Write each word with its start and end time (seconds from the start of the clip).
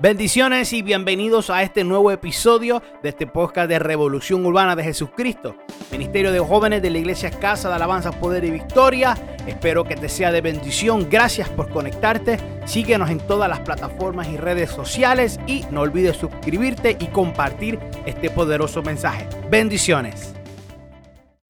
Bendiciones 0.00 0.72
y 0.72 0.82
bienvenidos 0.82 1.48
a 1.50 1.62
este 1.62 1.84
nuevo 1.84 2.10
episodio 2.10 2.82
de 3.02 3.10
este 3.10 3.26
podcast 3.26 3.68
de 3.68 3.78
Revolución 3.78 4.44
Urbana 4.44 4.74
de 4.74 4.82
Jesucristo, 4.82 5.54
Ministerio 5.92 6.32
de 6.32 6.40
Jóvenes 6.40 6.82
de 6.82 6.90
la 6.90 6.98
Iglesia 6.98 7.30
Casa 7.30 7.68
de 7.68 7.76
Alabanza, 7.76 8.10
Poder 8.10 8.44
y 8.44 8.50
Victoria. 8.50 9.16
Espero 9.46 9.84
que 9.84 9.94
te 9.94 10.08
sea 10.08 10.32
de 10.32 10.40
bendición. 10.40 11.08
Gracias 11.08 11.48
por 11.50 11.70
conectarte. 11.70 12.38
Síguenos 12.64 13.10
en 13.10 13.18
todas 13.18 13.48
las 13.48 13.60
plataformas 13.60 14.28
y 14.28 14.36
redes 14.36 14.70
sociales 14.70 15.38
y 15.46 15.64
no 15.70 15.82
olvides 15.82 16.16
suscribirte 16.16 16.96
y 16.98 17.06
compartir 17.08 17.78
este 18.04 18.30
poderoso 18.30 18.82
mensaje. 18.82 19.28
Bendiciones. 19.50 20.34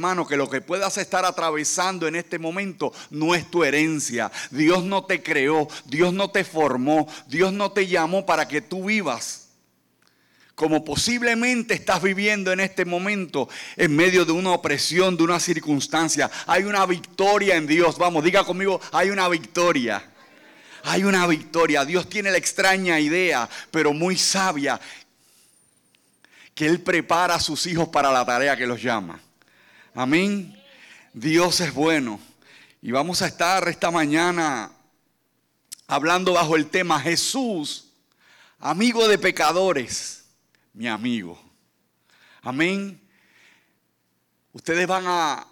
Hermano, 0.03 0.27
que 0.27 0.37
lo 0.37 0.51
que 0.51 0.61
puedas 0.61 0.99
estar 0.99 1.25
atravesando 1.25 2.09
en 2.09 2.17
este 2.17 2.37
momento 2.37 2.93
no 3.11 3.37
es 3.37 3.49
tu 3.49 3.63
herencia. 3.63 4.33
Dios 4.51 4.83
no 4.83 5.05
te 5.05 5.23
creó, 5.23 5.69
Dios 5.85 6.13
no 6.13 6.29
te 6.29 6.43
formó, 6.43 7.07
Dios 7.29 7.53
no 7.53 7.71
te 7.71 7.87
llamó 7.87 8.27
para 8.27 8.49
que 8.49 8.61
tú 8.61 8.87
vivas. 8.87 9.51
Como 10.57 10.85
posiblemente 10.85 11.75
estás 11.75 12.03
viviendo 12.03 12.51
en 12.51 12.59
este 12.59 12.85
momento 12.85 13.49
en 13.77 13.95
medio 13.95 14.25
de 14.25 14.33
una 14.33 14.51
opresión, 14.51 15.17
de 15.17 15.23
una 15.23 15.39
circunstancia. 15.39 16.29
Hay 16.49 16.65
una 16.65 16.85
victoria 16.85 17.55
en 17.55 17.69
Dios. 17.69 17.97
Vamos, 17.97 18.25
diga 18.25 18.43
conmigo, 18.43 18.81
hay 18.91 19.11
una 19.11 19.29
victoria. 19.29 20.03
Hay 20.83 21.05
una 21.05 21.29
victoria. 21.29 21.85
Dios 21.85 22.09
tiene 22.09 22.33
la 22.33 22.39
extraña 22.39 22.99
idea, 22.99 23.49
pero 23.71 23.93
muy 23.93 24.19
sabia, 24.19 24.81
que 26.57 26.67
Él 26.67 26.81
prepara 26.81 27.37
a 27.37 27.41
sus 27.41 27.69
hijos 27.69 27.87
para 27.87 28.11
la 28.11 28.27
tarea 28.27 28.57
que 28.57 28.67
los 28.67 28.83
llama. 28.83 29.21
Amén. 29.95 30.59
Dios 31.13 31.61
es 31.61 31.75
bueno. 31.75 32.19
Y 32.81 32.93
vamos 32.93 33.21
a 33.21 33.27
estar 33.27 33.69
esta 33.69 33.91
mañana 33.91 34.73
hablando 35.87 36.33
bajo 36.33 36.57
el 36.57 36.69
tema 36.69 36.99
Jesús, 36.99 37.93
amigo 38.59 39.07
de 39.07 39.19
pecadores, 39.19 40.25
mi 40.73 40.89
amigo. 40.89 41.39
Amén. 42.41 42.99
Ustedes 44.53 44.87
van 44.87 45.05
a, 45.07 45.47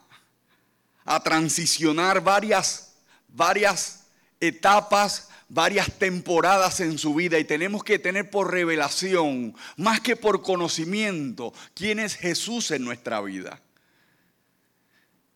a 1.04 1.22
transicionar 1.22 2.22
varias, 2.22 2.94
varias 3.28 4.06
etapas 4.40 5.28
varias 5.52 5.98
temporadas 5.98 6.78
en 6.78 6.96
su 6.96 7.12
vida 7.12 7.36
y 7.36 7.44
tenemos 7.44 7.82
que 7.82 7.98
tener 7.98 8.30
por 8.30 8.52
revelación, 8.52 9.52
más 9.76 10.00
que 10.00 10.14
por 10.14 10.42
conocimiento, 10.42 11.52
quién 11.74 11.98
es 11.98 12.14
Jesús 12.14 12.70
en 12.70 12.84
nuestra 12.84 13.20
vida 13.20 13.60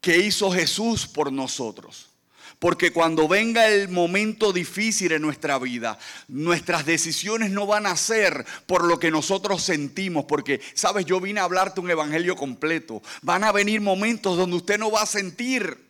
que 0.05 0.19
hizo 0.19 0.51
Jesús 0.53 1.07
por 1.07 1.33
nosotros. 1.33 2.11
Porque 2.59 2.93
cuando 2.93 3.27
venga 3.27 3.69
el 3.69 3.89
momento 3.89 4.53
difícil 4.53 5.13
en 5.13 5.23
nuestra 5.23 5.59
vida, 5.59 5.99
nuestras 6.29 6.85
decisiones 6.85 7.51
no 7.51 7.67
van 7.67 7.87
a 7.87 7.97
ser 7.97 8.45
por 8.67 8.85
lo 8.85 8.99
que 8.99 9.11
nosotros 9.11 9.63
sentimos. 9.63 10.27
Porque, 10.27 10.61
sabes, 10.75 11.07
yo 11.07 11.21
vine 11.21 11.41
a 11.41 11.45
hablarte 11.45 11.81
un 11.81 11.91
evangelio 11.91 12.37
completo. 12.37 13.03
Van 13.23 13.45
a 13.45 13.53
venir 13.53 13.81
momentos 13.81 14.37
donde 14.37 14.57
usted 14.57 14.79
no 14.79 14.91
va 14.91 15.01
a 15.01 15.07
sentir 15.07 15.84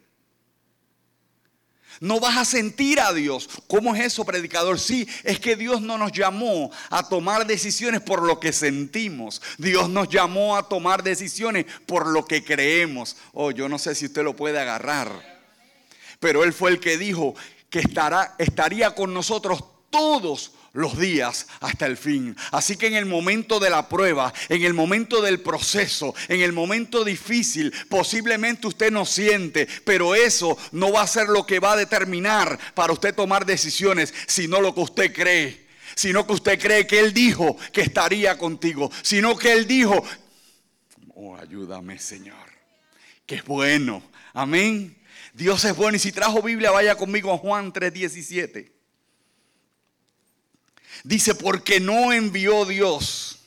no 2.04 2.20
vas 2.20 2.36
a 2.36 2.44
sentir 2.44 3.00
a 3.00 3.14
Dios. 3.14 3.48
¿Cómo 3.66 3.94
es 3.94 4.04
eso, 4.04 4.26
predicador? 4.26 4.78
Sí, 4.78 5.08
es 5.22 5.40
que 5.40 5.56
Dios 5.56 5.80
no 5.80 5.96
nos 5.96 6.12
llamó 6.12 6.70
a 6.90 7.08
tomar 7.08 7.46
decisiones 7.46 8.02
por 8.02 8.22
lo 8.22 8.38
que 8.38 8.52
sentimos. 8.52 9.40
Dios 9.56 9.88
nos 9.88 10.10
llamó 10.10 10.54
a 10.54 10.68
tomar 10.68 11.02
decisiones 11.02 11.64
por 11.86 12.06
lo 12.06 12.26
que 12.26 12.44
creemos. 12.44 13.16
Oh, 13.32 13.50
yo 13.52 13.70
no 13.70 13.78
sé 13.78 13.94
si 13.94 14.04
usted 14.04 14.22
lo 14.22 14.36
puede 14.36 14.60
agarrar. 14.60 15.08
Pero 16.20 16.44
Él 16.44 16.52
fue 16.52 16.72
el 16.72 16.78
que 16.78 16.98
dijo 16.98 17.34
que 17.70 17.78
estará, 17.78 18.34
estaría 18.36 18.94
con 18.94 19.14
nosotros 19.14 19.64
todos 19.88 20.52
los 20.74 20.98
días 20.98 21.46
hasta 21.60 21.86
el 21.86 21.96
fin. 21.96 22.36
Así 22.50 22.76
que 22.76 22.88
en 22.88 22.94
el 22.94 23.06
momento 23.06 23.58
de 23.58 23.70
la 23.70 23.88
prueba, 23.88 24.34
en 24.50 24.62
el 24.62 24.74
momento 24.74 25.22
del 25.22 25.40
proceso, 25.40 26.14
en 26.28 26.42
el 26.42 26.52
momento 26.52 27.04
difícil, 27.04 27.72
posiblemente 27.88 28.66
usted 28.66 28.92
no 28.92 29.06
siente, 29.06 29.66
pero 29.84 30.14
eso 30.14 30.58
no 30.72 30.92
va 30.92 31.02
a 31.02 31.06
ser 31.06 31.28
lo 31.28 31.46
que 31.46 31.60
va 31.60 31.72
a 31.72 31.76
determinar 31.76 32.58
para 32.74 32.92
usted 32.92 33.14
tomar 33.14 33.46
decisiones, 33.46 34.12
sino 34.26 34.60
lo 34.60 34.74
que 34.74 34.80
usted 34.80 35.14
cree. 35.14 35.64
Sino 35.94 36.26
que 36.26 36.32
usted 36.32 36.58
cree 36.58 36.88
que 36.88 36.98
Él 36.98 37.14
dijo 37.14 37.56
que 37.72 37.82
estaría 37.82 38.36
contigo, 38.36 38.90
sino 39.02 39.38
que 39.38 39.52
Él 39.52 39.68
dijo, 39.68 40.04
oh, 41.14 41.36
ayúdame 41.36 42.00
Señor, 42.00 42.50
que 43.24 43.36
es 43.36 43.44
bueno. 43.44 44.02
Amén. 44.32 44.96
Dios 45.34 45.64
es 45.64 45.76
bueno 45.76 45.94
y 45.94 46.00
si 46.00 46.10
trajo 46.10 46.42
Biblia, 46.42 46.72
vaya 46.72 46.96
conmigo 46.96 47.32
a 47.32 47.38
Juan 47.38 47.72
3:17. 47.72 48.73
Dice, 51.02 51.34
porque 51.34 51.80
no 51.80 52.12
envió 52.12 52.64
Dios 52.64 53.38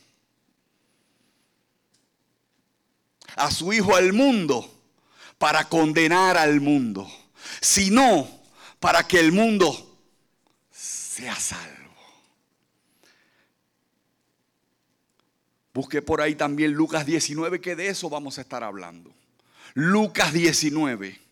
a 3.36 3.52
su 3.52 3.72
Hijo 3.72 3.96
al 3.96 4.14
mundo 4.14 4.74
para 5.38 5.70
condenar 5.70 6.38
al 6.38 6.60
mundo, 6.60 7.10
sino 7.62 8.28
para 8.80 9.08
que 9.08 9.20
el 9.20 9.32
mundo 9.32 9.98
sea 10.72 11.36
salvo. 11.36 11.78
Busque 15.74 16.02
por 16.02 16.22
ahí 16.22 16.34
también 16.34 16.74
Lucas 16.74 17.06
19, 17.06 17.62
que 17.62 17.76
de 17.76 17.88
eso 17.90 18.10
vamos 18.10 18.40
a 18.40 18.42
estar 18.42 18.64
hablando. 18.64 19.14
Lucas 19.76 20.34
19. 20.34 21.27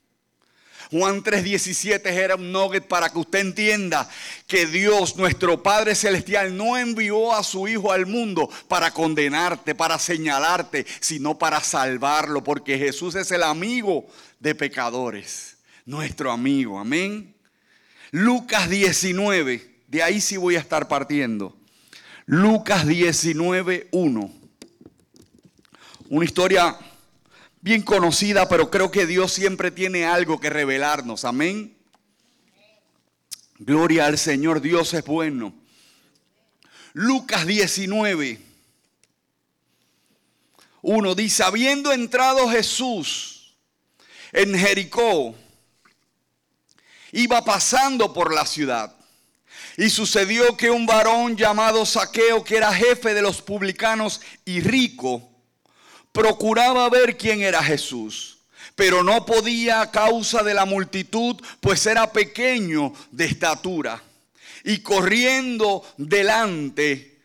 Juan 0.91 1.23
3:17 1.23 2.05
era 2.05 2.35
un 2.35 2.51
nugget 2.51 2.87
para 2.87 3.09
que 3.09 3.19
usted 3.19 3.39
entienda 3.39 4.09
que 4.47 4.65
Dios, 4.65 5.15
nuestro 5.15 5.61
Padre 5.61 5.95
Celestial, 5.95 6.55
no 6.55 6.77
envió 6.77 7.33
a 7.33 7.43
su 7.43 7.67
Hijo 7.67 7.91
al 7.91 8.05
mundo 8.05 8.49
para 8.67 8.91
condenarte, 8.91 9.75
para 9.75 9.97
señalarte, 9.99 10.85
sino 10.99 11.37
para 11.37 11.61
salvarlo, 11.61 12.43
porque 12.43 12.77
Jesús 12.77 13.15
es 13.15 13.31
el 13.31 13.43
amigo 13.43 14.05
de 14.39 14.55
pecadores, 14.55 15.57
nuestro 15.85 16.31
amigo, 16.31 16.79
amén. 16.79 17.35
Lucas 18.11 18.69
19, 18.69 19.81
de 19.87 20.03
ahí 20.03 20.21
sí 20.21 20.37
voy 20.37 20.55
a 20.55 20.59
estar 20.59 20.87
partiendo. 20.87 21.55
Lucas 22.25 22.87
19, 22.87 23.89
1. 23.91 24.31
Una 26.09 26.25
historia 26.25 26.77
bien 27.65 27.81
conocida, 27.81 28.47
pero 28.47 28.69
creo 28.69 28.91
que 28.91 29.07
Dios 29.07 29.33
siempre 29.33 29.71
tiene 29.71 30.05
algo 30.05 30.39
que 30.39 30.51
revelarnos. 30.51 31.25
Amén. 31.25 31.75
Gloria 33.57 34.05
al 34.05 34.19
Señor, 34.19 34.61
Dios 34.61 34.93
es 34.93 35.03
bueno. 35.03 35.51
Lucas 36.93 37.47
19. 37.47 38.39
Uno 40.83 41.15
dice, 41.15 41.41
habiendo 41.41 41.91
entrado 41.91 42.47
Jesús 42.47 43.55
en 44.31 44.55
Jericó, 44.55 45.33
iba 47.13 47.43
pasando 47.43 48.13
por 48.13 48.31
la 48.31 48.45
ciudad. 48.45 48.95
Y 49.75 49.89
sucedió 49.89 50.55
que 50.55 50.69
un 50.69 50.85
varón 50.85 51.35
llamado 51.35 51.83
Saqueo, 51.87 52.43
que 52.43 52.57
era 52.57 52.71
jefe 52.71 53.15
de 53.15 53.23
los 53.23 53.41
publicanos 53.41 54.21
y 54.45 54.61
rico, 54.61 55.34
procuraba 56.15 56.89
ver 56.89 57.17
quién 57.17 57.41
era 57.41 57.61
Jesús, 57.61 58.37
pero 58.73 59.03
no 59.03 59.25
podía 59.25 59.81
a 59.81 59.91
causa 59.91 60.43
de 60.43 60.53
la 60.53 60.63
multitud, 60.63 61.35
pues 61.59 61.85
era 61.85 62.13
pequeño 62.13 62.93
de 63.11 63.25
estatura. 63.25 64.01
Y 64.63 64.77
corriendo 64.77 65.83
delante, 65.97 67.19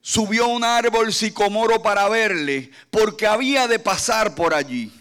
subió 0.00 0.44
a 0.44 0.48
un 0.48 0.62
árbol 0.62 1.12
sicomoro 1.12 1.82
para 1.82 2.08
verle, 2.08 2.70
porque 2.90 3.26
había 3.26 3.66
de 3.66 3.80
pasar 3.80 4.36
por 4.36 4.54
allí. 4.54 4.92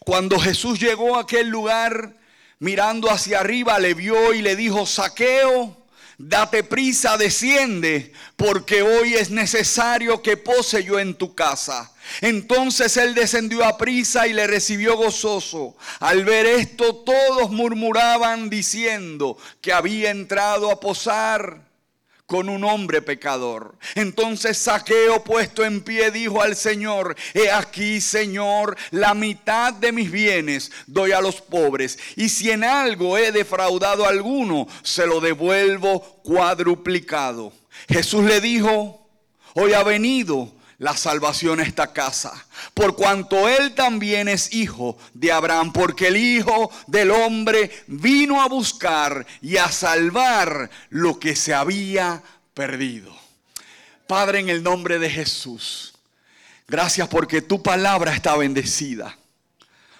Cuando 0.00 0.38
Jesús 0.38 0.78
llegó 0.78 1.16
a 1.16 1.22
aquel 1.22 1.48
lugar, 1.48 2.14
mirando 2.58 3.10
hacia 3.10 3.40
arriba, 3.40 3.78
le 3.78 3.94
vio 3.94 4.34
y 4.34 4.42
le 4.42 4.54
dijo, 4.54 4.84
saqueo, 4.84 5.81
date 6.22 6.62
prisa, 6.62 7.16
desciende, 7.16 8.12
porque 8.36 8.82
hoy 8.82 9.14
es 9.14 9.30
necesario 9.30 10.22
que 10.22 10.36
pose 10.36 10.84
yo 10.84 11.00
en 11.00 11.14
tu 11.14 11.34
casa. 11.34 11.92
Entonces 12.20 12.96
él 12.96 13.14
descendió 13.14 13.64
a 13.64 13.76
prisa 13.76 14.28
y 14.28 14.32
le 14.32 14.46
recibió 14.46 14.96
gozoso. 14.96 15.76
Al 15.98 16.24
ver 16.24 16.46
esto 16.46 16.94
todos 16.94 17.50
murmuraban 17.50 18.50
diciendo 18.50 19.36
que 19.60 19.72
había 19.72 20.10
entrado 20.10 20.70
a 20.70 20.78
posar 20.78 21.71
con 22.32 22.48
un 22.48 22.64
hombre 22.64 23.02
pecador. 23.02 23.74
Entonces 23.94 24.56
Saqueo 24.56 25.22
puesto 25.22 25.66
en 25.66 25.82
pie 25.82 26.10
dijo 26.10 26.40
al 26.40 26.56
Señor, 26.56 27.14
he 27.34 27.50
aquí 27.50 28.00
Señor, 28.00 28.74
la 28.90 29.12
mitad 29.12 29.74
de 29.74 29.92
mis 29.92 30.10
bienes 30.10 30.72
doy 30.86 31.12
a 31.12 31.20
los 31.20 31.42
pobres, 31.42 31.98
y 32.16 32.30
si 32.30 32.50
en 32.50 32.64
algo 32.64 33.18
he 33.18 33.32
defraudado 33.32 34.06
a 34.06 34.08
alguno, 34.08 34.66
se 34.82 35.06
lo 35.06 35.20
devuelvo 35.20 36.00
cuadruplicado. 36.22 37.52
Jesús 37.86 38.24
le 38.24 38.40
dijo, 38.40 39.06
hoy 39.52 39.74
ha 39.74 39.82
venido 39.82 40.50
la 40.82 40.96
salvación 40.96 41.60
a 41.60 41.62
esta 41.62 41.92
casa. 41.92 42.44
Por 42.74 42.96
cuanto 42.96 43.48
él 43.48 43.72
también 43.72 44.26
es 44.26 44.52
hijo 44.52 44.98
de 45.14 45.30
Abraham, 45.30 45.72
porque 45.72 46.08
el 46.08 46.16
Hijo 46.16 46.72
del 46.88 47.12
Hombre 47.12 47.70
vino 47.86 48.42
a 48.42 48.48
buscar 48.48 49.24
y 49.40 49.58
a 49.58 49.70
salvar 49.70 50.68
lo 50.90 51.20
que 51.20 51.36
se 51.36 51.54
había 51.54 52.20
perdido. 52.52 53.14
Padre, 54.08 54.40
en 54.40 54.48
el 54.48 54.64
nombre 54.64 54.98
de 54.98 55.08
Jesús, 55.08 55.94
gracias 56.66 57.06
porque 57.06 57.42
tu 57.42 57.62
palabra 57.62 58.12
está 58.12 58.36
bendecida. 58.36 59.16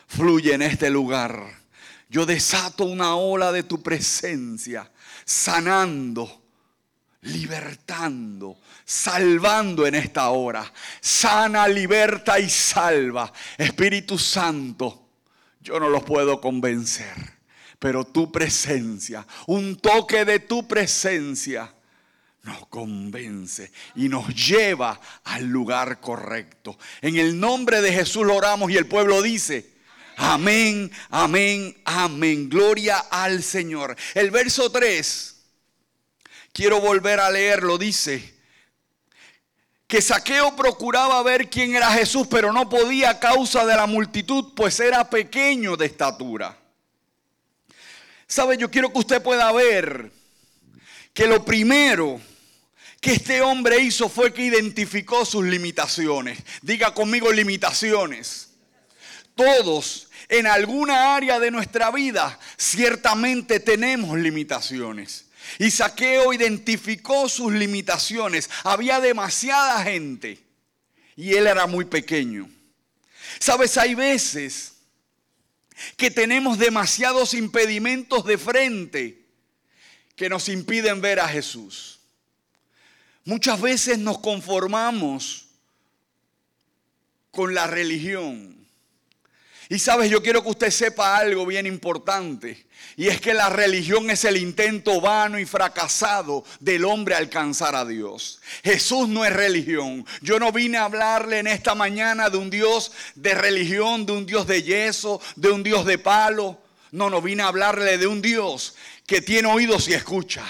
Fluye 0.09 0.53
en 0.53 0.63
este 0.63 0.91
lugar. 0.91 1.61
Yo 2.09 2.27
desato 2.27 2.87
una 2.87 3.15
ola 3.15 3.53
de 3.53 3.63
tu 3.63 3.85
presencia, 3.85 4.91
sanando, 5.25 6.43
libertando, 7.21 8.59
salvando 8.85 9.87
en 9.87 9.95
esta 9.95 10.31
hora. 10.31 10.73
Sana, 11.01 11.69
liberta 11.69 12.39
y 12.39 12.49
salva. 12.49 13.33
Espíritu 13.59 14.19
Santo, 14.19 15.09
yo 15.61 15.79
no 15.79 15.89
los 15.89 16.03
puedo 16.05 16.41
convencer, 16.41 17.15
pero 17.79 18.05
tu 18.05 18.31
presencia, 18.31 19.27
un 19.47 19.77
toque 19.77 20.25
de 20.25 20.41
tu 20.41 20.67
presencia 20.67 21.73
nos 22.43 22.67
convence 22.67 23.71
y 23.95 24.09
nos 24.09 24.35
lleva 24.35 25.01
al 25.25 25.45
lugar 25.45 26.01
correcto. 26.01 26.77
En 27.01 27.17
el 27.17 27.39
nombre 27.39 27.81
de 27.81 27.93
Jesús 27.93 28.27
lo 28.27 28.35
oramos 28.35 28.71
y 28.71 28.77
el 28.77 28.87
pueblo 28.87 29.23
dice, 29.23 29.71
amén, 30.17 30.91
amén, 31.11 31.81
amén. 31.85 32.49
Gloria 32.49 32.99
al 32.99 33.43
Señor. 33.45 33.97
El 34.15 34.33
verso 34.33 34.73
3, 34.73 35.37
quiero 36.53 36.81
volver 36.81 37.21
a 37.21 37.31
leerlo, 37.31 37.79
dice, 37.79 38.32
que 39.93 40.01
Saqueo 40.01 40.57
procuraba 40.57 41.23
ver 41.23 41.51
quién 41.51 41.77
era 41.77 41.91
Jesús, 41.93 42.27
pero 42.27 42.51
no 42.51 42.67
podía 42.67 43.11
a 43.11 43.21
causa 43.21 43.67
de 43.67 43.77
la 43.77 43.85
multitud, 43.85 44.55
pues 44.57 44.81
era 44.81 45.11
pequeño 45.11 45.77
de 45.77 45.85
estatura. 45.85 46.57
¿Sabe? 48.27 48.57
Yo 48.57 48.71
quiero 48.71 48.91
que 48.91 49.01
usted 49.01 49.23
pueda 49.23 49.53
ver 49.53 50.11
que 51.13 51.27
lo 51.27 51.45
primero 51.45 52.19
que 53.03 53.13
este 53.13 53.43
hombre 53.43 53.83
hizo 53.83 54.09
fue 54.09 54.33
que 54.33 54.47
identificó 54.47 55.27
sus 55.27 55.45
limitaciones. 55.45 56.39
Diga 56.63 56.95
conmigo 56.95 57.31
limitaciones. 57.31 58.49
Todos 59.35 60.09
en 60.31 60.47
alguna 60.47 61.15
área 61.15 61.39
de 61.39 61.51
nuestra 61.51 61.91
vida 61.91 62.39
ciertamente 62.57 63.61
tenemos 63.61 64.19
limitaciones. 64.19 65.22
Y 65.59 65.71
Saqueo 65.71 66.33
identificó 66.33 67.29
sus 67.29 67.53
limitaciones. 67.53 68.49
Había 68.65 69.01
demasiada 69.01 69.83
gente 69.83 70.39
y 71.17 71.35
él 71.35 71.47
era 71.47 71.67
muy 71.67 71.85
pequeño. 71.85 72.49
Sabes, 73.39 73.77
hay 73.77 73.95
veces 73.95 74.75
que 75.97 76.11
tenemos 76.11 76.59
demasiados 76.59 77.35
impedimentos 77.35 78.25
de 78.25 78.39
frente 78.39 79.27
que 80.17 80.29
nos 80.29 80.49
impiden 80.49 81.01
ver 81.01 81.21
a 81.21 81.29
Jesús. 81.29 82.01
Muchas 83.25 83.61
veces 83.61 83.99
nos 83.99 84.19
conformamos 84.19 85.49
con 87.31 87.55
la 87.55 87.67
religión. 87.67 88.62
Y 89.73 89.79
sabes, 89.79 90.11
yo 90.11 90.23
quiero 90.23 90.43
que 90.43 90.51
usted 90.51 90.71
sepa 90.71 91.17
algo 91.17 91.47
bien 91.47 91.65
importante. 91.65 92.67
Y 92.95 93.09
es 93.09 93.23
que 93.23 93.33
la 93.33 93.49
religión 93.49 94.11
es 94.11 94.23
el 94.27 94.37
intento 94.37 95.01
vano 95.01 95.39
y 95.39 95.47
fracasado 95.47 96.45
del 96.61 96.85
hombre 96.85 97.15
alcanzar 97.15 97.75
a 97.75 97.87
Dios. 97.87 98.43
Jesús 98.63 99.09
no 99.09 99.25
es 99.25 99.33
religión. 99.33 100.05
Yo 100.21 100.39
no 100.39 100.53
vine 100.53 100.77
a 100.77 100.85
hablarle 100.85 101.39
en 101.39 101.47
esta 101.47 101.75
mañana 101.75 102.29
de 102.29 102.37
un 102.37 102.51
Dios 102.51 102.93
de 103.15 103.33
religión, 103.33 104.05
de 104.05 104.13
un 104.13 104.27
Dios 104.27 104.47
de 104.47 104.63
yeso, 104.63 105.23
de 105.37 105.51
un 105.51 105.63
Dios 105.63 105.87
de 105.87 105.97
palo. 105.97 106.59
No, 106.91 107.09
no 107.09 107.23
vine 107.23 107.43
a 107.43 107.49
hablarle 107.49 107.97
de 107.97 108.07
un 108.07 108.21
Dios 108.21 108.75
que 109.07 109.23
tiene 109.23 109.49
oídos 109.49 109.89
y 109.89 109.95
escucha 109.95 110.45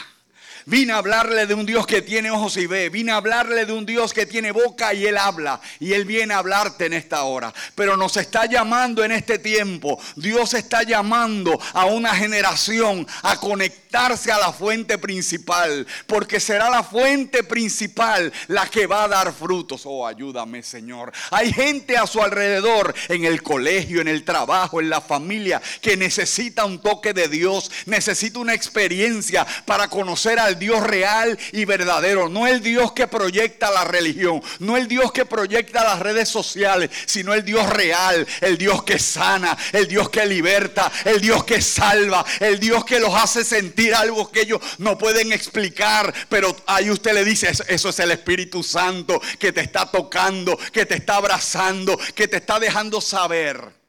Vine 0.67 0.93
a 0.93 0.99
hablarle 0.99 1.47
de 1.47 1.55
un 1.55 1.67
Dios 1.67 1.87
que 1.87 2.03
tiene 2.03 2.31
ojos 2.31 2.57
y 2.57 2.67
ve. 2.67 2.89
Vine 2.89 3.13
a 3.13 3.17
hablarle 3.17 3.67
de 3.67 3.73
un 3.73 3.85
Dios 3.85 4.13
que 4.13 4.27
tiene 4.27 4.53
boca 4.53 4.95
y 4.95 5.07
Él 5.07 5.19
habla. 5.19 5.61
Y 5.81 5.93
Él 5.93 6.05
viene 6.05 6.35
a 6.35 6.39
hablarte 6.39 6.87
en 6.87 6.93
esta 6.93 7.25
hora. 7.25 7.53
Pero 7.75 7.97
nos 7.97 8.17
está 8.17 8.47
llamando 8.47 9.05
en 9.05 9.13
este 9.13 9.39
tiempo. 9.39 9.99
Dios 10.17 10.55
está 10.55 10.83
llamando 10.83 11.59
a 11.73 11.87
una 11.87 12.15
generación 12.15 13.07
a 13.23 13.39
conectarse 13.39 14.31
a 14.31 14.39
la 14.39 14.53
fuente 14.53 14.99
principal. 14.99 15.87
Porque 16.07 16.39
será 16.39 16.71
la 16.71 16.83
fuente 16.83 17.43
principal 17.43 18.33
la 18.49 18.67
que 18.67 18.87
va 18.87 19.05
a 19.05 19.09
dar 19.09 19.33
frutos. 19.33 19.83
Oh, 19.85 20.07
ayúdame 20.07 20.63
Señor. 20.63 21.13
Hay 21.31 21.53
gente 21.53 21.97
a 21.97 22.07
su 22.07 22.23
alrededor, 22.23 22.95
en 23.09 23.25
el 23.25 23.43
colegio, 23.43 24.01
en 24.01 24.09
el 24.09 24.25
trabajo, 24.25 24.81
en 24.81 24.91
la 24.91 25.01
familia, 25.01 25.61
que 25.81 25.97
necesita 25.97 26.65
un 26.65 26.81
toque 26.81 27.13
de 27.13 27.29
Dios. 27.29 27.71
Necesita 27.87 28.39
una 28.39 28.55
experiencia 28.55 29.47
para 29.67 29.89
conocer 29.89 30.39
al 30.39 30.52
Dios 30.59 30.83
real 30.83 31.39
y 31.53 31.65
verdadero, 31.65 32.29
no 32.29 32.47
el 32.47 32.63
Dios 32.63 32.93
que 32.93 33.07
proyecta 33.07 33.71
la 33.71 33.85
religión, 33.85 34.43
no 34.59 34.77
el 34.77 34.89
Dios 34.89 35.13
que 35.13 35.25
proyecta 35.25 35.85
las 35.85 36.01
redes 36.01 36.29
sociales, 36.29 36.91
sino 37.07 37.35
el 37.35 37.45
Dios 37.45 37.69
real, 37.69 38.27
el 38.41 38.59
Dios 38.59 38.83
que 38.83 38.99
sana, 38.99 39.57
el 39.73 39.89
Dios 39.89 40.11
que 40.11 40.27
liberta, 40.27 40.91
el 41.05 41.21
Dios 41.21 41.45
que 41.45 41.61
salva, 41.61 42.25
el 42.41 42.59
Dios 42.59 42.85
que 42.85 43.01
los 43.01 43.15
hace 43.15 43.45
sentir 43.45 43.95
algo 43.95 44.31
que 44.31 44.43
ellos 44.43 44.61
no 44.79 44.99
pueden 44.99 45.33
explicar, 45.33 46.13
pero 46.29 46.57
ahí 46.67 46.91
usted 46.91 47.15
le 47.15 47.25
dice, 47.25 47.51
eso, 47.51 47.65
eso 47.69 47.89
es 47.89 47.99
el 47.99 48.11
Espíritu 48.11 48.63
Santo 48.63 49.21
que 49.39 49.53
te 49.53 49.61
está 49.61 49.91
tocando, 49.91 50.57
que 50.73 50.87
te 50.87 50.97
está 50.97 51.17
abrazando, 51.17 51.99
que 52.15 52.29
te 52.29 52.39
está 52.39 52.59
dejando 52.59 53.01
saber 53.01 53.82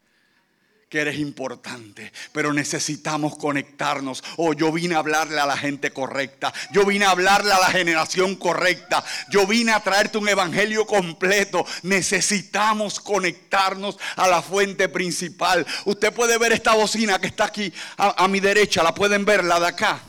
que 0.93 1.01
eres 1.01 1.17
importante, 1.17 2.13
pero 2.33 2.53
necesitamos 2.53 3.35
conectarnos. 3.35 4.23
Oh, 4.37 4.53
yo 4.53 4.71
vine 4.71 4.93
a 4.93 4.99
hablarle 4.99 5.39
a 5.39 5.47
la 5.47 5.57
gente 5.57 5.89
correcta, 5.89 6.53
yo 6.71 6.85
vine 6.85 7.05
a 7.05 7.09
hablarle 7.09 7.51
a 7.51 7.59
la 7.59 7.71
generación 7.71 8.35
correcta, 8.35 9.03
yo 9.31 9.47
vine 9.47 9.71
a 9.71 9.79
traerte 9.79 10.19
un 10.19 10.29
evangelio 10.29 10.85
completo. 10.85 11.65
Necesitamos 11.81 12.99
conectarnos 12.99 13.97
a 14.17 14.27
la 14.27 14.43
fuente 14.43 14.87
principal. 14.87 15.65
Usted 15.85 16.13
puede 16.13 16.37
ver 16.37 16.51
esta 16.51 16.75
bocina 16.75 17.17
que 17.17 17.25
está 17.25 17.45
aquí 17.45 17.73
a, 17.97 18.25
a 18.25 18.27
mi 18.27 18.39
derecha, 18.39 18.83
la 18.83 18.93
pueden 18.93 19.25
ver, 19.25 19.43
la 19.43 19.59
de 19.59 19.65
acá. 19.65 19.99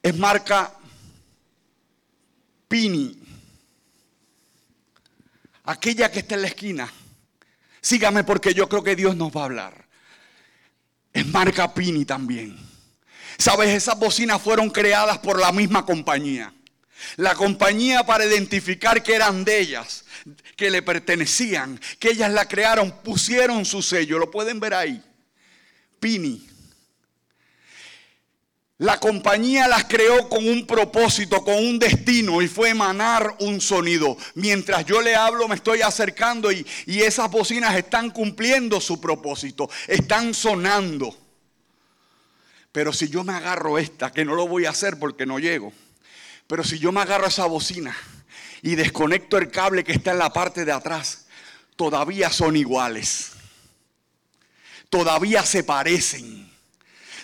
Es 0.00 0.16
marca 0.16 0.74
Pini. 2.68 3.20
Aquella 5.64 6.08
que 6.08 6.20
está 6.20 6.36
en 6.36 6.42
la 6.42 6.46
esquina 6.46 6.92
Sígame 7.88 8.22
porque 8.22 8.52
yo 8.52 8.68
creo 8.68 8.82
que 8.82 8.94
Dios 8.94 9.16
nos 9.16 9.34
va 9.34 9.40
a 9.40 9.44
hablar. 9.44 9.88
Es 11.10 11.26
marca 11.26 11.72
Pini 11.72 12.04
también. 12.04 12.54
Sabes, 13.38 13.70
esas 13.70 13.98
bocinas 13.98 14.42
fueron 14.42 14.68
creadas 14.68 15.16
por 15.20 15.40
la 15.40 15.52
misma 15.52 15.86
compañía. 15.86 16.52
La 17.16 17.34
compañía 17.34 18.04
para 18.04 18.26
identificar 18.26 19.02
que 19.02 19.14
eran 19.14 19.42
de 19.42 19.60
ellas, 19.60 20.04
que 20.54 20.70
le 20.70 20.82
pertenecían, 20.82 21.80
que 21.98 22.10
ellas 22.10 22.30
la 22.30 22.46
crearon, 22.46 22.90
pusieron 22.90 23.64
su 23.64 23.80
sello. 23.80 24.18
Lo 24.18 24.30
pueden 24.30 24.60
ver 24.60 24.74
ahí. 24.74 25.02
Pini. 25.98 26.46
La 28.78 29.00
compañía 29.00 29.66
las 29.66 29.84
creó 29.84 30.28
con 30.28 30.46
un 30.46 30.64
propósito, 30.64 31.42
con 31.42 31.54
un 31.54 31.80
destino 31.80 32.40
y 32.40 32.46
fue 32.46 32.70
emanar 32.70 33.34
un 33.40 33.60
sonido. 33.60 34.16
Mientras 34.36 34.86
yo 34.86 35.02
le 35.02 35.16
hablo 35.16 35.48
me 35.48 35.56
estoy 35.56 35.82
acercando 35.82 36.52
y, 36.52 36.64
y 36.86 37.00
esas 37.00 37.28
bocinas 37.28 37.74
están 37.74 38.10
cumpliendo 38.10 38.80
su 38.80 39.00
propósito, 39.00 39.68
están 39.88 40.32
sonando. 40.32 41.16
Pero 42.70 42.92
si 42.92 43.08
yo 43.08 43.24
me 43.24 43.32
agarro 43.32 43.78
esta, 43.78 44.12
que 44.12 44.24
no 44.24 44.36
lo 44.36 44.46
voy 44.46 44.66
a 44.66 44.70
hacer 44.70 44.96
porque 45.00 45.26
no 45.26 45.40
llego, 45.40 45.72
pero 46.46 46.62
si 46.62 46.78
yo 46.78 46.92
me 46.92 47.00
agarro 47.00 47.26
esa 47.26 47.46
bocina 47.46 47.96
y 48.62 48.76
desconecto 48.76 49.38
el 49.38 49.50
cable 49.50 49.82
que 49.82 49.92
está 49.92 50.12
en 50.12 50.18
la 50.18 50.32
parte 50.32 50.64
de 50.64 50.70
atrás, 50.70 51.26
todavía 51.74 52.30
son 52.30 52.54
iguales. 52.54 53.32
Todavía 54.88 55.44
se 55.44 55.64
parecen 55.64 56.47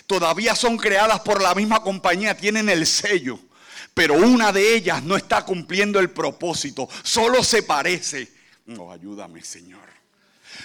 todavía 0.07 0.55
son 0.55 0.77
creadas 0.77 1.19
por 1.21 1.41
la 1.41 1.55
misma 1.55 1.81
compañía, 1.81 2.37
tienen 2.37 2.69
el 2.69 2.85
sello, 2.85 3.39
pero 3.93 4.15
una 4.15 4.51
de 4.51 4.75
ellas 4.75 5.03
no 5.03 5.15
está 5.15 5.45
cumpliendo 5.45 5.99
el 5.99 6.09
propósito, 6.09 6.87
solo 7.03 7.43
se 7.43 7.63
parece. 7.63 8.31
No, 8.65 8.91
ayúdame, 8.91 9.43
Señor 9.43 9.95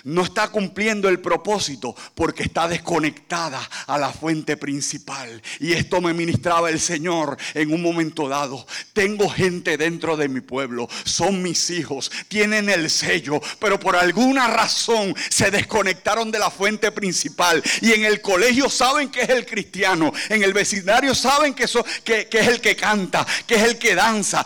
no 0.04 0.22
está 0.22 0.48
cumpliendo 0.48 1.08
el 1.08 1.20
propósito 1.20 1.94
porque 2.14 2.42
está 2.42 2.68
desconectada 2.68 3.60
a 3.86 3.98
la 3.98 4.10
fuente 4.10 4.56
principal. 4.56 5.42
Y 5.58 5.72
esto 5.72 6.00
me 6.00 6.14
ministraba 6.14 6.70
el 6.70 6.80
Señor 6.80 7.36
en 7.54 7.72
un 7.72 7.82
momento 7.82 8.28
dado. 8.28 8.66
Tengo 8.92 9.28
gente 9.28 9.76
dentro 9.76 10.16
de 10.16 10.28
mi 10.28 10.40
pueblo, 10.40 10.88
son 11.04 11.42
mis 11.42 11.70
hijos, 11.70 12.10
tienen 12.28 12.68
el 12.68 12.90
sello, 12.90 13.40
pero 13.58 13.78
por 13.78 13.96
alguna 13.96 14.48
razón 14.48 15.14
se 15.28 15.50
desconectaron 15.50 16.30
de 16.30 16.38
la 16.38 16.50
fuente 16.50 16.92
principal. 16.92 17.62
Y 17.80 17.92
en 17.92 18.04
el 18.04 18.20
colegio 18.20 18.68
saben 18.68 19.10
que 19.10 19.22
es 19.22 19.30
el 19.30 19.46
cristiano, 19.46 20.12
en 20.28 20.42
el 20.42 20.52
vecindario 20.52 21.14
saben 21.14 21.54
que, 21.54 21.64
es 21.64 22.48
el 22.48 22.60
que 22.60 22.76
canta, 22.76 23.26
que 23.46 23.54
es 23.56 23.62
el 23.62 23.78
que 23.78 23.94
danza 23.94 24.44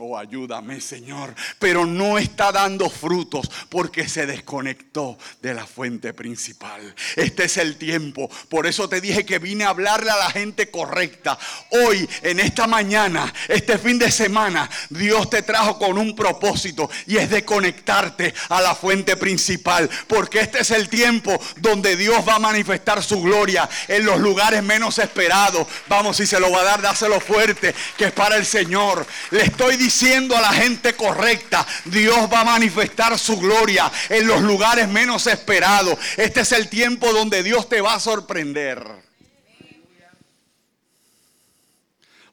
Oh, 0.00 0.16
ayúdame, 0.16 0.80
Señor. 0.80 1.34
Pero 1.58 1.84
no 1.84 2.18
está 2.18 2.52
dando 2.52 2.88
frutos 2.88 3.50
porque 3.68 4.08
se 4.08 4.26
desconectó 4.26 5.18
de 5.42 5.54
la 5.54 5.66
fuente 5.66 6.14
principal. 6.14 6.94
Este 7.16 7.44
es 7.44 7.56
el 7.56 7.76
tiempo. 7.76 8.30
Por 8.48 8.66
eso 8.66 8.88
te 8.88 9.00
dije 9.00 9.24
que 9.24 9.38
vine 9.38 9.64
a 9.64 9.70
hablarle 9.70 10.10
a 10.10 10.16
la 10.16 10.30
gente 10.30 10.70
correcta. 10.70 11.38
Hoy, 11.70 12.08
en 12.22 12.40
esta 12.40 12.66
mañana, 12.66 13.32
este 13.48 13.78
fin 13.78 13.98
de 13.98 14.10
semana, 14.10 14.70
Dios 14.90 15.28
te 15.30 15.42
trajo 15.42 15.78
con 15.78 15.98
un 15.98 16.14
propósito 16.14 16.88
y 17.06 17.16
es 17.16 17.30
de 17.30 17.44
conectarte 17.44 18.34
a 18.48 18.60
la 18.60 18.74
fuente 18.74 19.16
principal. 19.16 19.90
Porque 20.06 20.40
este 20.40 20.60
es 20.60 20.70
el 20.70 20.88
tiempo 20.88 21.38
donde 21.56 21.96
Dios 21.96 22.26
va 22.26 22.36
a 22.36 22.40
manifestar 22.40 23.02
su 23.02 23.20
gloria 23.20 23.68
en 23.88 24.04
los 24.04 24.20
lugares 24.20 24.62
menos 24.62 24.98
esperados. 24.98 25.66
Vamos, 25.88 26.16
si 26.16 26.26
se 26.26 26.38
lo 26.38 26.50
va 26.50 26.60
a 26.60 26.64
dar, 26.64 26.82
dáselo 26.82 27.20
fuerte, 27.20 27.74
que 27.96 28.06
es 28.06 28.12
para 28.12 28.36
el 28.36 28.46
Señor. 28.46 29.06
Le 29.30 29.42
estoy 29.42 29.76
diciendo 29.76 29.87
diciendo 29.88 30.36
a 30.36 30.42
la 30.42 30.52
gente 30.52 30.92
correcta, 30.94 31.66
Dios 31.86 32.28
va 32.30 32.42
a 32.42 32.44
manifestar 32.44 33.18
su 33.18 33.38
gloria 33.38 33.90
en 34.10 34.26
los 34.26 34.42
lugares 34.42 34.86
menos 34.86 35.26
esperados. 35.26 35.98
Este 36.18 36.42
es 36.42 36.52
el 36.52 36.68
tiempo 36.68 37.10
donde 37.10 37.42
Dios 37.42 37.70
te 37.70 37.80
va 37.80 37.94
a 37.94 38.00
sorprender. 38.00 38.84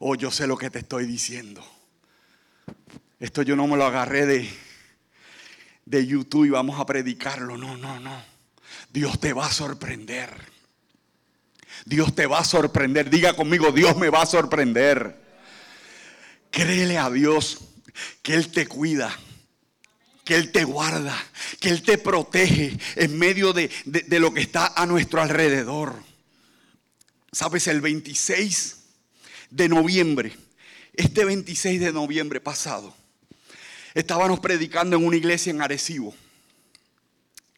Oh, 0.00 0.14
yo 0.16 0.30
sé 0.30 0.46
lo 0.46 0.58
que 0.58 0.68
te 0.68 0.80
estoy 0.80 1.06
diciendo. 1.06 1.66
Esto 3.18 3.40
yo 3.40 3.56
no 3.56 3.66
me 3.66 3.78
lo 3.78 3.86
agarré 3.86 4.26
de, 4.26 4.54
de 5.86 6.06
YouTube 6.06 6.44
y 6.44 6.50
vamos 6.50 6.78
a 6.78 6.84
predicarlo. 6.84 7.56
No, 7.56 7.78
no, 7.78 7.98
no. 7.98 8.22
Dios 8.90 9.18
te 9.18 9.32
va 9.32 9.46
a 9.46 9.50
sorprender. 9.50 10.28
Dios 11.86 12.14
te 12.14 12.26
va 12.26 12.40
a 12.40 12.44
sorprender. 12.44 13.08
Diga 13.08 13.32
conmigo, 13.32 13.72
Dios 13.72 13.96
me 13.96 14.10
va 14.10 14.20
a 14.20 14.26
sorprender. 14.26 15.25
Créele 16.56 16.96
a 16.96 17.10
Dios 17.10 17.58
que 18.22 18.32
Él 18.32 18.50
te 18.50 18.66
cuida, 18.66 19.14
que 20.24 20.36
Él 20.36 20.52
te 20.52 20.64
guarda, 20.64 21.14
que 21.60 21.68
Él 21.68 21.82
te 21.82 21.98
protege 21.98 22.78
en 22.94 23.18
medio 23.18 23.52
de, 23.52 23.70
lo 24.18 24.32
que 24.32 24.40
está 24.40 24.68
a 24.68 24.86
nuestro 24.86 25.20
alrededor. 25.20 25.94
Sabes, 27.30 27.66
el 27.66 27.82
26 27.82 28.78
de 29.50 29.68
noviembre, 29.68 30.34
este 30.94 31.26
26 31.26 31.78
de 31.78 31.92
noviembre 31.92 32.40
pasado, 32.40 32.96
estábamos 33.92 34.40
predicando 34.40 34.96
en 34.96 35.04
una 35.04 35.18
iglesia 35.18 35.50
en 35.50 35.60
Arecibo. 35.60 36.14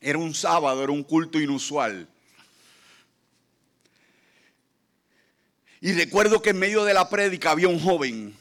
Era 0.00 0.19
un 0.19 0.35
sábado, 0.35 0.83
era 0.83 0.90
un 0.90 1.05
culto 1.05 1.38
inusual. 1.38 2.09
Y 5.81 5.93
recuerdo 5.93 6.43
que 6.43 6.50
en 6.50 6.59
medio 6.59 6.83
de 6.83 6.95
la 6.95 7.09
prédica 7.09 7.52
había 7.52 7.69
un 7.69 7.78
joven 7.78 8.37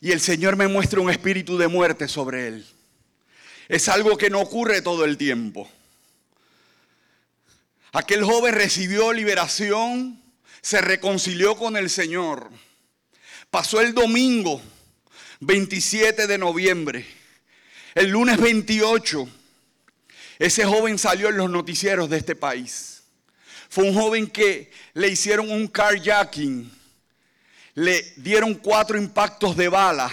y 0.00 0.12
el 0.12 0.20
Señor 0.20 0.56
me 0.56 0.68
muestra 0.68 1.00
un 1.00 1.10
espíritu 1.10 1.58
de 1.58 1.68
muerte 1.68 2.08
sobre 2.08 2.48
él. 2.48 2.66
Es 3.68 3.88
algo 3.88 4.16
que 4.16 4.30
no 4.30 4.40
ocurre 4.40 4.80
todo 4.82 5.04
el 5.04 5.16
tiempo. 5.16 5.68
Aquel 7.92 8.24
joven 8.24 8.54
recibió 8.54 9.12
liberación, 9.12 10.22
se 10.60 10.80
reconcilió 10.80 11.56
con 11.56 11.76
el 11.76 11.90
Señor. 11.90 12.50
Pasó 13.50 13.80
el 13.80 13.94
domingo 13.94 14.60
27 15.40 16.26
de 16.26 16.38
noviembre. 16.38 17.06
El 17.94 18.10
lunes 18.10 18.38
28, 18.38 19.28
ese 20.38 20.64
joven 20.64 20.98
salió 20.98 21.28
en 21.28 21.36
los 21.36 21.50
noticieros 21.50 22.08
de 22.08 22.18
este 22.18 22.36
país. 22.36 23.02
Fue 23.68 23.84
un 23.84 23.94
joven 23.94 24.28
que 24.28 24.70
le 24.94 25.08
hicieron 25.08 25.50
un 25.50 25.66
carjacking 25.66 26.77
le 27.78 28.12
dieron 28.16 28.54
cuatro 28.54 28.98
impactos 28.98 29.56
de 29.56 29.68
bala 29.68 30.10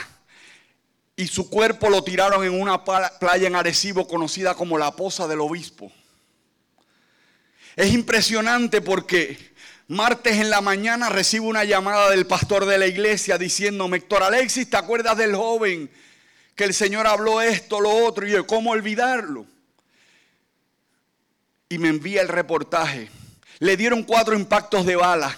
y 1.16 1.26
su 1.26 1.50
cuerpo 1.50 1.90
lo 1.90 2.04
tiraron 2.04 2.46
en 2.46 2.62
una 2.62 2.84
playa 2.84 3.48
en 3.48 3.56
Arecibo 3.56 4.08
conocida 4.08 4.54
como 4.54 4.78
la 4.78 4.96
Poza 4.96 5.28
del 5.28 5.42
Obispo. 5.42 5.92
Es 7.76 7.92
impresionante 7.92 8.82
porque 8.82 9.56
martes 9.88 10.38
en 10.38 10.52
la 10.52 10.62
mañana 10.62 11.10
recibo 11.10 11.48
una 11.48 11.64
llamada 11.64 12.12
del 12.12 12.28
pastor 12.28 12.68
de 12.68 12.78
la 12.78 12.86
iglesia 12.86 13.40
diciéndome, 13.40 13.98
Héctor 13.98 14.22
Alexis, 14.22 14.70
¿te 14.70 14.78
acuerdas 14.78 15.18
del 15.18 15.34
joven 15.36 15.90
que 16.54 16.66
el 16.66 16.74
Señor 16.76 17.08
habló 17.08 17.42
esto, 17.42 17.82
lo 17.82 17.90
otro? 17.90 18.28
Y 18.28 18.32
yo, 18.32 18.46
¿cómo 18.46 18.72
olvidarlo? 18.72 19.48
Y 21.70 21.80
me 21.80 21.88
envía 21.88 22.22
el 22.22 22.28
reportaje. 22.28 23.10
Le 23.58 23.76
dieron 23.76 24.04
cuatro 24.04 24.36
impactos 24.36 24.86
de 24.86 24.96
bala. 24.96 25.36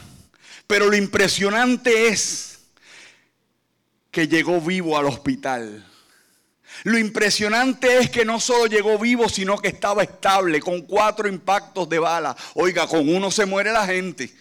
Pero 0.68 0.90
lo 0.90 0.98
impresionante 0.98 2.08
es 2.08 2.60
que 4.12 4.28
llegó 4.28 4.60
vivo 4.60 4.98
al 4.98 5.06
hospital. 5.06 5.86
Lo 6.84 6.98
impresionante 6.98 7.98
es 7.98 8.10
que 8.10 8.26
no 8.26 8.40
solo 8.40 8.68
llegó 8.68 9.00
vivo, 9.00 9.30
sino 9.30 9.58
que 9.58 9.70
estaba 9.70 10.04
estable, 10.04 10.60
con 10.60 10.82
cuatro 10.82 11.28
impactos 11.28 11.90
de 11.90 12.00
bala. 12.00 12.36
Oiga, 12.54 12.88
con 12.88 13.08
uno 13.10 13.32
se 13.32 13.46
muere 13.46 13.72
la 13.72 13.86
gente. 13.86 14.34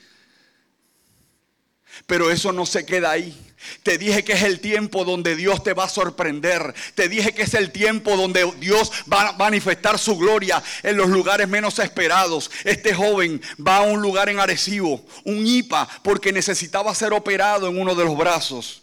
Pero 2.07 2.31
eso 2.31 2.53
no 2.53 2.67
se 2.67 2.85
queda 2.85 3.13
ahí. 3.13 3.46
Te 3.83 3.99
dije 3.99 4.25
que 4.25 4.33
es 4.33 4.43
el 4.43 4.61
tiempo 4.61 5.05
donde 5.05 5.37
Dios 5.37 5.63
te 5.63 5.73
va 5.73 5.85
a 5.85 5.89
sorprender. 5.89 6.75
Te 6.95 7.09
dije 7.09 7.35
que 7.35 7.43
es 7.43 7.55
el 7.55 7.71
tiempo 7.73 8.17
donde 8.17 8.51
Dios 8.59 8.93
va 9.13 9.29
a 9.29 9.33
manifestar 9.33 9.99
su 9.99 10.17
gloria 10.17 10.63
en 10.83 10.97
los 10.97 11.09
lugares 11.09 11.49
menos 11.49 11.79
esperados. 11.79 12.51
Este 12.65 12.95
joven 12.95 13.41
va 13.65 13.79
a 13.79 13.83
un 13.83 14.01
lugar 14.01 14.29
en 14.29 14.39
Arecibo, 14.39 15.05
un 15.25 15.47
IPA, 15.47 15.89
porque 16.03 16.33
necesitaba 16.33 16.95
ser 16.95 17.13
operado 17.13 17.69
en 17.69 17.79
uno 17.79 17.95
de 17.95 18.05
los 18.05 18.17
brazos. 18.17 18.83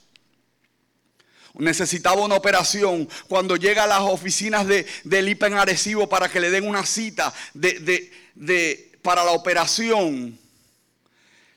Necesitaba 1.56 2.22
una 2.22 2.36
operación. 2.36 3.08
Cuando 3.28 3.56
llega 3.56 3.84
a 3.84 3.88
las 3.88 4.02
oficinas 4.02 4.66
de, 4.66 4.88
del 5.04 5.30
IPA 5.30 5.48
en 5.48 5.54
Arecibo 5.54 6.10
para 6.10 6.30
que 6.30 6.40
le 6.40 6.50
den 6.50 6.68
una 6.68 6.86
cita 6.86 7.34
para 9.02 9.24
la 9.24 9.32
operación, 9.32 10.40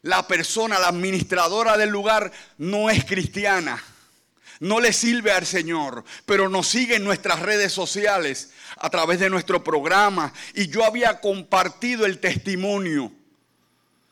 la 0.07 0.27
persona, 0.29 0.79
la 0.79 0.89
administradora 0.89 1.77
del 1.77 1.91
lugar 1.91 2.31
no 2.59 2.89
es 2.91 3.05
cristiana. 3.05 3.83
No 4.61 4.81
le 4.81 4.93
sirve 4.93 5.33
al 5.33 5.45
Señor, 5.45 6.05
pero 6.25 6.49
nos 6.49 6.69
sigue 6.69 6.97
en 6.97 7.05
nuestras 7.05 7.41
redes 7.41 7.73
sociales 7.73 8.53
a 8.77 8.89
través 8.89 9.19
de 9.19 9.29
nuestro 9.29 9.63
programa. 9.65 10.33
Y 10.55 10.69
yo 10.69 10.85
había 10.85 11.21
compartido 11.21 12.07
el 12.07 12.21
testimonio 12.21 13.13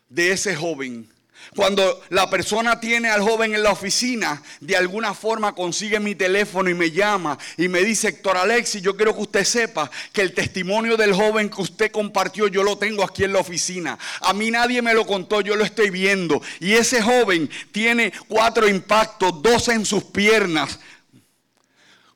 de 0.09 0.33
ese 0.33 0.55
joven 0.57 1.09
cuando 1.55 2.03
la 2.11 2.29
persona 2.29 2.81
tiene 2.81 3.11
al 3.11 3.23
joven 3.23 3.55
en 3.55 3.63
la 3.63 3.73
oficina, 3.73 4.43
de 4.61 4.77
alguna 4.77 5.15
forma 5.15 5.55
consigue 5.55 6.01
mi 6.01 6.15
teléfono 6.15 6.69
y 6.71 6.75
me 6.75 6.91
llama 6.91 7.39
y 7.57 7.69
me 7.69 7.81
dice, 7.81 8.09
Héctor 8.09 8.37
Alexis, 8.37 8.83
yo 8.83 8.97
quiero 8.97 9.15
que 9.15 9.23
usted 9.23 9.45
sepa 9.45 9.91
que 10.13 10.23
el 10.23 10.35
testimonio 10.35 10.97
del 10.97 11.15
joven 11.15 11.51
que 11.51 11.63
usted 11.63 11.91
compartió, 11.91 12.49
yo 12.49 12.63
lo 12.63 12.79
tengo 12.79 13.05
aquí 13.05 13.25
en 13.25 13.33
la 13.33 13.41
oficina. 13.41 13.99
A 14.21 14.33
mí 14.33 14.51
nadie 14.51 14.83
me 14.83 14.95
lo 14.95 15.07
contó, 15.07 15.41
yo 15.41 15.57
lo 15.57 15.65
estoy 15.65 15.91
viendo. 15.91 16.41
Y 16.61 16.73
ese 16.73 17.03
joven 17.03 17.51
tiene 17.73 18.13
cuatro 18.29 18.69
impactos, 18.69 19.43
dos 19.43 19.69
en 19.69 19.85
sus 19.85 20.05
piernas, 20.05 20.79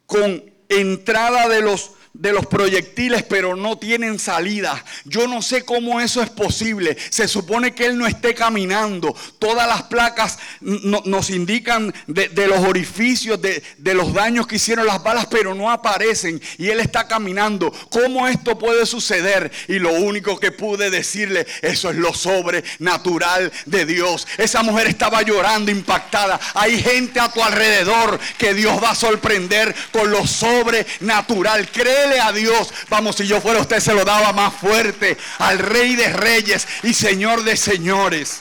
con 0.07 0.43
entrada 0.69 1.49
de 1.49 1.63
los 1.63 1.93
de 2.19 2.33
los 2.33 2.47
proyectiles, 2.47 3.23
pero 3.23 3.55
no 3.55 3.79
tienen 3.79 4.19
salida. 4.19 4.85
Yo 5.05 5.29
no 5.29 5.41
sé 5.41 5.65
cómo 5.65 6.01
eso 6.01 6.21
es 6.21 6.29
posible. 6.29 6.97
Se 7.11 7.29
supone 7.29 7.75
que 7.75 7.87
él 7.87 7.97
no 7.97 8.09
esté 8.09 8.35
caminando. 8.35 9.15
Todas 9.39 9.69
las 9.69 9.85
placas 9.85 10.39
nos 10.61 11.31
indican 11.31 11.95
de, 12.09 12.49
los 12.49 12.59
orificios, 12.59 13.41
de, 13.41 13.63
de, 13.79 13.95
los 13.95 14.13
daños 14.13 14.49
que 14.49 14.57
hicieron 14.57 14.87
las 14.87 15.01
balas, 15.01 15.27
pero 15.27 15.55
no 15.55 15.71
aparecen. 15.71 16.43
Y 16.59 16.69
él 16.69 16.81
está 16.81 17.07
caminando. 17.07 17.73
¿Cómo 17.89 18.27
esto 18.27 18.59
puede 18.59 18.85
suceder? 18.85 19.53
Y 19.69 19.79
lo 19.79 19.93
único 19.93 20.41
que 20.41 20.51
pude 20.51 20.91
decirle, 20.91 21.47
eso 21.63 21.91
es 21.91 21.97
lo 21.97 22.13
sobrenatural 22.13 23.53
de 23.67 23.87
Dios. 23.87 24.27
Esa 24.39 24.65
mujer 24.65 24.89
estaba 24.89 25.23
llorando, 25.23 25.71
impactada. 25.71 26.41
Hay 26.55 26.83
gente 26.83 27.21
a 27.21 27.29
tu 27.29 27.45
alrededor 27.45 28.19
que 28.39 28.55
Dios 28.55 28.83
va 28.83 28.91
a 28.91 28.97
sorprender 28.97 29.73
con 29.93 30.11
lo 30.11 30.27
sobrenatural. 30.27 31.69
Cree 31.71 32.08
a 32.21 32.33
Dios. 32.33 32.73
Vamos, 32.89 33.17
si 33.17 33.27
yo 33.27 33.41
fuera 33.41 33.61
usted 33.61 33.81
se 33.81 33.95
lo 33.95 34.05
daba 34.05 34.33
más 34.33 34.55
fuerte 34.55 35.17
al 35.39 35.59
Rey 35.59 35.97
de 35.97 36.13
Reyes 36.13 36.67
y 36.83 36.95
Señor 36.95 37.45
de 37.45 37.57
Señores. 37.57 38.41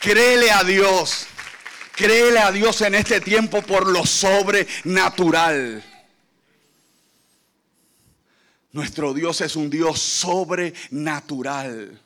Créele 0.00 0.50
a 0.50 0.64
Dios. 0.64 1.26
Créele 1.94 2.38
a 2.38 2.50
Dios 2.50 2.80
en 2.80 2.94
este 2.94 3.20
tiempo 3.20 3.60
por 3.62 3.86
lo 3.86 4.06
sobrenatural. 4.06 5.84
Nuestro 8.72 9.12
Dios 9.12 9.42
es 9.42 9.54
un 9.54 9.68
Dios 9.68 10.00
sobrenatural. 10.00 12.00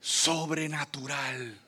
Sobrenatural. 0.00 1.59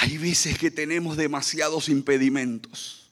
Hay 0.00 0.16
veces 0.16 0.56
que 0.56 0.70
tenemos 0.70 1.16
demasiados 1.16 1.88
impedimentos. 1.88 3.10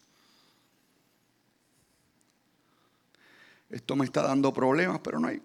Esto 3.68 3.96
me 3.96 4.04
está 4.04 4.22
dando 4.22 4.54
problemas, 4.54 5.00
pero 5.02 5.18
no 5.18 5.26
hay. 5.26 5.42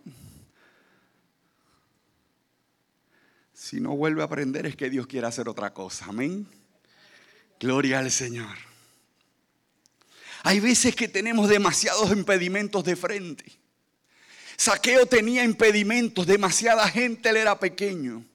Si 3.53 3.79
no 3.79 3.95
vuelve 3.95 4.21
a 4.21 4.25
aprender 4.25 4.67
es 4.67 4.75
que 4.75 4.89
Dios 4.91 5.07
quiere 5.07 5.25
hacer 5.25 5.49
otra 5.49 5.73
cosa. 5.73 6.05
Amén. 6.05 6.47
Gloria 7.59 7.99
al 7.99 8.11
Señor. 8.11 8.55
Hay 10.43 10.59
veces 10.59 10.95
que 10.95 11.07
tenemos 11.07 11.49
demasiados 11.49 12.11
impedimentos 12.11 12.83
de 12.83 12.95
frente. 12.95 13.45
Saqueo 14.57 15.07
tenía 15.07 15.43
impedimentos, 15.43 16.27
demasiada 16.27 16.87
gente, 16.87 17.29
él 17.29 17.37
era 17.37 17.59
pequeño. 17.59 18.25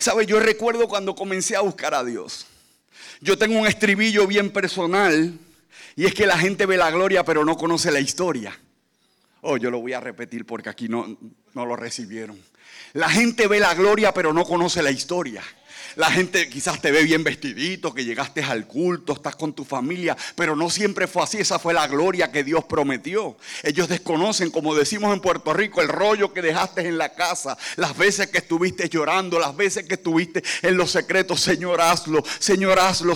¿Sabe? 0.00 0.24
Yo 0.24 0.40
recuerdo 0.40 0.88
cuando 0.88 1.14
comencé 1.14 1.54
a 1.56 1.60
buscar 1.60 1.94
a 1.94 2.02
Dios. 2.02 2.46
Yo 3.20 3.36
tengo 3.36 3.58
un 3.58 3.66
estribillo 3.66 4.26
bien 4.26 4.50
personal 4.50 5.38
y 5.94 6.06
es 6.06 6.14
que 6.14 6.26
la 6.26 6.38
gente 6.38 6.64
ve 6.64 6.78
la 6.78 6.90
gloria 6.90 7.22
pero 7.22 7.44
no 7.44 7.58
conoce 7.58 7.90
la 7.90 8.00
historia. 8.00 8.58
Oh, 9.42 9.58
yo 9.58 9.70
lo 9.70 9.78
voy 9.78 9.92
a 9.92 10.00
repetir 10.00 10.46
porque 10.46 10.70
aquí 10.70 10.88
no, 10.88 11.18
no 11.52 11.66
lo 11.66 11.76
recibieron. 11.76 12.40
La 12.94 13.10
gente 13.10 13.46
ve 13.46 13.60
la 13.60 13.74
gloria 13.74 14.14
pero 14.14 14.32
no 14.32 14.44
conoce 14.44 14.82
la 14.82 14.90
historia. 14.90 15.42
La 15.96 16.10
gente 16.10 16.48
quizás 16.48 16.80
te 16.80 16.90
ve 16.90 17.02
bien 17.02 17.24
vestidito, 17.24 17.92
que 17.92 18.04
llegaste 18.04 18.42
al 18.42 18.66
culto, 18.66 19.12
estás 19.12 19.36
con 19.36 19.52
tu 19.52 19.64
familia, 19.64 20.16
pero 20.34 20.54
no 20.54 20.70
siempre 20.70 21.06
fue 21.06 21.22
así. 21.22 21.38
Esa 21.38 21.58
fue 21.58 21.74
la 21.74 21.86
gloria 21.86 22.30
que 22.30 22.44
Dios 22.44 22.64
prometió. 22.64 23.36
Ellos 23.62 23.88
desconocen, 23.88 24.50
como 24.50 24.74
decimos 24.74 25.12
en 25.12 25.20
Puerto 25.20 25.52
Rico, 25.52 25.80
el 25.80 25.88
rollo 25.88 26.32
que 26.32 26.42
dejaste 26.42 26.86
en 26.86 26.98
la 26.98 27.14
casa, 27.14 27.56
las 27.76 27.96
veces 27.96 28.28
que 28.28 28.38
estuviste 28.38 28.88
llorando, 28.88 29.38
las 29.38 29.56
veces 29.56 29.84
que 29.86 29.94
estuviste 29.94 30.42
en 30.62 30.76
los 30.76 30.90
secretos. 30.90 31.40
Señor, 31.40 31.80
hazlo, 31.80 32.22
Señor, 32.38 32.78
hazlo. 32.78 33.14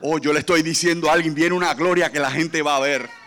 Oh, 0.00 0.18
yo 0.18 0.32
le 0.32 0.40
estoy 0.40 0.62
diciendo 0.62 1.10
a 1.10 1.14
alguien, 1.14 1.34
viene 1.34 1.54
una 1.54 1.74
gloria 1.74 2.12
que 2.12 2.20
la 2.20 2.30
gente 2.30 2.62
va 2.62 2.76
a 2.76 2.80
ver. 2.80 3.17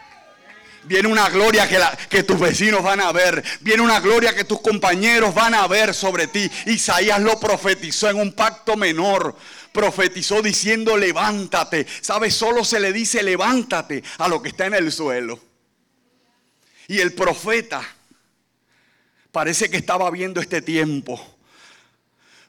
Viene 0.83 1.07
una 1.07 1.29
gloria 1.29 1.69
que, 2.09 2.23
tus 2.23 2.39
vecinos 2.39 2.83
van 2.83 3.01
a 3.01 3.11
ver. 3.11 3.43
Viene 3.61 3.83
una 3.83 3.99
gloria 3.99 4.33
que 4.33 4.43
tus 4.43 4.61
compañeros 4.61 5.33
van 5.33 5.53
a 5.53 5.67
ver 5.67 5.93
sobre 5.93 6.27
ti. 6.27 6.49
Isaías 6.65 7.21
lo 7.21 7.39
profetizó 7.39 8.09
en 8.09 8.17
un 8.17 8.33
pacto 8.33 8.75
menor. 8.75 9.35
Profetizó 9.71 10.41
diciendo 10.41 10.97
levántate. 10.97 11.85
¿Sabes? 12.01 12.33
Solo 12.33 12.65
se 12.65 12.79
le 12.79 12.91
dice 12.91 13.21
levántate 13.21 14.03
a 14.17 14.27
lo 14.27 14.41
que 14.41 14.49
está 14.49 14.65
en 14.65 14.73
el 14.73 14.91
suelo. 14.91 15.39
Y 16.87 16.99
el 16.99 17.13
profeta 17.13 17.81
parece 19.31 19.69
que 19.69 19.77
estaba 19.77 20.09
viendo 20.09 20.41
este 20.41 20.61
tiempo 20.61 21.30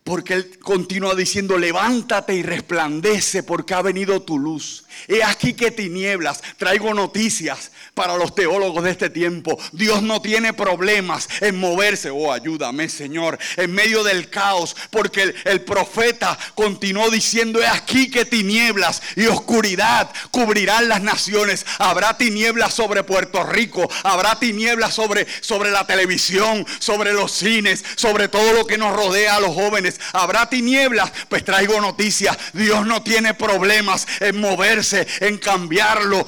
porque 0.05 0.35
Él 0.35 0.59
continúa 0.59 1.15
diciendo, 1.15 1.57
levántate 1.57 2.35
y 2.35 2.43
resplandece 2.43 3.45
porque 3.45 3.75
ha 3.75 3.83
venido 3.83 4.21
tu 4.23 4.37
luz. 4.37 4.85
He 5.07 5.23
aquí 5.23 5.55
que 5.55 5.71
tinieblas. 5.71 6.43
Traigo 6.57 6.93
noticias 6.93 7.71
para 7.95 8.17
los 8.17 8.35
teólogos 8.35 8.83
de 8.83 8.91
este 8.91 9.11
tiempo. 9.11 9.57
Dios 9.73 10.03
no 10.03 10.21
tiene 10.21 10.53
problemas 10.53 11.29
en 11.41 11.59
moverse. 11.59 12.11
Oh, 12.11 12.33
ayúdame 12.33 12.89
Señor. 12.89 13.39
En 13.57 13.73
medio 13.73 14.03
del 14.03 14.29
caos. 14.29 14.77
Porque 14.91 15.35
el, 15.45 15.63
profeta 15.63 16.37
continuó 16.55 17.09
diciendo, 17.09 17.61
he 17.61 17.67
aquí 17.67 18.11
que 18.11 18.25
tinieblas 18.25 19.03
y 19.15 19.27
oscuridad 19.27 20.11
cubrirán 20.33 20.89
las 20.89 21.03
naciones. 21.03 21.65
Habrá 21.79 22.19
tinieblas 22.19 22.75
sobre 22.75 23.05
Puerto 23.05 23.45
Rico. 23.45 23.89
Habrá 24.03 24.39
tinieblas 24.39 24.95
sobre, 24.95 25.27
sobre 25.41 25.71
la 25.71 25.87
televisión, 25.87 26.67
sobre 26.81 27.13
los 27.13 27.31
cines, 27.31 27.85
sobre 27.95 28.29
todo 28.29 28.53
lo 28.53 28.67
que 28.67 28.79
nos 28.79 28.95
rodea 28.95 29.37
a 29.37 29.41
los 29.41 29.55
jóvenes 29.55 29.92
habrá 30.13 30.49
tinieblas, 30.49 31.13
pues 31.29 31.45
traigo 31.45 31.81
noticias. 31.81 32.37
Dios 32.53 32.87
no 32.87 33.03
tiene 33.03 33.35
problemas 33.35 34.07
en 34.21 34.41
moverse, 34.41 35.07
en 35.21 35.39
cambiarlo. 35.39 36.27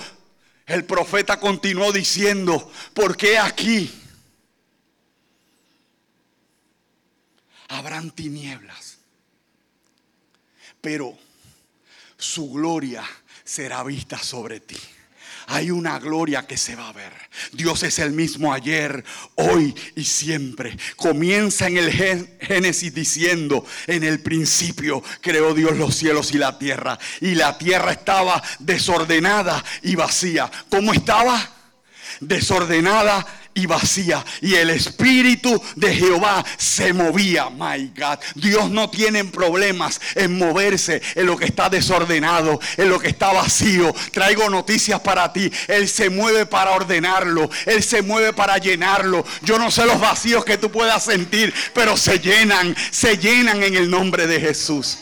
El 0.66 0.84
profeta 0.84 1.38
continuó 1.38 1.92
diciendo, 1.92 2.70
¿por 2.94 3.16
qué 3.16 3.38
aquí? 3.38 3.92
Habrán 7.68 8.10
tinieblas, 8.10 8.98
pero 10.80 11.18
su 12.16 12.50
gloria 12.50 13.04
será 13.44 13.82
vista 13.82 14.18
sobre 14.18 14.60
ti 14.60 14.76
hay 15.46 15.70
una 15.70 15.98
gloria 15.98 16.46
que 16.46 16.56
se 16.56 16.76
va 16.76 16.88
a 16.88 16.92
ver. 16.92 17.12
Dios 17.52 17.82
es 17.82 17.98
el 17.98 18.12
mismo 18.12 18.52
ayer, 18.52 19.04
hoy 19.34 19.74
y 19.96 20.04
siempre. 20.04 20.76
Comienza 20.96 21.66
en 21.66 21.78
el 21.78 21.92
Génesis 22.40 22.94
diciendo, 22.94 23.64
en 23.86 24.04
el 24.04 24.20
principio 24.20 25.02
creó 25.20 25.54
Dios 25.54 25.76
los 25.76 25.94
cielos 25.94 26.32
y 26.32 26.38
la 26.38 26.58
tierra. 26.58 26.98
Y 27.20 27.34
la 27.34 27.58
tierra 27.58 27.92
estaba 27.92 28.42
desordenada 28.58 29.64
y 29.82 29.94
vacía. 29.94 30.50
¿Cómo 30.68 30.92
estaba? 30.92 31.50
Desordenada 32.20 33.26
y 33.54 33.66
vacía. 33.66 34.24
Y 34.40 34.54
el 34.54 34.70
Espíritu 34.70 35.62
de 35.76 35.94
Jehová 35.94 36.44
se 36.56 36.92
movía. 36.92 37.48
My 37.50 37.92
God. 37.96 38.18
Dios 38.34 38.70
no 38.70 38.90
tiene 38.90 39.24
problemas 39.24 40.00
en 40.14 40.36
moverse 40.36 41.00
en 41.14 41.26
lo 41.26 41.36
que 41.36 41.46
está 41.46 41.68
desordenado, 41.68 42.60
en 42.76 42.88
lo 42.88 42.98
que 42.98 43.08
está 43.08 43.32
vacío. 43.32 43.94
Traigo 44.12 44.50
noticias 44.50 45.00
para 45.00 45.32
ti. 45.32 45.50
Él 45.68 45.88
se 45.88 46.10
mueve 46.10 46.46
para 46.46 46.72
ordenarlo. 46.72 47.48
Él 47.66 47.82
se 47.82 48.02
mueve 48.02 48.32
para 48.32 48.58
llenarlo. 48.58 49.24
Yo 49.42 49.58
no 49.58 49.70
sé 49.70 49.86
los 49.86 50.00
vacíos 50.00 50.44
que 50.44 50.58
tú 50.58 50.70
puedas 50.70 51.04
sentir, 51.04 51.54
pero 51.72 51.96
se 51.96 52.18
llenan, 52.18 52.74
se 52.90 53.16
llenan 53.16 53.62
en 53.62 53.76
el 53.76 53.88
nombre 53.90 54.26
de 54.26 54.40
Jesús. 54.40 54.98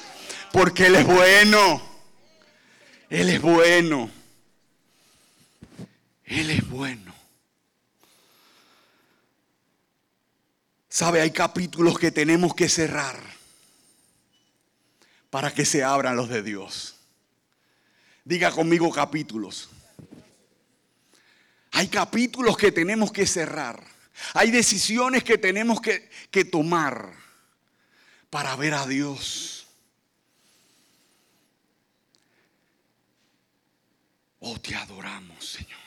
Porque 0.52 0.86
Él 0.86 0.96
es 0.96 1.06
bueno. 1.06 1.82
Él 3.08 3.28
es 3.30 3.40
bueno. 3.40 4.10
Él 6.24 6.50
es 6.50 6.68
bueno. 6.68 7.11
Sabe, 10.92 11.22
hay 11.22 11.30
capítulos 11.30 11.98
que 11.98 12.10
tenemos 12.10 12.54
que 12.54 12.68
cerrar 12.68 13.18
para 15.30 15.50
que 15.50 15.64
se 15.64 15.82
abran 15.82 16.16
los 16.16 16.28
de 16.28 16.42
Dios. 16.42 16.96
Diga 18.26 18.50
conmigo 18.50 18.92
capítulos. 18.92 19.70
Hay 21.70 21.88
capítulos 21.88 22.58
que 22.58 22.72
tenemos 22.72 23.10
que 23.10 23.26
cerrar. 23.26 23.82
Hay 24.34 24.50
decisiones 24.50 25.24
que 25.24 25.38
tenemos 25.38 25.80
que, 25.80 26.10
que 26.30 26.44
tomar 26.44 27.14
para 28.28 28.54
ver 28.56 28.74
a 28.74 28.86
Dios. 28.86 29.66
Oh, 34.40 34.60
te 34.60 34.74
adoramos, 34.74 35.52
Señor. 35.52 35.80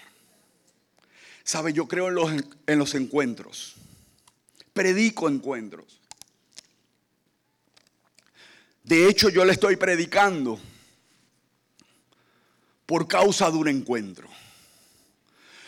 Sabe, 1.44 1.74
yo 1.74 1.88
creo 1.88 2.08
en 2.08 2.16
los, 2.16 2.32
en 2.66 2.80
los 2.80 2.96
encuentros 2.96 3.75
predico 4.76 5.30
encuentros. 5.30 6.02
De 8.84 9.08
hecho, 9.08 9.30
yo 9.30 9.46
le 9.46 9.54
estoy 9.54 9.78
predicando 9.78 10.60
por 12.86 13.08
causa 13.08 13.50
de 13.50 13.58
un 13.58 13.70
encuentro. 13.70 14.30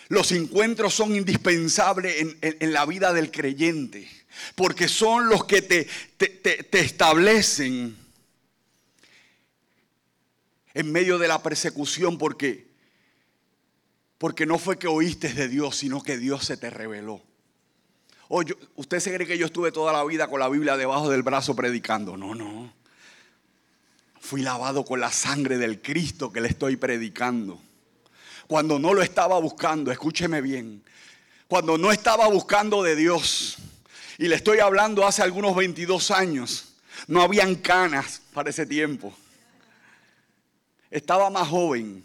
Los 0.09 0.33
encuentros 0.33 0.93
son 0.93 1.15
indispensables 1.15 2.37
en, 2.41 2.73
la 2.73 2.85
vida 2.85 3.13
del 3.13 3.31
creyente, 3.31 4.09
porque 4.55 4.89
son 4.89 5.29
los 5.29 5.45
que 5.45 5.61
te, 5.61 5.87
te 6.17 6.79
establecen 6.79 7.97
en 10.73 10.91
medio 10.91 11.17
de 11.17 11.29
la 11.29 11.41
persecución, 11.41 12.17
porque, 12.17 12.67
porque 14.17 14.45
no 14.45 14.59
fue 14.59 14.77
que 14.77 14.87
oíste 14.87 15.33
de 15.33 15.47
Dios, 15.47 15.77
sino 15.77 16.03
que 16.03 16.17
Dios 16.17 16.45
se 16.45 16.57
te 16.57 16.69
reveló. 16.69 17.23
¿Usted 18.29 18.99
se 18.99 19.13
cree 19.13 19.27
que 19.27 19.37
yo 19.37 19.45
estuve 19.45 19.71
toda 19.71 19.93
la 19.93 20.03
vida 20.03 20.27
con 20.27 20.39
la 20.39 20.49
Biblia 20.49 20.75
debajo 20.75 21.09
del 21.09 21.23
brazo 21.23 21.55
predicando? 21.55 22.17
No, 22.17 22.35
no. 22.35 22.73
Fui 24.19 24.41
lavado 24.41 24.83
con 24.83 24.99
la 24.99 25.11
sangre 25.11 25.57
del 25.57 25.81
Cristo 25.81 26.31
que 26.31 26.41
le 26.41 26.49
estoy 26.49 26.75
predicando. 26.75 27.61
Cuando 28.47 28.79
no 28.79 28.93
lo 28.93 29.01
estaba 29.01 29.39
buscando, 29.39 29.91
escúcheme 29.91 30.41
bien. 30.41 30.83
Cuando 31.47 31.77
no 31.77 31.91
estaba 31.91 32.27
buscando 32.27 32.83
de 32.83 32.95
Dios, 32.97 33.57
y 34.17 34.27
le 34.27 34.35
estoy 34.35 34.59
hablando 34.59 35.05
hace 35.05 35.21
algunos 35.21 35.55
22 35.55 36.11
años, 36.11 36.73
no 37.07 37.21
habían 37.21 37.55
canas 37.55 38.21
para 38.33 38.49
ese 38.49 38.65
tiempo. 38.65 39.13
Estaba 40.89 41.29
más 41.29 41.47
joven. 41.47 42.03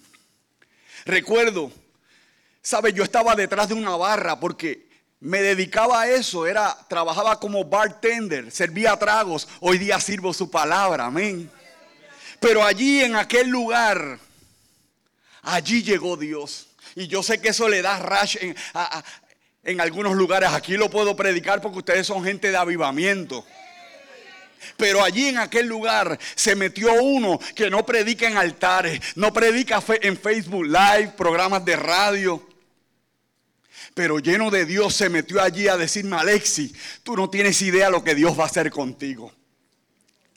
Recuerdo, 1.04 1.72
sabe, 2.60 2.92
yo 2.92 3.02
estaba 3.02 3.34
detrás 3.34 3.68
de 3.68 3.74
una 3.74 3.96
barra 3.96 4.38
porque 4.38 4.91
me 5.22 5.40
dedicaba 5.40 6.02
a 6.02 6.08
eso, 6.08 6.48
era, 6.48 6.76
trabajaba 6.88 7.38
como 7.38 7.64
bartender, 7.64 8.50
servía 8.50 8.96
tragos, 8.98 9.48
hoy 9.60 9.78
día 9.78 10.00
sirvo 10.00 10.34
su 10.34 10.50
palabra, 10.50 11.06
amén. 11.06 11.48
Pero 12.40 12.64
allí 12.64 13.04
en 13.04 13.14
aquel 13.14 13.48
lugar, 13.48 14.18
allí 15.42 15.84
llegó 15.84 16.16
Dios. 16.16 16.66
Y 16.96 17.06
yo 17.06 17.22
sé 17.22 17.40
que 17.40 17.50
eso 17.50 17.68
le 17.68 17.82
da 17.82 18.00
rash 18.00 18.36
en, 18.40 18.56
en 19.62 19.80
algunos 19.80 20.16
lugares. 20.16 20.50
Aquí 20.50 20.76
lo 20.76 20.90
puedo 20.90 21.14
predicar 21.14 21.62
porque 21.62 21.78
ustedes 21.78 22.04
son 22.04 22.24
gente 22.24 22.50
de 22.50 22.56
avivamiento. 22.56 23.46
Pero 24.76 25.04
allí 25.04 25.28
en 25.28 25.38
aquel 25.38 25.66
lugar 25.66 26.18
se 26.34 26.56
metió 26.56 26.92
uno 27.00 27.38
que 27.54 27.70
no 27.70 27.86
predica 27.86 28.26
en 28.26 28.36
altares, 28.36 29.00
no 29.14 29.32
predica 29.32 29.80
en 30.00 30.18
Facebook 30.18 30.64
Live, 30.64 31.12
programas 31.16 31.64
de 31.64 31.76
radio 31.76 32.51
pero 33.94 34.18
lleno 34.18 34.50
de 34.50 34.64
Dios 34.64 34.94
se 34.94 35.08
metió 35.08 35.42
allí 35.42 35.68
a 35.68 35.76
decirme, 35.76 36.16
Alexi, 36.16 36.74
tú 37.02 37.16
no 37.16 37.28
tienes 37.28 37.60
idea 37.62 37.90
lo 37.90 38.02
que 38.02 38.14
Dios 38.14 38.38
va 38.38 38.44
a 38.44 38.46
hacer 38.46 38.70
contigo. 38.70 39.32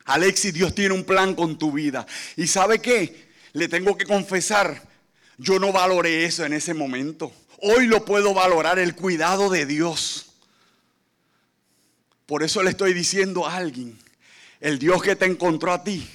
Alexi, 0.06 0.52
Dios 0.52 0.76
tiene 0.76 0.94
un 0.94 1.04
plan 1.04 1.34
con 1.34 1.58
tu 1.58 1.72
vida. 1.72 2.06
¿Y 2.36 2.48
sabe 2.48 2.80
qué? 2.80 3.30
Le 3.54 3.68
tengo 3.68 3.98
que 3.98 4.06
confesar, 4.06 4.82
yo 5.38 5.60
no 5.60 5.72
valoré 5.72 6.26
eso 6.26 6.46
en 6.46 6.54
ese 6.54 6.74
momento. 6.74 7.32
Hoy 7.62 7.88
lo 7.88 8.06
puedo 8.06 8.34
valorar, 8.34 8.78
el 8.80 8.96
cuidado 8.96 9.50
de 9.50 9.66
Dios. 9.66 10.34
Por 12.26 12.44
eso 12.44 12.62
le 12.62 12.72
estoy 12.72 12.94
diciendo 12.94 13.48
a 13.48 13.56
alguien, 13.56 13.98
el 14.60 14.80
Dios 14.80 15.02
que 15.02 15.16
te 15.16 15.26
encontró 15.26 15.72
a 15.72 15.84
ti, 15.84 16.08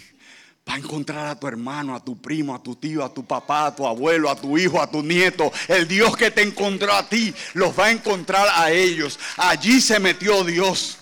Va 0.70 0.76
a 0.76 0.78
encontrar 0.78 1.26
a 1.26 1.34
tu 1.34 1.48
hermano, 1.48 1.96
a 1.96 2.04
tu 2.04 2.16
primo, 2.22 2.54
a 2.54 2.62
tu 2.62 2.76
tío, 2.76 3.04
a 3.04 3.12
tu 3.12 3.24
papá, 3.24 3.66
a 3.66 3.74
tu 3.74 3.84
abuelo, 3.84 4.30
a 4.30 4.36
tu 4.36 4.56
hijo, 4.56 4.80
a 4.80 4.88
tu 4.88 5.02
nieto. 5.02 5.50
El 5.66 5.88
Dios 5.88 6.16
que 6.16 6.30
te 6.30 6.42
encontró 6.42 6.92
a 6.92 7.08
ti, 7.08 7.34
los 7.54 7.76
va 7.76 7.86
a 7.86 7.90
encontrar 7.90 8.46
a 8.54 8.70
ellos. 8.70 9.18
Allí 9.36 9.80
se 9.80 9.98
metió 9.98 10.44
Dios 10.44 10.98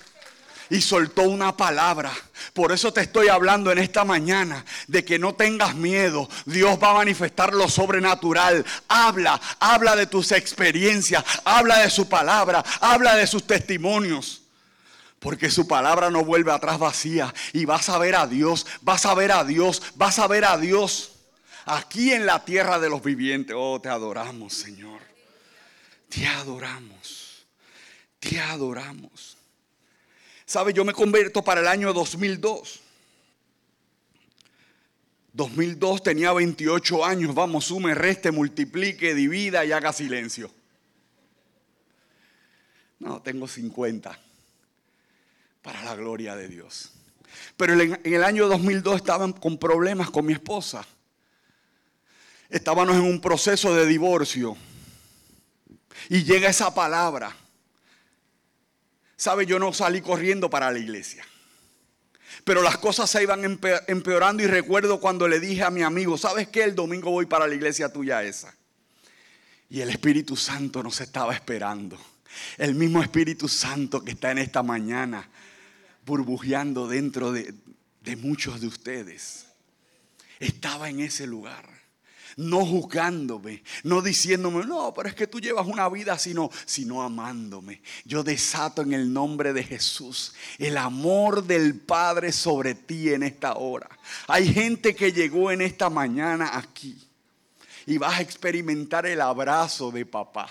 y 0.71 0.81
soltó 0.81 1.25
una 1.25 1.55
palabra. 1.55 2.11
Por 2.55 2.73
eso 2.73 2.95
te 2.95 3.03
estoy 3.03 3.29
hablando 3.29 3.71
en 3.71 3.77
esta 3.77 4.07
mañana 4.07 4.65
de 4.87 5.05
que 5.05 5.19
no 5.19 5.35
tengas 5.35 5.75
miedo. 5.75 6.31
Dios 6.47 6.79
va 6.83 6.93
a 6.93 6.95
manifestar 6.95 7.53
lo 7.53 7.69
sobrenatural. 7.69 8.65
Habla, 8.89 9.39
habla 9.61 9.97
de 9.97 10.07
tus 10.07 10.33
experiencias, 10.33 11.23
habla 11.45 11.81
de 11.81 11.91
su 11.91 12.09
palabra, 12.09 12.65
habla 12.81 13.17
de 13.17 13.27
sus 13.27 13.47
testimonios. 13.47 14.48
Porque 15.19 15.51
su 15.51 15.67
palabra 15.67 16.11
no 16.11 16.25
vuelve 16.25 16.53
atrás 16.53 16.79
vacía. 16.79 17.35
Y 17.53 17.65
vas 17.65 17.89
a 17.89 17.99
ver 17.99 18.15
a 18.15 18.27
Dios, 18.27 18.67
vas 18.83 19.05
a 19.07 19.15
ver 19.15 19.33
a 19.33 19.45
Dios, 19.45 19.83
vas 19.97 20.19
a 20.19 20.27
ver 20.29 20.45
a 20.45 20.57
Dios. 20.57 21.13
Aquí 21.65 22.13
en 22.13 22.25
la 22.25 22.45
tierra 22.45 22.79
de 22.79 22.89
los 22.89 23.03
vivientes. 23.03 23.55
Oh, 23.59 23.81
te 23.81 23.89
adoramos, 23.89 24.55
Señor. 24.55 25.01
Te 26.09 26.27
adoramos. 26.27 27.47
Te 28.21 28.39
adoramos. 28.41 29.37
¿Sabe? 30.47 30.73
Yo 30.73 30.85
me 30.85 30.93
convierto 30.93 31.43
para 31.43 31.61
el 31.61 31.69
año 31.69 31.93
2002. 31.93 32.81
2002 35.33 36.03
tenía 36.03 36.33
28 36.33 37.05
años. 37.05 37.35
Vamos, 37.35 37.67
sume, 37.67 37.95
reste, 37.95 38.31
multiplique, 38.31 39.15
divida 39.15 39.65
y 39.65 39.73
haga 39.73 39.93
silencio. 39.93 40.51
No, 43.01 43.21
tengo 43.21 43.47
50 43.47 44.28
para 45.69 45.83
la 45.83 45.95
gloria 45.95 46.35
de 46.35 46.49
Dios. 46.49 46.93
Pero 47.59 47.75
en 47.75 48.01
el 48.03 48.25
año 48.25 48.49
2002 48.49 48.97
estaban 48.97 49.35
con 49.35 49.59
problemas 49.59 50.09
con 50.09 50.25
mi 50.25 50.33
esposa. 50.33 50.87
Estábamos 52.49 52.97
en 52.97 53.03
un 53.03 53.21
proceso 53.21 53.75
de 53.75 53.85
divorcio. 53.85 54.57
Y 56.09 56.25
llega 56.25 56.49
esa 56.49 56.75
palabra. 56.75 57.37
Sabe, 59.15 59.45
yo 59.45 59.59
no 59.59 59.75
salí 59.75 60.01
corriendo 60.01 60.49
para 60.49 60.73
la 60.73 60.79
iglesia. 60.79 61.23
Pero 62.45 62.63
las 62.63 62.79
cosas 62.79 63.11
se 63.11 63.23
iban 63.23 63.59
empeorando 63.89 64.43
y 64.43 64.47
recuerdo 64.47 65.01
cuando 65.01 65.29
le 65.29 65.39
dije 65.39 65.65
a 65.65 65.71
mi 65.71 65.83
amigo, 65.83 66.17
¿sabes 66.17 66.49
qué? 66.49 66.65
El 66.65 66.75
domingo 66.75 67.11
voy 67.11 67.27
para 67.27 67.47
la 67.47 67.55
iglesia 67.55 67.93
tuya 67.93 68.23
esa. 68.23 68.55
Y 69.69 69.83
el 69.83 69.91
Espíritu 69.91 70.35
Santo 70.35 70.83
nos 70.83 70.99
estaba 71.03 71.35
esperando. 71.35 71.99
El 72.57 72.75
mismo 72.75 73.03
Espíritu 73.03 73.49
Santo 73.49 74.03
que 74.03 74.13
está 74.13 74.31
en 74.31 74.39
esta 74.39 74.63
mañana 74.63 75.29
burbujeando 76.09 76.89
dentro 76.89 77.33
de, 77.33 77.55
muchos 78.17 78.61
de 78.61 78.67
ustedes. 78.67 79.47
Estaba 80.41 80.89
en 80.89 81.01
ese 81.01 81.27
lugar 81.27 81.79
no 82.37 82.65
juzgándome, 82.65 83.65
no 83.83 84.01
diciéndome, 84.01 84.65
no, 84.65 84.95
pero 84.95 85.09
es 85.09 85.15
que 85.17 85.27
tú 85.27 85.41
llevas 85.41 85.67
una 85.67 85.89
vida 85.89 86.17
sino, 86.19 86.51
sino 86.67 87.03
amándome. 87.03 87.83
Yo 88.05 88.23
desato 88.23 88.83
en 88.83 88.93
el 88.93 89.13
nombre 89.13 89.53
de 89.53 89.65
Jesús 89.65 90.35
el 90.59 90.77
amor 90.77 91.43
del 91.43 91.75
Padre 91.75 92.31
sobre 92.31 92.77
ti 92.77 93.13
en 93.13 93.25
esta 93.25 93.55
hora. 93.55 93.89
Hay 94.29 94.53
gente 94.53 94.95
que 94.95 95.13
llegó 95.13 95.51
en 95.51 95.63
esta 95.63 95.91
mañana 95.91 96.57
aquí 96.57 96.97
y 97.87 97.99
vas 97.99 98.19
a 98.19 98.23
experimentar 98.23 99.05
el 99.07 99.21
abrazo 99.21 99.91
de 99.91 100.07
papá. 100.07 100.49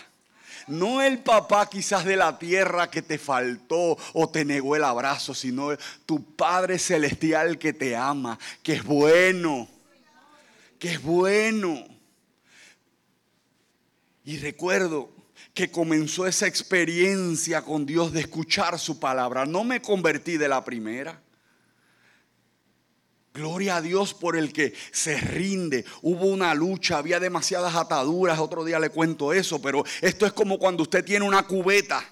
No 0.68 1.02
el 1.02 1.20
papá 1.20 1.70
quizás 1.70 2.04
de 2.04 2.18
la 2.18 2.38
tierra 2.38 2.92
que 2.92 3.02
te 3.02 3.18
faltó 3.18 3.98
o 4.14 4.30
te 4.30 4.44
negó 4.44 4.76
el 4.76 4.84
abrazo, 4.84 5.34
sino 5.34 5.70
tu 6.06 6.36
Padre 6.36 6.78
Celestial 6.78 7.58
que 7.58 7.72
te 7.72 7.96
ama, 7.96 8.38
que 8.62 8.74
es 8.74 8.84
bueno, 8.84 9.68
que 10.78 10.94
es 10.94 11.02
bueno. 11.02 11.88
Y 14.26 14.38
recuerdo 14.40 15.10
que 15.54 15.72
comenzó 15.72 16.28
esa 16.28 16.48
experiencia 16.48 17.62
con 17.62 17.86
Dios 17.86 18.12
de 18.12 18.20
escuchar 18.20 18.78
su 18.78 19.00
palabra. 19.00 19.46
No 19.46 19.64
me 19.64 19.82
convertí 19.82 20.38
de 20.38 20.50
la 20.50 20.64
primera. 20.66 21.22
Gloria 23.38 23.76
a 23.76 23.82
Dios 23.82 24.16
por 24.16 24.36
el 24.36 24.52
que 24.52 24.74
se 24.92 25.16
rinde. 25.16 25.86
Hubo 26.02 26.26
una 26.26 26.56
lucha, 26.56 26.98
había 26.98 27.20
demasiadas 27.20 27.76
ataduras. 27.76 28.40
Otro 28.40 28.66
día 28.66 28.80
le 28.80 28.90
cuento 28.90 29.32
eso, 29.32 29.62
pero 29.62 29.84
esto 30.02 30.26
es 30.26 30.34
como 30.34 30.58
cuando 30.58 30.82
usted 30.82 31.06
tiene 31.06 31.24
una 31.24 31.44
cubeta 31.44 32.04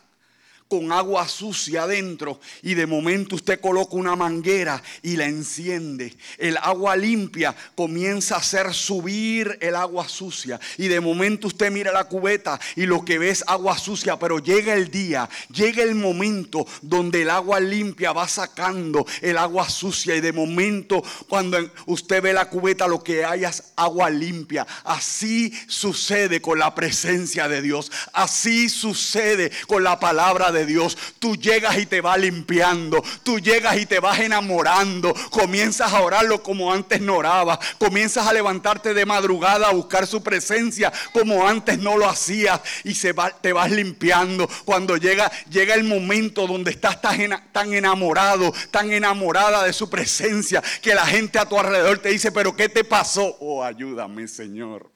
con 0.68 0.92
agua 0.92 1.28
sucia 1.28 1.84
adentro 1.84 2.40
y 2.64 2.74
de 2.74 2.88
momento 2.88 3.36
usted 3.36 3.60
coloca 3.60 3.96
una 3.96 4.16
manguera 4.16 4.82
y 5.04 5.16
la 5.16 5.26
enciende. 5.26 6.16
El 6.40 6.58
agua 6.58 6.96
limpia 6.96 7.56
comienza 7.76 8.36
a 8.36 8.40
hacer 8.40 8.74
subir 8.74 9.58
el 9.62 9.76
agua 9.76 10.10
sucia 10.10 10.60
y 10.78 10.88
de 10.88 11.00
momento 11.00 11.48
usted 11.48 11.72
mira 11.72 11.92
la 11.92 12.06
cubeta 12.06 12.60
y 12.76 12.88
lo 12.88 13.06
que 13.06 13.20
ve 13.20 13.30
es 13.30 13.44
agua 13.48 13.78
sucia, 13.78 14.18
pero 14.18 14.40
llega 14.40 14.74
el 14.74 14.90
día, 14.90 15.30
llega 15.54 15.84
el 15.84 15.94
momento 15.94 16.66
donde 16.82 17.22
el 17.22 17.30
agua 17.30 17.60
limpia 17.60 18.12
va 18.12 18.28
sacando 18.28 19.06
el 19.22 19.38
agua 19.38 19.70
sucia 19.70 20.16
y 20.16 20.22
de 20.22 20.34
momento 20.34 21.04
cuando 21.30 21.60
usted 21.86 22.24
ve 22.24 22.34
la 22.34 22.50
cubeta 22.50 22.88
lo 22.88 23.04
que 23.04 23.24
hay 23.24 23.46
es 23.46 23.74
agua 23.76 24.10
limpia. 24.10 24.66
Así 24.84 25.54
sucede 25.68 26.42
con 26.42 26.58
la 26.58 26.74
presencia 26.74 27.48
de 27.48 27.62
Dios. 27.62 27.92
Así 28.14 28.68
sucede 28.70 29.52
con 29.68 29.84
la 29.84 30.00
palabra 30.00 30.52
de 30.52 30.55
de 30.56 30.66
Dios, 30.66 30.98
tú 31.20 31.36
llegas 31.36 31.78
y 31.78 31.86
te 31.86 32.02
vas 32.02 32.18
limpiando, 32.18 33.04
tú 33.22 33.40
llegas 33.40 33.78
y 33.78 33.86
te 33.86 34.00
vas 34.00 34.20
enamorando, 34.20 35.14
comienzas 35.30 35.94
a 35.94 36.02
orarlo 36.02 36.42
como 36.42 36.74
antes 36.74 37.00
no 37.02 37.18
oraba, 37.18 37.60
comienzas 37.78 38.26
a 38.26 38.34
levantarte 38.34 38.96
de 38.96 39.06
madrugada 39.06 39.68
a 39.68 39.74
buscar 39.74 40.08
su 40.08 40.24
presencia 40.24 40.92
como 41.14 41.48
antes 41.48 41.78
no 41.78 41.98
lo 41.98 42.10
hacías 42.10 42.60
y 42.84 42.96
se 42.96 43.14
va, 43.14 43.30
te 43.30 43.54
vas 43.54 43.72
limpiando. 43.72 44.50
Cuando 44.66 44.98
llega, 44.98 45.32
llega 45.50 45.76
el 45.76 45.84
momento 45.84 46.48
donde 46.48 46.72
estás 46.72 47.00
tan 47.02 47.74
enamorado, 47.74 48.54
tan 48.72 48.92
enamorada 48.92 49.64
de 49.64 49.74
su 49.74 49.90
presencia, 49.90 50.64
que 50.82 50.96
la 50.96 51.06
gente 51.06 51.40
a 51.40 51.48
tu 51.48 51.60
alrededor 51.60 52.00
te 52.00 52.10
dice, 52.10 52.32
pero 52.32 52.56
¿qué 52.56 52.70
te 52.70 52.84
pasó? 52.84 53.38
Oh, 53.40 53.64
ayúdame, 53.64 54.28
Señor. 54.28 54.90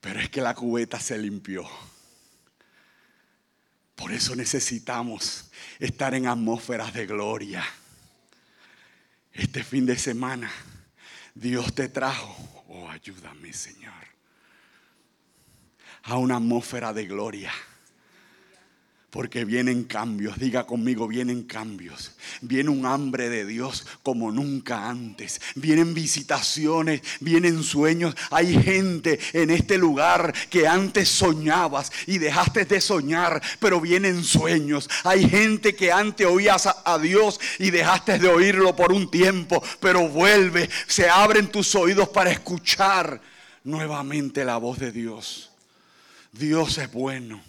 Pero 0.00 0.20
es 0.20 0.30
que 0.30 0.40
la 0.40 0.54
cubeta 0.54 1.00
se 1.00 1.18
limpió. 1.18 1.66
Por 3.96 4.12
eso 4.12 4.36
necesitamos 4.36 5.50
estar 5.80 6.14
en 6.14 6.28
atmósferas 6.28 6.94
de 6.94 7.06
gloria. 7.06 7.64
Este 9.32 9.64
fin 9.64 9.84
de 9.84 9.98
semana 9.98 10.50
Dios 11.34 11.74
te 11.74 11.88
trajo, 11.88 12.64
oh 12.68 12.88
ayúdame 12.88 13.52
Señor, 13.52 13.92
a 16.04 16.16
una 16.16 16.36
atmósfera 16.36 16.92
de 16.92 17.06
gloria. 17.06 17.52
Porque 19.10 19.44
vienen 19.44 19.84
cambios, 19.84 20.38
diga 20.38 20.66
conmigo, 20.66 21.06
vienen 21.06 21.44
cambios. 21.44 22.12
Viene 22.40 22.70
un 22.70 22.84
hambre 22.84 23.28
de 23.28 23.46
Dios 23.46 23.86
como 24.02 24.32
nunca 24.32 24.88
antes. 24.88 25.40
Vienen 25.54 25.94
visitaciones, 25.94 27.02
vienen 27.20 27.62
sueños. 27.62 28.14
Hay 28.30 28.60
gente 28.60 29.18
en 29.32 29.50
este 29.50 29.78
lugar 29.78 30.34
que 30.50 30.66
antes 30.66 31.08
soñabas 31.08 31.92
y 32.06 32.18
dejaste 32.18 32.64
de 32.64 32.80
soñar, 32.80 33.40
pero 33.60 33.80
vienen 33.80 34.24
sueños. 34.24 34.90
Hay 35.04 35.28
gente 35.28 35.76
que 35.76 35.92
antes 35.92 36.26
oías 36.26 36.66
a, 36.66 36.98
Dios 36.98 37.38
y 37.58 37.70
dejaste 37.70 38.18
de 38.18 38.28
oírlo 38.28 38.74
por 38.74 38.92
un 38.92 39.10
tiempo, 39.10 39.62
pero 39.80 40.08
vuelve, 40.08 40.68
se 40.86 41.08
abren 41.08 41.48
tus 41.48 41.74
oídos 41.74 42.08
para 42.08 42.30
escuchar 42.30 43.20
nuevamente 43.64 44.44
la 44.44 44.56
voz 44.56 44.78
de 44.78 44.92
Dios. 44.92 45.50
Dios 46.32 46.78
es 46.78 46.90
bueno. 46.90 47.40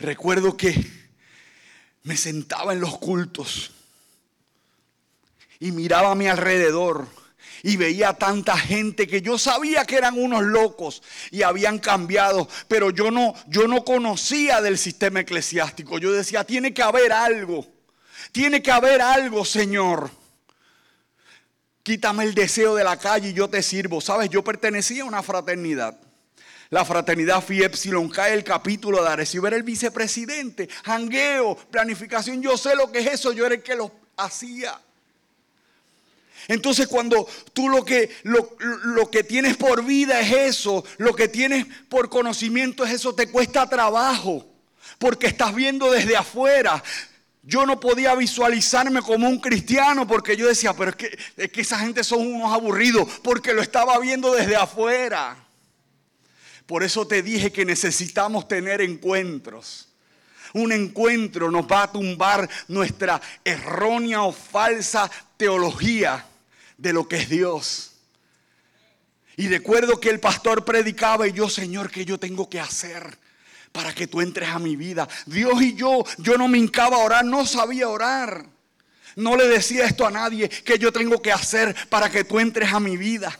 Recuerdo 0.00 0.56
que 0.56 0.74
me 2.04 2.16
sentaba 2.16 2.72
en 2.72 2.80
los 2.80 2.96
cultos 2.98 3.70
y 5.58 5.72
miraba 5.72 6.12
a 6.12 6.14
mi 6.14 6.26
alrededor 6.26 7.06
y 7.62 7.76
veía 7.76 8.14
tanta 8.14 8.56
gente 8.56 9.06
que 9.06 9.20
yo 9.20 9.36
sabía 9.36 9.84
que 9.84 9.96
eran 9.96 10.18
unos 10.18 10.42
locos 10.42 11.02
y 11.30 11.42
habían 11.42 11.78
cambiado, 11.78 12.48
pero 12.66 12.88
yo 12.90 13.10
no 13.10 13.34
yo 13.46 13.68
no 13.68 13.84
conocía 13.84 14.62
del 14.62 14.78
sistema 14.78 15.20
eclesiástico. 15.20 15.98
Yo 15.98 16.12
decía, 16.12 16.44
tiene 16.44 16.72
que 16.72 16.82
haber 16.82 17.12
algo. 17.12 17.66
Tiene 18.32 18.62
que 18.62 18.70
haber 18.70 19.02
algo, 19.02 19.44
Señor. 19.44 20.10
Quítame 21.82 22.24
el 22.24 22.34
deseo 22.34 22.74
de 22.74 22.84
la 22.84 22.98
calle 22.98 23.30
y 23.30 23.34
yo 23.34 23.48
te 23.48 23.62
sirvo. 23.62 24.00
Sabes, 24.00 24.30
yo 24.30 24.42
pertenecía 24.42 25.02
a 25.02 25.06
una 25.06 25.22
fraternidad. 25.22 25.98
La 26.70 26.84
fraternidad 26.84 27.42
Phi 27.42 27.64
Epsilon 27.64 28.08
cae 28.08 28.32
el 28.32 28.44
capítulo 28.44 29.02
de 29.02 29.08
Arecibo, 29.08 29.48
era 29.48 29.56
el 29.56 29.64
vicepresidente, 29.64 30.68
jangueo, 30.84 31.56
planificación, 31.56 32.40
yo 32.40 32.56
sé 32.56 32.76
lo 32.76 32.90
que 32.92 33.00
es 33.00 33.06
eso, 33.08 33.32
yo 33.32 33.44
era 33.44 33.56
el 33.56 33.62
que 33.62 33.74
lo 33.74 33.90
hacía. 34.16 34.80
Entonces 36.46 36.86
cuando 36.86 37.28
tú 37.52 37.68
lo 37.68 37.84
que, 37.84 38.10
lo, 38.22 38.56
lo, 38.58 39.10
que 39.10 39.24
tienes 39.24 39.56
por 39.56 39.84
vida 39.84 40.20
es 40.20 40.32
eso, 40.32 40.84
lo 40.98 41.14
que 41.14 41.28
tienes 41.28 41.66
por 41.88 42.08
conocimiento 42.08 42.84
es 42.84 42.92
eso, 42.92 43.14
te 43.14 43.28
cuesta 43.28 43.68
trabajo, 43.68 44.46
porque 44.98 45.26
estás 45.26 45.54
viendo 45.54 45.90
desde 45.90 46.16
afuera. 46.16 46.82
Yo 47.42 47.66
no 47.66 47.80
podía 47.80 48.14
visualizarme 48.14 49.02
como 49.02 49.28
un 49.28 49.40
cristiano 49.40 50.06
porque 50.06 50.36
yo 50.36 50.46
decía, 50.46 50.72
pero 50.74 50.90
es 50.90 50.96
que, 50.96 51.18
es 51.36 51.50
que 51.50 51.62
esa 51.62 51.78
gente 51.78 52.04
son 52.04 52.20
unos 52.20 52.52
aburridos, 52.52 53.08
porque 53.22 53.54
lo 53.54 53.60
estaba 53.60 53.98
viendo 53.98 54.32
desde 54.32 54.56
afuera. 54.56 55.36
Por 56.70 56.84
eso 56.84 57.04
te 57.04 57.20
dije 57.20 57.50
que 57.50 57.64
necesitamos 57.64 58.46
tener 58.46 58.80
encuentros. 58.80 59.88
Un 60.52 60.70
encuentro 60.70 61.50
nos 61.50 61.66
va 61.66 61.82
a 61.82 61.90
tumbar 61.90 62.48
nuestra 62.68 63.20
errónea 63.44 64.22
o 64.22 64.30
falsa 64.30 65.10
teología 65.36 66.24
de 66.78 66.92
lo 66.92 67.08
que 67.08 67.16
es 67.16 67.28
Dios. 67.28 67.94
Y 69.36 69.48
recuerdo 69.48 69.98
que 69.98 70.10
el 70.10 70.20
pastor 70.20 70.64
predicaba 70.64 71.26
y 71.26 71.32
yo, 71.32 71.48
Señor, 71.50 71.90
¿qué 71.90 72.04
yo 72.04 72.20
tengo 72.20 72.48
que 72.48 72.60
hacer 72.60 73.18
para 73.72 73.92
que 73.92 74.06
tú 74.06 74.20
entres 74.20 74.50
a 74.50 74.60
mi 74.60 74.76
vida? 74.76 75.08
Dios 75.26 75.60
y 75.60 75.74
yo, 75.74 76.04
yo 76.18 76.38
no 76.38 76.46
me 76.46 76.58
hincaba 76.58 76.98
a 76.98 77.04
orar, 77.04 77.24
no 77.24 77.46
sabía 77.46 77.88
orar. 77.88 78.46
No 79.16 79.34
le 79.34 79.48
decía 79.48 79.86
esto 79.86 80.06
a 80.06 80.12
nadie, 80.12 80.48
que 80.48 80.78
yo 80.78 80.92
tengo 80.92 81.20
que 81.20 81.32
hacer 81.32 81.74
para 81.88 82.08
que 82.08 82.22
tú 82.22 82.38
entres 82.38 82.72
a 82.72 82.78
mi 82.78 82.96
vida. 82.96 83.36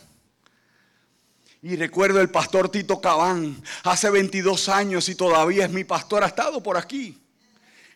Y 1.63 1.77
recuerdo 1.77 2.21
el 2.21 2.31
pastor 2.31 2.71
Tito 2.71 3.01
Cabán, 3.01 3.63
hace 3.85 4.09
22 4.09 4.69
años 4.71 5.09
y 5.11 5.15
todavía 5.15 5.67
es 5.67 5.71
mi 5.71 5.85
pastor, 5.85 6.25
ha 6.25 6.29
estado 6.29 6.63
por 6.63 6.79
aquí. 6.79 7.19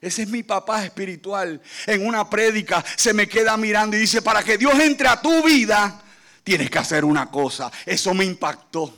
Ese 0.03 0.24
es 0.24 0.29
mi 0.29 0.42
papá 0.42 0.85
espiritual. 0.85 1.62
En 1.87 2.07
una 2.07 2.29
prédica 2.29 2.85
se 2.94 3.14
me 3.14 3.27
queda 3.27 3.57
mirando 3.57 3.96
y 3.96 4.00
dice, 4.00 4.20
para 4.20 4.44
que 4.44 4.59
Dios 4.59 4.74
entre 4.81 5.09
a 5.09 5.20
tu 5.22 5.42
vida, 5.42 6.03
tienes 6.42 6.68
que 6.68 6.79
hacer 6.79 7.07
una 7.07 7.31
cosa. 7.31 7.72
Eso 7.87 8.12
me 8.12 8.27
impactó, 8.27 8.94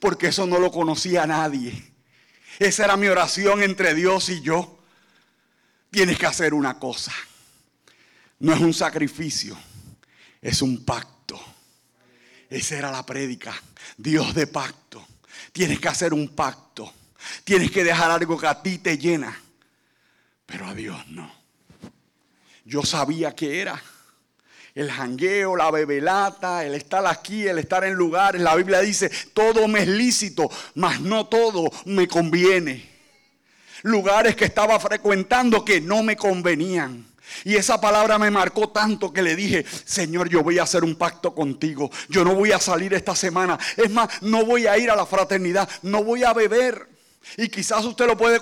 porque 0.00 0.28
eso 0.28 0.46
no 0.46 0.58
lo 0.58 0.70
conocía 0.70 1.26
nadie. 1.26 1.92
Esa 2.58 2.86
era 2.86 2.96
mi 2.96 3.08
oración 3.08 3.62
entre 3.62 3.94
Dios 3.94 4.30
y 4.30 4.40
yo. 4.40 4.78
Tienes 5.90 6.18
que 6.18 6.24
hacer 6.24 6.54
una 6.54 6.78
cosa. 6.78 7.12
No 8.38 8.54
es 8.54 8.60
un 8.60 8.72
sacrificio, 8.72 9.54
es 10.40 10.62
un 10.62 10.82
pacto. 10.82 11.15
Esa 12.50 12.76
era 12.76 12.90
la 12.90 13.04
prédica. 13.04 13.54
Dios 13.96 14.34
de 14.34 14.46
pacto. 14.46 15.06
Tienes 15.52 15.80
que 15.80 15.88
hacer 15.88 16.12
un 16.12 16.28
pacto. 16.28 16.92
Tienes 17.44 17.70
que 17.70 17.84
dejar 17.84 18.10
algo 18.10 18.38
que 18.38 18.46
a 18.46 18.62
ti 18.62 18.78
te 18.78 18.98
llena. 18.98 19.40
Pero 20.44 20.66
a 20.66 20.74
Dios 20.74 20.96
no. 21.08 21.30
Yo 22.64 22.82
sabía 22.82 23.34
que 23.34 23.60
era. 23.60 23.80
El 24.74 24.90
jangueo, 24.90 25.56
la 25.56 25.70
bebelata, 25.70 26.64
el 26.64 26.74
estar 26.74 27.06
aquí, 27.06 27.46
el 27.46 27.58
estar 27.58 27.84
en 27.84 27.94
lugares. 27.94 28.42
La 28.42 28.54
Biblia 28.54 28.80
dice, 28.80 29.10
todo 29.32 29.66
me 29.68 29.80
es 29.80 29.88
lícito, 29.88 30.50
mas 30.74 31.00
no 31.00 31.26
todo 31.26 31.70
me 31.86 32.06
conviene. 32.06 32.96
Lugares 33.82 34.36
que 34.36 34.44
estaba 34.44 34.78
frecuentando 34.78 35.64
que 35.64 35.80
no 35.80 36.02
me 36.02 36.16
convenían. 36.16 37.06
Y 37.44 37.56
esa 37.56 37.80
palabra 37.80 38.18
me 38.18 38.30
marcó 38.30 38.68
tanto 38.68 39.12
que 39.12 39.22
le 39.22 39.36
dije, 39.36 39.64
Señor, 39.84 40.28
yo 40.28 40.42
voy 40.42 40.58
a 40.58 40.64
hacer 40.64 40.84
un 40.84 40.96
pacto 40.96 41.34
contigo. 41.34 41.90
Yo 42.08 42.24
no 42.24 42.34
voy 42.34 42.52
a 42.52 42.60
salir 42.60 42.94
esta 42.94 43.14
semana. 43.14 43.58
Es 43.76 43.90
más, 43.90 44.22
no 44.22 44.44
voy 44.44 44.66
a 44.66 44.78
ir 44.78 44.90
a 44.90 44.96
la 44.96 45.06
fraternidad. 45.06 45.68
No 45.82 46.04
voy 46.04 46.24
a 46.24 46.32
beber. 46.32 46.96
Y 47.36 47.48
quizás 47.48 47.84
usted 47.84 48.06
lo 48.06 48.16
puede 48.16 48.36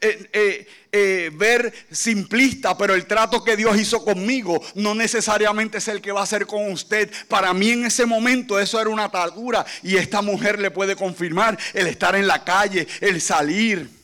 eh, 0.00 0.30
eh, 0.32 0.66
eh, 0.92 1.30
ver 1.34 1.72
simplista, 1.90 2.78
pero 2.78 2.94
el 2.94 3.06
trato 3.06 3.42
que 3.42 3.56
Dios 3.56 3.76
hizo 3.76 4.04
conmigo 4.04 4.62
no 4.74 4.94
necesariamente 4.94 5.78
es 5.78 5.88
el 5.88 6.00
que 6.00 6.12
va 6.12 6.20
a 6.20 6.24
hacer 6.24 6.46
con 6.46 6.70
usted. 6.70 7.10
Para 7.26 7.52
mí 7.52 7.70
en 7.70 7.86
ese 7.86 8.06
momento 8.06 8.58
eso 8.58 8.80
era 8.80 8.90
una 8.90 9.04
atadura 9.04 9.66
y 9.82 9.96
esta 9.96 10.22
mujer 10.22 10.60
le 10.60 10.70
puede 10.70 10.94
confirmar 10.94 11.58
el 11.74 11.88
estar 11.88 12.14
en 12.14 12.26
la 12.26 12.44
calle, 12.44 12.86
el 13.00 13.20
salir 13.20 13.97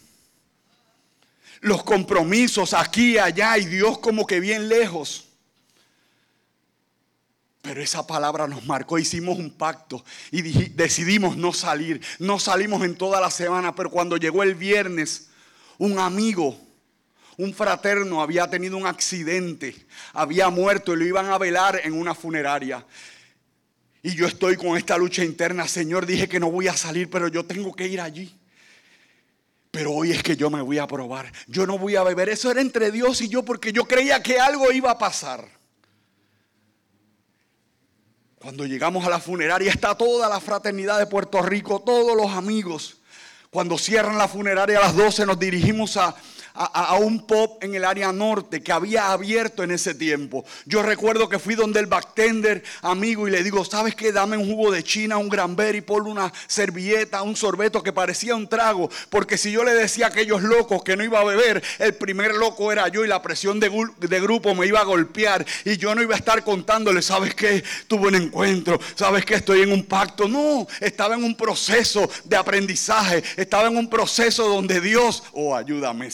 los 1.65 1.83
compromisos 1.83 2.75
aquí, 2.75 3.17
allá 3.17 3.57
y 3.57 3.65
Dios 3.65 3.99
como 3.99 4.27
que 4.27 4.39
bien 4.39 4.69
lejos. 4.69 5.29
Pero 7.63 7.81
esa 7.81 8.07
palabra 8.07 8.47
nos 8.47 8.67
marcó, 8.67 8.99
hicimos 8.99 9.39
un 9.39 9.51
pacto 9.51 10.05
y 10.31 10.43
decidimos 10.43 11.39
no 11.39 11.55
salir. 11.55 12.03
No 12.19 12.39
salimos 12.39 12.85
en 12.85 12.95
toda 12.95 13.19
la 13.19 13.31
semana, 13.31 13.75
pero 13.75 13.91
cuando 13.91 14.19
llegó 14.19 14.43
el 14.43 14.55
viernes, 14.55 15.31
un 15.79 15.99
amigo, 15.99 16.55
un 17.39 17.55
fraterno 17.55 18.21
había 18.21 18.47
tenido 18.51 18.77
un 18.77 18.87
accidente, 18.87 19.75
había 20.13 20.51
muerto 20.51 20.93
y 20.93 20.99
lo 20.99 21.07
iban 21.07 21.31
a 21.31 21.39
velar 21.39 21.81
en 21.83 21.95
una 21.95 22.15
funeraria. 22.15 22.85
Y 24.03 24.15
yo 24.15 24.27
estoy 24.27 24.59
con 24.59 24.77
esta 24.77 24.99
lucha 24.99 25.25
interna, 25.25 25.67
Señor, 25.67 26.05
dije 26.05 26.29
que 26.29 26.39
no 26.39 26.51
voy 26.51 26.69
a 26.69 26.77
salir, 26.77 27.09
pero 27.09 27.29
yo 27.29 27.47
tengo 27.47 27.75
que 27.75 27.89
ir 27.89 28.03
allí. 28.03 28.39
Pero 29.75 29.91
hoy 29.91 30.13
es 30.13 30.23
que 30.23 30.37
yo 30.37 30.51
me 30.51 30.63
voy 30.63 30.79
a 30.79 30.87
probar. 30.87 31.33
Yo 31.49 31.67
no 31.67 31.77
voy 31.79 31.97
a 31.97 32.05
beber. 32.05 32.29
Eso 32.29 32.49
era 32.49 32.61
entre 32.61 32.93
Dios 32.93 33.21
y 33.21 33.29
yo 33.29 33.45
porque 33.45 33.73
yo 33.73 33.87
creía 33.87 34.23
que 34.23 34.39
algo 34.39 34.71
iba 34.71 34.93
a 34.93 34.99
pasar. 34.99 35.49
Cuando 38.39 38.67
llegamos 38.67 39.05
a 39.05 39.11
la 39.11 39.19
funeraria 39.19 39.73
está 39.73 39.97
toda 39.97 40.29
la 40.29 40.39
fraternidad 40.39 41.01
de 41.01 41.09
Puerto 41.09 41.43
Rico, 41.43 41.83
todos 41.83 42.17
los 42.17 42.31
amigos. 42.31 42.99
Cuando 43.51 43.77
cierran 43.77 44.17
la 44.17 44.29
funeraria 44.29 44.79
a 44.79 44.83
las 44.83 44.95
12 44.95 45.27
nos 45.27 45.41
dirigimos 45.41 45.97
a, 45.97 46.15
a, 46.55 46.97
un 46.99 47.27
pop 47.27 47.63
en 47.63 47.75
el 47.75 47.85
área 47.85 48.13
norte 48.13 48.63
que 48.63 48.71
había 48.71 49.11
abierto 49.11 49.65
en 49.65 49.73
ese 49.73 49.95
tiempo. 49.95 50.45
Yo 50.67 50.83
recuerdo 50.83 51.29
que 51.29 51.41
fui 51.41 51.57
donde 51.57 51.81
el 51.81 51.87
bartender 51.87 52.63
amigo 52.83 53.27
y 53.27 53.33
le 53.33 53.43
digo, 53.43 53.65
¿sabes 53.65 53.97
qué? 53.97 54.13
Dame 54.13 54.37
un 54.37 54.47
jugo 54.47 54.71
de 54.71 54.85
China, 54.85 55.19
un 55.19 55.29
granberry, 55.29 55.81
ponle 55.81 56.11
una 56.11 56.33
servilleta, 56.47 57.23
un 57.23 57.35
sorbeto 57.35 57.83
que 57.83 57.93
parecía 57.93 58.37
un 58.37 58.49
trago. 58.49 58.89
Porque 59.11 59.37
si 59.37 59.51
yo 59.51 59.65
le 59.65 59.75
decía 59.75 60.07
a 60.07 60.09
aquellos 60.11 60.43
locos 60.43 60.85
que 60.85 60.97
no 60.97 61.03
iba 61.03 61.21
a 61.21 61.25
beber, 61.25 61.63
el 61.81 61.95
primer 61.95 62.35
loco 62.35 62.71
era 62.71 62.87
yo 62.89 63.05
y 63.05 63.09
la 63.09 63.21
presión 63.21 63.59
de, 63.59 63.71
de 63.99 64.21
grupo 64.21 64.55
me 64.55 64.67
iba 64.67 64.81
a 64.81 64.85
golpear. 64.85 65.45
Y 65.65 65.77
yo 65.77 65.95
no 65.95 66.03
iba 66.03 66.15
a 66.15 66.19
estar 66.19 66.45
contándole, 66.45 67.03
¿sabes 67.03 67.35
qué? 67.35 67.65
Tuve 67.89 68.09
un 68.09 68.15
encuentro, 68.15 68.79
¿sabes 68.95 69.25
qué? 69.25 69.35
Estoy 69.35 69.63
en 69.63 69.73
un 69.73 69.85
pacto. 69.85 70.29
No, 70.29 70.69
estaba 70.81 71.17
en 71.17 71.25
un 71.25 71.37
proceso 71.37 72.09
de 72.25 72.37
aprendizaje, 72.37 73.25
estaba 73.37 73.67
en 73.67 73.77
un 73.77 73.91
proceso 73.91 74.49
donde 74.49 74.81
Dios, 74.81 75.25
oh, 75.33 75.57
ayúdame 75.57 76.13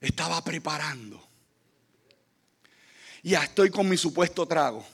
Estaba 0.00 0.42
preparando. 0.42 1.22
Ya 3.22 3.42
estoy 3.42 3.70
con 3.70 3.88
mi 3.88 3.96
supuesto 3.96 4.46
trago, 4.46 4.86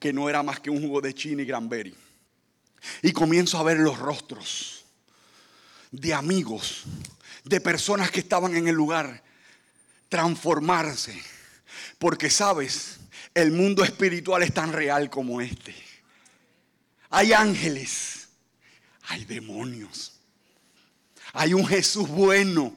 que 0.00 0.12
no 0.12 0.28
era 0.28 0.42
más 0.42 0.58
que 0.58 0.70
un 0.70 0.80
jugo 0.80 1.00
de 1.00 1.14
china 1.14 1.42
y 1.42 1.44
granberry. 1.44 1.94
Y 3.02 3.12
comienzo 3.12 3.58
a 3.58 3.62
ver 3.62 3.78
los 3.78 3.98
rostros 3.98 4.84
de 5.90 6.14
amigos, 6.14 6.84
de 7.44 7.60
personas 7.60 8.10
que 8.10 8.20
estaban 8.20 8.56
en 8.56 8.68
el 8.68 8.74
lugar, 8.74 9.22
transformarse. 10.08 11.20
Porque 11.98 12.30
sabes, 12.30 12.98
el 13.34 13.52
mundo 13.52 13.84
espiritual 13.84 14.42
es 14.42 14.54
tan 14.54 14.72
real 14.72 15.10
como 15.10 15.40
este. 15.40 15.74
Hay 17.10 17.32
ángeles 17.32 18.19
hay 19.10 19.24
demonios. 19.24 20.12
Hay 21.32 21.52
un 21.52 21.66
Jesús 21.66 22.08
bueno. 22.08 22.76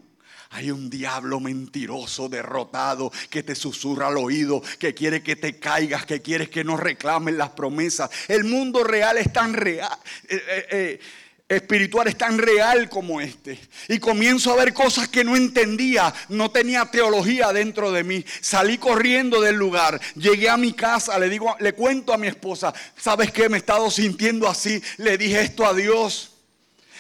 Hay 0.50 0.70
un 0.70 0.90
diablo 0.90 1.40
mentiroso, 1.40 2.30
derrotado, 2.30 3.12
que 3.32 3.42
te 3.42 3.56
susurra 3.56 4.08
al 4.08 4.18
oído, 4.18 4.62
que 4.78 4.94
quiere 4.94 5.24
que 5.24 5.36
te 5.36 5.58
caigas, 5.58 6.06
que 6.06 6.22
quiere 6.22 6.48
que 6.48 6.64
no 6.64 6.78
reclamen 6.78 7.40
las 7.40 7.50
promesas. 7.50 8.12
El 8.28 8.44
mundo 8.44 8.84
real 8.84 9.18
es 9.18 9.34
tan 9.34 9.54
real. 9.54 9.98
Eh, 10.28 10.44
eh, 10.48 10.68
eh, 10.70 11.00
espiritual 11.50 12.08
es 12.08 12.18
tan 12.18 12.38
real 12.38 12.90
como 12.90 13.22
este. 13.22 13.60
Y 13.88 14.00
comienzo 14.00 14.52
a 14.52 14.56
ver 14.56 14.74
cosas 14.74 15.08
que 15.08 15.24
no 15.24 15.36
entendía, 15.36 16.14
no 16.30 16.52
tenía 16.52 16.86
teología 16.86 17.54
dentro 17.54 17.92
de 17.92 18.04
mí. 18.04 18.26
Salí 18.42 18.78
corriendo 18.78 19.42
del 19.42 19.56
lugar, 19.56 20.00
llegué 20.16 20.50
a 20.50 20.58
mi 20.58 20.74
casa, 20.74 21.18
le 21.20 21.30
digo, 21.30 21.56
le 21.60 21.74
cuento 21.74 22.14
a 22.14 22.18
mi 22.18 22.28
esposa, 22.28 22.74
¿sabes 22.98 23.32
qué? 23.32 23.50
Me 23.50 23.58
he 23.58 23.60
estado 23.60 23.90
sintiendo 23.92 24.48
así. 24.48 24.82
Le 24.98 25.18
dije 25.18 25.42
esto 25.42 25.66
a 25.66 25.74
Dios. 25.74 26.30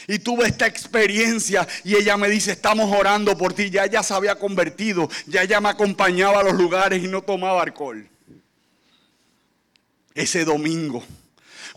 Y 0.05 0.19
tuve 0.19 0.47
esta 0.47 0.67
experiencia 0.67 1.65
y 1.85 1.95
ella 1.95 2.17
me 2.17 2.27
dice, 2.27 2.51
estamos 2.51 2.93
orando 2.93 3.37
por 3.37 3.53
ti. 3.53 3.69
Ya 3.69 3.85
ella 3.85 4.03
se 4.03 4.13
había 4.13 4.35
convertido, 4.35 5.09
ya 5.27 5.43
ella 5.43 5.61
me 5.61 5.69
acompañaba 5.69 6.41
a 6.41 6.43
los 6.43 6.55
lugares 6.55 7.01
y 7.01 7.07
no 7.07 7.21
tomaba 7.21 7.61
alcohol. 7.61 8.09
Ese 10.13 10.43
domingo, 10.43 11.03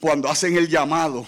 cuando 0.01 0.29
hacen 0.29 0.57
el 0.57 0.69
llamado, 0.69 1.27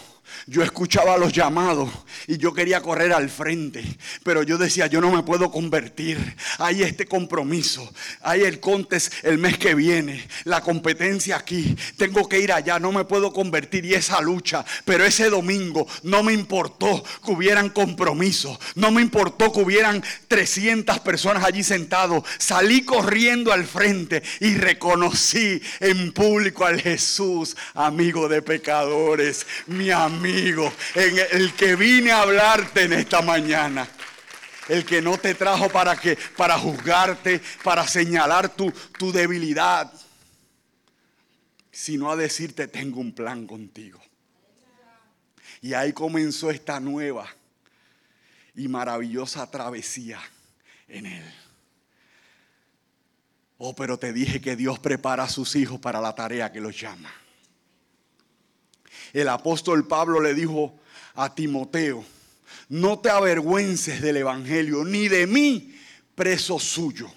yo 0.48 0.62
escuchaba 0.62 1.18
los 1.18 1.32
llamados 1.32 1.90
y 2.26 2.38
yo 2.38 2.54
quería 2.54 2.80
correr 2.80 3.12
al 3.12 3.28
frente, 3.28 3.84
pero 4.22 4.42
yo 4.42 4.56
decía, 4.56 4.86
yo 4.86 5.00
no 5.00 5.12
me 5.12 5.22
puedo 5.22 5.50
convertir. 5.50 6.36
Hay 6.58 6.82
este 6.82 7.06
compromiso, 7.06 7.92
hay 8.22 8.42
el 8.42 8.58
contes 8.58 9.12
el 9.22 9.36
mes 9.36 9.58
que 9.58 9.74
viene, 9.74 10.26
la 10.44 10.62
competencia 10.62 11.36
aquí, 11.36 11.76
tengo 11.98 12.26
que 12.28 12.40
ir 12.40 12.50
allá, 12.50 12.78
no 12.78 12.92
me 12.92 13.04
puedo 13.04 13.30
convertir 13.30 13.84
y 13.84 13.92
esa 13.94 14.22
lucha, 14.22 14.64
pero 14.86 15.04
ese 15.04 15.28
domingo 15.28 15.86
no 16.02 16.22
me 16.22 16.32
importó 16.32 17.04
que 17.24 17.30
hubieran 17.30 17.68
compromiso, 17.68 18.58
no 18.74 18.90
me 18.90 19.02
importó 19.02 19.52
que 19.52 19.60
hubieran 19.60 20.02
300 20.28 21.00
personas 21.00 21.44
allí 21.44 21.62
sentados, 21.62 22.24
salí 22.38 22.82
corriendo 22.82 23.52
al 23.52 23.66
frente 23.66 24.22
y 24.40 24.54
reconocí 24.54 25.60
en 25.80 26.12
público 26.12 26.64
al 26.64 26.80
Jesús, 26.80 27.54
amigo 27.74 28.28
de 28.28 28.40
pecadores, 28.40 29.46
mi 29.66 29.90
amigo, 29.90 30.37
en 30.46 31.18
el 31.32 31.52
que 31.54 31.76
vine 31.76 32.12
a 32.12 32.22
hablarte 32.22 32.82
en 32.82 32.92
esta 32.94 33.22
mañana. 33.22 33.86
El 34.68 34.84
que 34.84 35.00
no 35.00 35.16
te 35.16 35.34
trajo 35.34 35.68
para 35.70 35.96
que 35.96 36.18
para 36.36 36.58
juzgarte, 36.58 37.40
para 37.64 37.86
señalar 37.86 38.50
tu, 38.50 38.70
tu 38.98 39.10
debilidad, 39.12 39.90
sino 41.70 42.10
a 42.10 42.16
decirte 42.16 42.68
tengo 42.68 43.00
un 43.00 43.12
plan 43.12 43.46
contigo. 43.46 44.00
Y 45.62 45.72
ahí 45.72 45.92
comenzó 45.92 46.50
esta 46.50 46.80
nueva 46.80 47.26
y 48.54 48.68
maravillosa 48.68 49.50
travesía 49.50 50.20
en 50.86 51.06
él. 51.06 51.34
Oh, 53.56 53.74
pero 53.74 53.98
te 53.98 54.12
dije 54.12 54.40
que 54.40 54.54
Dios 54.54 54.78
prepara 54.78 55.24
a 55.24 55.28
sus 55.28 55.56
hijos 55.56 55.80
para 55.80 56.00
la 56.00 56.14
tarea 56.14 56.52
que 56.52 56.60
los 56.60 56.78
llama. 56.78 57.12
El 59.12 59.28
apóstol 59.28 59.86
Pablo 59.86 60.20
le 60.20 60.34
dijo 60.34 60.78
a 61.14 61.34
Timoteo, 61.34 62.04
no 62.68 62.98
te 62.98 63.10
avergüences 63.10 64.00
del 64.00 64.18
Evangelio, 64.18 64.84
ni 64.84 65.08
de 65.08 65.26
mí, 65.26 65.74
preso 66.14 66.58
suyo, 66.58 67.10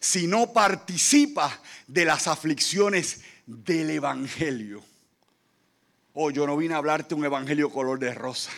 sino 0.00 0.52
participa 0.52 1.60
de 1.86 2.04
las 2.04 2.28
aflicciones 2.28 3.20
del 3.46 3.90
Evangelio. 3.90 4.82
Oh, 6.12 6.30
yo 6.30 6.46
no 6.46 6.56
vine 6.56 6.74
a 6.74 6.78
hablarte 6.78 7.14
un 7.14 7.24
Evangelio 7.24 7.70
color 7.70 7.98
de 7.98 8.12
rosa. 8.12 8.50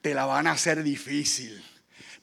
Te 0.00 0.14
la 0.14 0.24
van 0.24 0.46
a 0.46 0.52
hacer 0.52 0.82
difícil. 0.82 1.62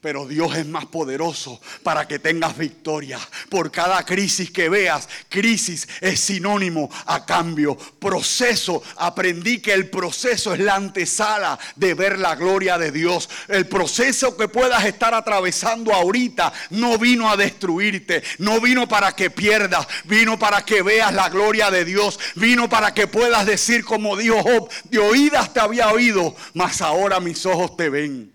Pero 0.05 0.27
Dios 0.27 0.55
es 0.55 0.67
más 0.67 0.85
poderoso 0.85 1.59
para 1.81 2.07
que 2.07 2.19
tengas 2.19 2.55
victoria. 2.55 3.17
Por 3.49 3.71
cada 3.71 4.05
crisis 4.05 4.51
que 4.51 4.69
veas, 4.69 5.09
crisis 5.29 5.87
es 5.99 6.19
sinónimo 6.19 6.91
a 7.07 7.25
cambio. 7.25 7.75
Proceso, 7.75 8.83
aprendí 8.97 9.61
que 9.61 9.73
el 9.73 9.89
proceso 9.89 10.53
es 10.53 10.59
la 10.59 10.75
antesala 10.75 11.57
de 11.75 11.95
ver 11.95 12.19
la 12.19 12.35
gloria 12.35 12.77
de 12.77 12.91
Dios. 12.91 13.27
El 13.47 13.65
proceso 13.65 14.37
que 14.37 14.47
puedas 14.47 14.85
estar 14.85 15.15
atravesando 15.15 15.91
ahorita 15.91 16.53
no 16.69 16.99
vino 16.99 17.27
a 17.27 17.35
destruirte, 17.35 18.21
no 18.37 18.61
vino 18.61 18.87
para 18.87 19.13
que 19.13 19.31
pierdas, 19.31 19.87
vino 20.03 20.37
para 20.37 20.63
que 20.63 20.83
veas 20.83 21.15
la 21.15 21.29
gloria 21.29 21.71
de 21.71 21.83
Dios, 21.83 22.19
vino 22.35 22.69
para 22.69 22.93
que 22.93 23.07
puedas 23.07 23.47
decir 23.47 23.83
como 23.83 24.15
dijo 24.15 24.43
Job, 24.43 24.69
de 24.83 24.99
oídas 24.99 25.51
te 25.51 25.61
había 25.61 25.89
oído, 25.89 26.35
mas 26.53 26.83
ahora 26.83 27.19
mis 27.19 27.43
ojos 27.47 27.75
te 27.75 27.89
ven. 27.89 28.34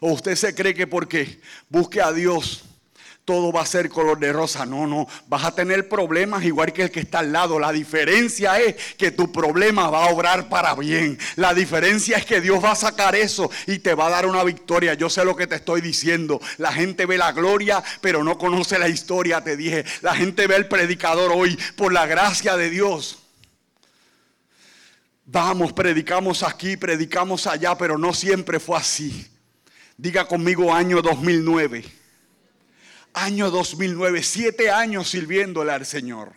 ¿O 0.00 0.12
usted 0.12 0.34
se 0.34 0.54
cree 0.54 0.74
que 0.74 0.86
porque 0.86 1.40
busque 1.68 2.00
a 2.00 2.10
Dios 2.10 2.64
todo 3.26 3.52
va 3.52 3.60
a 3.60 3.66
ser 3.66 3.90
color 3.90 4.18
de 4.18 4.32
rosa? 4.32 4.64
No, 4.64 4.86
no, 4.86 5.06
vas 5.28 5.44
a 5.44 5.54
tener 5.54 5.90
problemas 5.90 6.42
igual 6.42 6.72
que 6.72 6.84
el 6.84 6.90
que 6.90 7.00
está 7.00 7.18
al 7.18 7.32
lado. 7.32 7.60
La 7.60 7.70
diferencia 7.70 8.58
es 8.58 8.94
que 8.94 9.10
tu 9.10 9.30
problema 9.30 9.90
va 9.90 10.06
a 10.06 10.10
obrar 10.10 10.48
para 10.48 10.74
bien. 10.74 11.18
La 11.36 11.52
diferencia 11.52 12.16
es 12.16 12.24
que 12.24 12.40
Dios 12.40 12.64
va 12.64 12.72
a 12.72 12.76
sacar 12.76 13.14
eso 13.14 13.50
y 13.66 13.78
te 13.80 13.94
va 13.94 14.06
a 14.06 14.10
dar 14.10 14.24
una 14.24 14.42
victoria. 14.42 14.94
Yo 14.94 15.10
sé 15.10 15.22
lo 15.22 15.36
que 15.36 15.46
te 15.46 15.56
estoy 15.56 15.82
diciendo. 15.82 16.40
La 16.56 16.72
gente 16.72 17.04
ve 17.04 17.18
la 17.18 17.32
gloria, 17.32 17.84
pero 18.00 18.24
no 18.24 18.38
conoce 18.38 18.78
la 18.78 18.88
historia, 18.88 19.44
te 19.44 19.54
dije. 19.54 19.84
La 20.00 20.14
gente 20.14 20.46
ve 20.46 20.56
el 20.56 20.66
predicador 20.66 21.30
hoy 21.30 21.58
por 21.76 21.92
la 21.92 22.06
gracia 22.06 22.56
de 22.56 22.70
Dios. 22.70 23.18
Vamos, 25.26 25.74
predicamos 25.74 26.42
aquí, 26.42 26.78
predicamos 26.78 27.46
allá, 27.46 27.76
pero 27.76 27.98
no 27.98 28.14
siempre 28.14 28.58
fue 28.58 28.78
así. 28.78 29.30
Diga 30.00 30.26
conmigo 30.26 30.72
año 30.72 31.02
2009. 31.02 31.84
Año 33.12 33.50
2009, 33.50 34.22
siete 34.22 34.70
años 34.70 35.10
sirviéndole 35.10 35.72
al 35.72 35.84
Señor. 35.84 36.32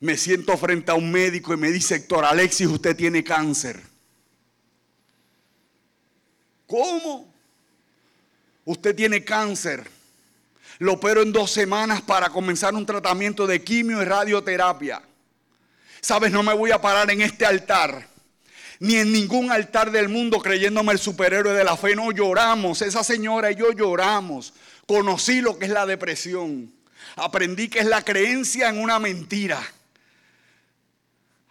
Me 0.00 0.16
siento 0.16 0.56
frente 0.56 0.90
a 0.90 0.94
un 0.94 1.12
médico 1.12 1.54
y 1.54 1.56
me 1.56 1.70
dice, 1.70 1.94
Héctor 1.94 2.24
Alexis, 2.24 2.66
usted 2.66 2.96
tiene 2.96 3.22
cáncer. 3.22 3.80
¿Cómo? 6.66 7.32
Usted 8.64 8.96
tiene 8.96 9.22
cáncer. 9.22 9.88
Lo 10.80 10.94
opero 10.94 11.22
en 11.22 11.30
dos 11.30 11.52
semanas 11.52 12.02
para 12.02 12.30
comenzar 12.30 12.74
un 12.74 12.84
tratamiento 12.84 13.46
de 13.46 13.62
quimio 13.62 14.02
y 14.02 14.04
radioterapia. 14.06 15.02
Sabes, 16.00 16.32
no 16.32 16.42
me 16.42 16.52
voy 16.52 16.72
a 16.72 16.80
parar 16.80 17.08
en 17.12 17.20
este 17.20 17.46
altar 17.46 18.09
ni 18.80 18.96
en 18.96 19.12
ningún 19.12 19.52
altar 19.52 19.90
del 19.92 20.08
mundo 20.08 20.40
creyéndome 20.40 20.92
el 20.92 20.98
superhéroe 20.98 21.52
de 21.52 21.64
la 21.64 21.76
fe. 21.76 21.94
No 21.94 22.10
lloramos, 22.10 22.82
esa 22.82 23.04
señora 23.04 23.52
y 23.52 23.56
yo 23.56 23.72
lloramos. 23.72 24.54
Conocí 24.86 25.40
lo 25.40 25.58
que 25.58 25.66
es 25.66 25.70
la 25.70 25.86
depresión. 25.86 26.72
Aprendí 27.14 27.68
que 27.68 27.80
es 27.80 27.86
la 27.86 28.02
creencia 28.02 28.70
en 28.70 28.80
una 28.80 28.98
mentira. 28.98 29.60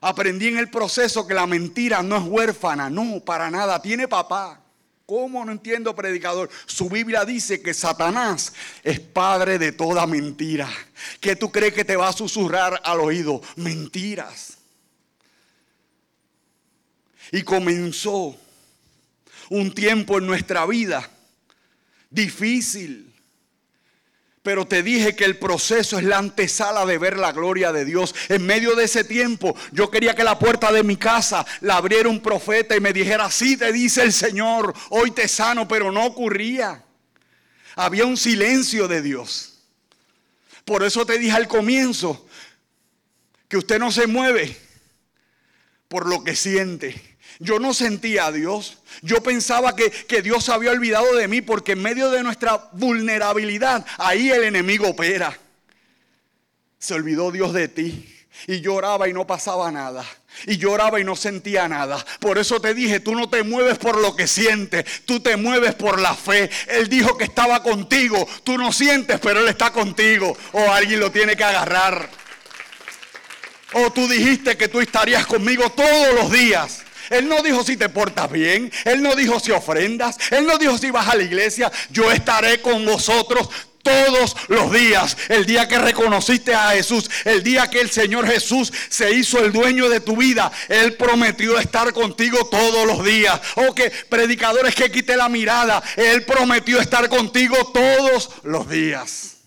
Aprendí 0.02 0.48
en 0.48 0.58
el 0.58 0.70
proceso 0.70 1.28
que 1.28 1.34
la 1.34 1.46
mentira 1.46 2.02
no 2.02 2.18
es 2.18 2.24
huérfana, 2.24 2.90
no, 2.90 3.20
para 3.20 3.52
nada, 3.52 3.82
tiene 3.82 4.08
papá. 4.08 4.62
¿Cómo 5.06 5.44
no 5.44 5.52
entiendo, 5.52 5.96
predicador? 5.96 6.50
Su 6.66 6.90
Biblia 6.90 7.26
dice 7.26 7.62
que 7.62 7.74
Satanás 7.74 8.54
es 8.84 9.00
padre 9.00 9.60
de 9.60 9.72
toda 9.72 10.08
mentira. 10.08 10.70
¿Qué 11.20 11.36
tú 11.36 11.52
crees 11.52 11.74
que 11.74 11.84
te 11.84 11.96
va 11.96 12.10
a 12.10 12.14
susurrar 12.14 12.80
al 12.84 13.00
oído? 13.00 13.42
Mentiras. 13.56 14.59
Y 17.32 17.44
comenzó 17.44 18.36
un 19.50 19.74
tiempo 19.74 20.18
en 20.18 20.28
nuestra 20.28 20.66
vida 20.66 21.10
difícil. 22.10 23.06
Pero 24.42 24.66
te 24.66 24.82
dije 24.82 25.16
que 25.16 25.26
el 25.26 25.38
proceso 25.38 25.98
es 25.98 26.06
la 26.06 26.18
antesala 26.18 26.86
de 26.86 26.98
ver 26.98 27.18
la 27.18 27.32
gloria 27.32 27.72
de 27.72 27.86
Dios. 27.86 28.16
En 28.30 28.46
medio 28.46 28.76
de 28.76 28.86
ese 28.86 29.04
tiempo 29.04 29.56
yo 29.72 29.92
quería 29.92 30.16
que 30.16 30.24
la 30.24 30.40
puerta 30.40 30.72
de 30.72 30.82
mi 30.82 30.96
casa 30.96 31.46
la 31.62 31.76
abriera 31.78 32.10
un 32.10 32.22
profeta 32.22 32.76
y 32.76 32.80
me 32.80 32.94
dijera, 32.94 33.26
así 33.26 33.58
te 33.58 33.72
dice 33.72 34.02
el 34.02 34.14
Señor, 34.14 34.74
hoy 34.90 35.12
te 35.12 35.28
sano, 35.28 35.68
pero 35.68 35.92
no 35.92 36.06
ocurría. 36.06 36.84
Había 37.76 38.06
un 38.06 38.18
silencio 38.18 38.88
de 38.88 39.02
Dios. 39.02 39.60
Por 40.64 40.84
eso 40.84 41.06
te 41.06 41.18
dije 41.18 41.36
al 41.36 41.48
comienzo 41.48 42.28
que 43.48 43.58
usted 43.58 43.80
no 43.80 43.92
se 43.92 44.08
mueve 44.08 44.56
por 45.88 46.08
lo 46.08 46.24
que 46.24 46.36
siente. 46.36 47.09
Yo 47.40 47.58
no 47.58 47.74
sentía 47.74 48.28
a 48.28 48.32
Dios. 48.34 48.78
Yo 49.02 49.24
pensaba 49.24 49.76
que, 49.76 49.90
que, 49.90 50.22
Dios 50.22 50.44
se 50.44 50.52
había 50.52 50.72
olvidado 50.72 51.16
de 51.16 51.30
mí 51.30 51.42
porque 51.42 51.72
en 51.72 51.82
medio 51.82 52.12
de 52.12 52.22
nuestra 52.22 52.70
vulnerabilidad, 52.74 53.86
ahí 53.98 54.30
el 54.30 54.44
enemigo 54.44 54.90
opera. 54.90 55.38
Se 56.78 56.94
olvidó 56.94 57.32
Dios 57.32 57.54
de 57.54 57.70
ti. 57.70 58.16
Y 58.48 58.62
lloraba 58.62 59.08
y 59.10 59.14
no 59.14 59.28
pasaba 59.28 59.72
nada. 59.72 60.06
Y 60.46 60.58
lloraba 60.58 61.00
y 61.00 61.04
no 61.04 61.16
sentía 61.16 61.68
nada. 61.68 62.04
Por 62.20 62.38
eso 62.38 62.60
te 62.62 62.74
dije, 62.74 63.00
tú 63.00 63.16
no 63.16 63.30
te 63.30 63.44
mueves 63.44 63.78
por 63.78 63.98
lo 63.98 64.16
que 64.16 64.28
sientes, 64.28 64.86
tú 65.06 65.20
te 65.20 65.36
mueves 65.36 65.76
por 65.76 66.00
la 66.00 66.16
fe. 66.16 66.50
Él 66.68 66.88
dijo 66.88 67.18
que 67.18 67.26
estaba 67.26 67.62
contigo. 67.64 68.28
Tú 68.44 68.58
no 68.58 68.72
sientes, 68.72 69.20
pero 69.20 69.42
Él 69.42 69.48
está 69.48 69.72
contigo. 69.72 70.38
O 70.54 70.72
alguien 70.72 71.00
lo 71.00 71.12
tiene 71.12 71.36
que 71.36 71.44
agarrar. 71.44 72.10
O 73.74 73.92
tú 73.92 74.08
dijiste 74.08 74.58
que 74.58 74.68
tú 74.68 74.80
estarías 74.80 75.26
conmigo 75.26 75.70
todos 75.72 76.16
los 76.16 76.32
días. 76.32 76.84
Él 77.10 77.28
no 77.28 77.42
dijo 77.42 77.64
si 77.64 77.78
te 77.78 77.90
portas 77.90 78.32
bien. 78.32 78.72
Él 78.86 79.02
no 79.02 79.16
dijo 79.16 79.40
si 79.40 79.52
ofrendas. 79.52 80.18
Él 80.32 80.46
no 80.46 80.58
dijo 80.58 80.78
si 80.78 80.92
vas 80.92 81.08
a 81.08 81.16
la 81.16 81.24
iglesia. 81.24 81.72
Yo 81.92 82.12
estaré 82.12 82.62
con 82.62 82.86
vosotros 82.86 83.50
todos 83.84 84.36
los 84.48 84.72
días. 84.72 85.18
El 85.30 85.46
día 85.46 85.68
que 85.68 85.78
reconociste 85.78 86.54
a 86.54 86.70
Jesús, 86.70 87.10
el 87.26 87.44
día 87.44 87.70
que 87.70 87.82
el 87.82 87.90
Señor 87.90 88.28
Jesús 88.28 88.72
se 88.90 89.14
hizo 89.14 89.44
el 89.44 89.52
dueño 89.52 89.90
de 89.90 90.00
tu 90.00 90.16
vida, 90.16 90.52
Él 90.68 90.96
prometió 90.96 91.58
estar 91.60 91.94
contigo 91.94 92.48
todos 92.50 92.86
los 92.86 93.04
días. 93.04 93.40
O 93.56 93.74
que 93.74 93.92
predicadores 94.10 94.76
que 94.76 94.92
quite 94.92 95.18
la 95.18 95.30
mirada, 95.30 95.82
Él 95.96 96.26
prometió 96.26 96.80
estar 96.80 97.10
contigo 97.10 97.72
todos 97.74 98.30
los 98.44 98.70
días. 98.70 99.38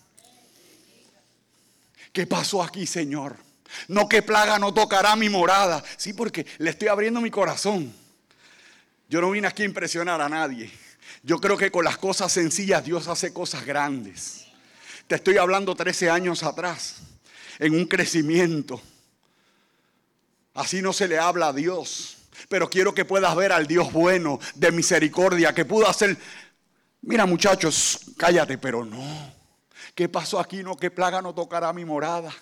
¿Qué 2.11 2.27
pasó 2.27 2.61
aquí, 2.61 2.85
Señor? 2.85 3.42
No 3.87 4.07
que 4.07 4.21
plaga 4.21 4.59
no 4.59 4.73
tocará 4.73 5.15
mi 5.15 5.29
morada. 5.29 5.83
Sí, 5.97 6.13
porque 6.13 6.45
le 6.57 6.69
estoy 6.69 6.87
abriendo 6.87 7.21
mi 7.21 7.31
corazón. 7.31 7.93
Yo 9.09 9.21
no 9.21 9.31
vine 9.31 9.47
aquí 9.47 9.63
a 9.63 9.65
impresionar 9.65 10.21
a 10.21 10.29
nadie. 10.29 10.71
Yo 11.21 11.39
creo 11.39 11.57
que 11.57 11.71
con 11.71 11.85
las 11.85 11.97
cosas 11.97 12.31
sencillas 12.31 12.83
Dios 12.83 13.07
hace 13.07 13.33
cosas 13.33 13.65
grandes. 13.65 14.45
Te 15.07 15.15
estoy 15.15 15.37
hablando 15.37 15.75
13 15.75 16.09
años 16.09 16.43
atrás, 16.43 16.97
en 17.59 17.75
un 17.75 17.85
crecimiento. 17.85 18.81
Así 20.53 20.81
no 20.81 20.93
se 20.93 21.07
le 21.07 21.19
habla 21.19 21.47
a 21.47 21.53
Dios. 21.53 22.17
Pero 22.49 22.69
quiero 22.69 22.93
que 22.93 23.05
puedas 23.05 23.35
ver 23.35 23.51
al 23.51 23.67
Dios 23.67 23.91
bueno, 23.91 24.39
de 24.55 24.71
misericordia, 24.71 25.53
que 25.53 25.65
pudo 25.65 25.87
hacer... 25.87 26.17
Mira 27.01 27.25
muchachos, 27.25 27.99
cállate, 28.17 28.57
pero 28.57 28.85
no. 28.85 29.33
¿Qué 29.93 30.07
pasó 30.07 30.39
aquí? 30.39 30.63
No, 30.63 30.77
qué 30.77 30.89
plaga 30.89 31.21
no 31.21 31.33
tocará 31.33 31.73
mi 31.73 31.85
morada. 31.85 32.33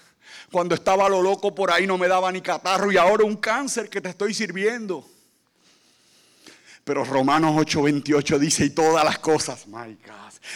Cuando 0.51 0.75
estaba 0.75 1.07
lo 1.07 1.21
loco 1.21 1.53
por 1.55 1.71
ahí 1.71 1.87
no 1.87 1.97
me 1.97 2.07
daba 2.07 2.31
ni 2.31 2.41
catarro 2.41 2.91
y 2.91 2.97
ahora 2.97 3.23
un 3.23 3.37
cáncer 3.37 3.89
que 3.89 4.01
te 4.01 4.09
estoy 4.09 4.33
sirviendo. 4.33 5.07
Pero 6.83 7.03
Romanos 7.05 7.55
8:28 7.55 8.39
dice, 8.39 8.65
y 8.65 8.69
todas 8.71 9.03
las 9.05 9.19
cosas, 9.19 9.67
my 9.67 9.97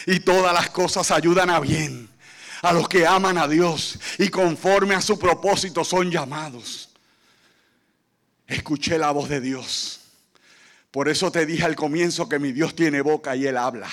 y 0.08 0.20
todas 0.20 0.54
las 0.54 0.70
cosas 0.70 1.12
ayudan 1.12 1.50
a 1.50 1.60
bien 1.60 2.10
a 2.62 2.74
los 2.74 2.90
que 2.90 3.06
aman 3.06 3.38
a 3.38 3.48
Dios 3.48 4.00
y 4.18 4.30
conforme 4.30 4.96
a 4.96 5.02
su 5.02 5.20
propósito 5.20 5.84
son 5.84 6.10
llamados. 6.10 6.90
Escuché 8.48 8.98
la 8.98 9.12
voz 9.12 9.30
de 9.30 9.40
Dios. 9.40 10.02
Por 10.90 11.10
eso 11.10 11.32
te 11.32 11.46
dije 11.46 11.64
al 11.64 11.76
comienzo 11.76 12.28
que 12.28 12.40
mi 12.40 12.52
Dios 12.52 12.76
tiene 12.76 13.02
boca 13.02 13.36
y 13.36 13.46
Él 13.46 13.58
habla. 13.58 13.90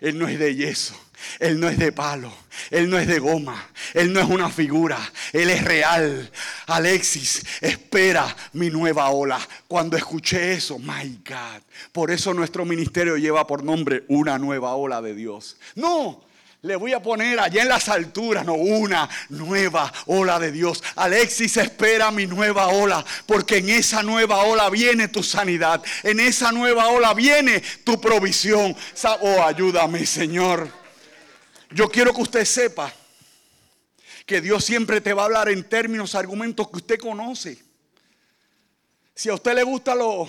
Él 0.00 0.18
no 0.18 0.28
es 0.28 0.38
de 0.38 0.54
yeso. 0.54 0.94
Él 1.38 1.60
no 1.60 1.68
es 1.68 1.78
de 1.78 1.92
palo, 1.92 2.32
Él 2.70 2.88
no 2.90 2.98
es 2.98 3.06
de 3.06 3.18
goma, 3.18 3.68
Él 3.94 4.12
no 4.12 4.20
es 4.20 4.26
una 4.26 4.50
figura, 4.50 4.98
Él 5.32 5.50
es 5.50 5.62
real. 5.64 6.30
Alexis, 6.66 7.44
espera 7.60 8.34
mi 8.52 8.70
nueva 8.70 9.10
ola. 9.10 9.38
Cuando 9.68 9.96
escuché 9.96 10.52
eso, 10.52 10.78
my 10.78 11.20
God, 11.26 11.62
por 11.92 12.10
eso 12.10 12.34
nuestro 12.34 12.64
ministerio 12.64 13.16
lleva 13.16 13.46
por 13.46 13.62
nombre 13.62 14.04
una 14.08 14.38
nueva 14.38 14.74
ola 14.74 15.02
de 15.02 15.14
Dios. 15.14 15.56
No, 15.74 16.26
le 16.62 16.74
voy 16.74 16.92
a 16.92 17.02
poner 17.02 17.38
allá 17.38 17.62
en 17.62 17.68
las 17.68 17.88
alturas, 17.88 18.44
no, 18.44 18.54
una 18.54 19.08
nueva 19.28 19.92
ola 20.06 20.38
de 20.38 20.50
Dios. 20.50 20.82
Alexis 20.96 21.56
espera 21.56 22.10
mi 22.10 22.26
nueva 22.26 22.68
ola, 22.68 23.04
porque 23.26 23.58
en 23.58 23.68
esa 23.68 24.02
nueva 24.02 24.38
ola 24.38 24.68
viene 24.70 25.08
tu 25.08 25.22
sanidad, 25.22 25.82
en 26.02 26.18
esa 26.18 26.52
nueva 26.52 26.88
ola 26.88 27.14
viene 27.14 27.62
tu 27.84 28.00
provisión. 28.00 28.74
Oh, 29.20 29.42
ayúdame, 29.42 30.04
Señor. 30.06 30.85
Yo 31.76 31.90
quiero 31.90 32.14
que 32.14 32.22
usted 32.22 32.44
sepa 32.46 32.90
que 34.24 34.40
Dios 34.40 34.64
siempre 34.64 35.02
te 35.02 35.12
va 35.12 35.22
a 35.22 35.24
hablar 35.26 35.50
en 35.50 35.62
términos, 35.68 36.14
argumentos 36.14 36.70
que 36.70 36.76
usted 36.76 36.98
conoce. 36.98 37.62
Si 39.14 39.28
a 39.28 39.34
usted 39.34 39.54
le 39.54 39.62
gusta 39.62 39.94
lo... 39.94 40.26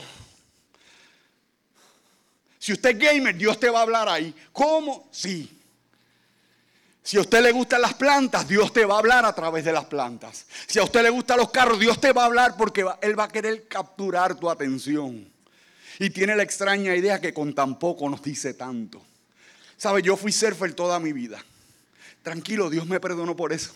Si 2.59 2.73
usted 2.73 2.89
es 2.89 2.99
gamer, 2.99 3.33
Dios 3.37 3.57
te 3.57 3.69
va 3.69 3.79
a 3.79 3.83
hablar 3.83 4.09
ahí. 4.09 4.35
¿Cómo? 4.51 5.07
Sí. 5.09 5.57
Si 7.01 7.15
a 7.15 7.21
usted 7.21 7.41
le 7.41 7.53
gustan 7.53 7.81
las 7.81 7.93
plantas, 7.93 8.45
Dios 8.45 8.73
te 8.73 8.83
va 8.83 8.95
a 8.95 8.99
hablar 8.99 9.23
a 9.23 9.33
través 9.33 9.63
de 9.63 9.71
las 9.71 9.85
plantas. 9.85 10.47
Si 10.67 10.79
a 10.79 10.83
usted 10.83 11.01
le 11.01 11.09
gustan 11.09 11.37
los 11.37 11.49
carros, 11.49 11.79
Dios 11.79 12.01
te 12.01 12.11
va 12.11 12.23
a 12.23 12.25
hablar 12.25 12.57
porque 12.57 12.85
Él 13.01 13.17
va 13.17 13.23
a 13.23 13.29
querer 13.29 13.69
capturar 13.69 14.35
tu 14.35 14.49
atención. 14.49 15.31
Y 15.97 16.09
tiene 16.09 16.35
la 16.35 16.43
extraña 16.43 16.93
idea 16.93 17.21
que 17.21 17.33
con 17.33 17.55
tan 17.55 17.79
poco 17.79 18.09
nos 18.09 18.21
dice 18.21 18.53
tanto. 18.53 19.06
¿Sabe? 19.77 20.01
Yo 20.01 20.17
fui 20.17 20.31
surfer 20.31 20.73
toda 20.73 20.99
mi 20.99 21.13
vida. 21.13 21.43
Tranquilo, 22.23 22.69
Dios 22.69 22.85
me 22.87 22.99
perdonó 22.99 23.35
por 23.35 23.53
eso. 23.53 23.73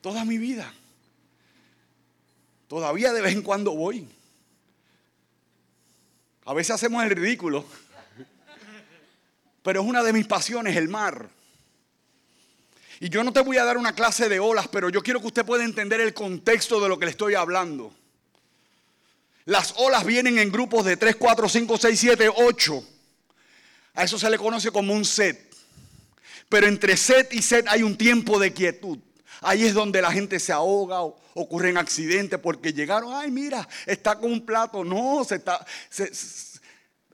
Toda 0.00 0.24
mi 0.24 0.38
vida. 0.38 0.72
Todavía 2.68 3.12
de 3.12 3.20
vez 3.20 3.34
en 3.34 3.42
cuando 3.42 3.72
voy. 3.72 4.08
A 6.44 6.54
veces 6.54 6.70
hacemos 6.70 7.04
el 7.04 7.10
ridículo. 7.10 7.64
Pero 9.62 9.82
es 9.82 9.86
una 9.86 10.02
de 10.02 10.12
mis 10.12 10.26
pasiones, 10.26 10.76
el 10.76 10.88
mar. 10.88 11.28
Y 12.98 13.08
yo 13.08 13.24
no 13.24 13.32
te 13.32 13.40
voy 13.40 13.58
a 13.58 13.64
dar 13.64 13.76
una 13.76 13.94
clase 13.94 14.28
de 14.28 14.40
olas, 14.40 14.68
pero 14.68 14.88
yo 14.88 15.02
quiero 15.02 15.20
que 15.20 15.26
usted 15.26 15.44
pueda 15.44 15.64
entender 15.64 16.00
el 16.00 16.14
contexto 16.14 16.80
de 16.80 16.88
lo 16.88 16.98
que 16.98 17.06
le 17.06 17.10
estoy 17.10 17.34
hablando. 17.34 17.92
Las 19.44 19.74
olas 19.76 20.06
vienen 20.06 20.38
en 20.38 20.52
grupos 20.52 20.84
de 20.84 20.96
3, 20.96 21.16
4, 21.16 21.48
5, 21.48 21.78
6, 21.78 22.00
7, 22.00 22.28
8. 22.34 22.88
A 23.94 24.04
eso 24.04 24.18
se 24.18 24.30
le 24.30 24.38
conoce 24.38 24.70
como 24.70 24.94
un 24.94 25.04
set. 25.04 25.54
Pero 26.48 26.66
entre 26.66 26.96
set 26.96 27.32
y 27.32 27.42
set 27.42 27.66
hay 27.68 27.82
un 27.82 27.96
tiempo 27.96 28.38
de 28.38 28.52
quietud. 28.52 28.98
Ahí 29.40 29.64
es 29.64 29.74
donde 29.74 30.00
la 30.00 30.12
gente 30.12 30.38
se 30.38 30.52
ahoga 30.52 31.02
o 31.02 31.18
ocurren 31.34 31.76
accidentes 31.76 32.38
porque 32.38 32.72
llegaron, 32.72 33.12
ay 33.14 33.30
mira, 33.30 33.66
está 33.86 34.16
con 34.16 34.30
un 34.30 34.46
plato. 34.46 34.84
No, 34.84 35.24
se 35.24 35.36
está, 35.36 35.64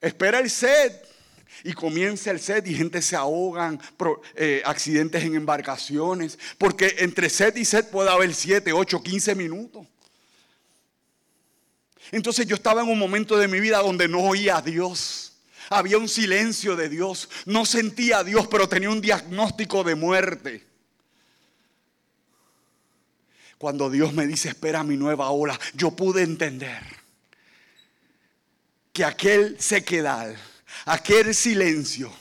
espera 0.00 0.38
el 0.40 0.50
set. 0.50 1.06
Y 1.64 1.72
comienza 1.72 2.30
el 2.30 2.38
set 2.38 2.66
y 2.68 2.74
gente 2.74 3.02
se 3.02 3.16
ahogan, 3.16 3.80
eh, 4.36 4.62
accidentes 4.64 5.24
en 5.24 5.34
embarcaciones. 5.34 6.38
Porque 6.56 6.96
entre 6.98 7.28
set 7.28 7.56
y 7.56 7.64
set 7.64 7.90
puede 7.90 8.10
haber 8.10 8.32
7, 8.32 8.72
8, 8.72 9.02
15 9.02 9.34
minutos. 9.34 9.86
Entonces 12.12 12.46
yo 12.46 12.54
estaba 12.54 12.82
en 12.82 12.88
un 12.88 12.98
momento 12.98 13.36
de 13.36 13.48
mi 13.48 13.60
vida 13.60 13.78
donde 13.78 14.06
no 14.08 14.20
oía 14.20 14.58
a 14.58 14.62
Dios. 14.62 15.27
Había 15.70 15.98
un 15.98 16.08
silencio 16.08 16.76
de 16.76 16.88
Dios. 16.88 17.28
No 17.46 17.66
sentía 17.66 18.18
a 18.18 18.24
Dios, 18.24 18.46
pero 18.48 18.68
tenía 18.68 18.90
un 18.90 19.00
diagnóstico 19.00 19.84
de 19.84 19.94
muerte. 19.94 20.66
Cuando 23.58 23.90
Dios 23.90 24.12
me 24.12 24.26
dice, 24.26 24.50
espera 24.50 24.84
mi 24.84 24.96
nueva 24.96 25.30
ola, 25.30 25.58
yo 25.74 25.90
pude 25.90 26.22
entender 26.22 26.82
que 28.92 29.04
aquel 29.04 29.60
sequedal, 29.60 30.36
aquel 30.86 31.34
silencio, 31.34 32.12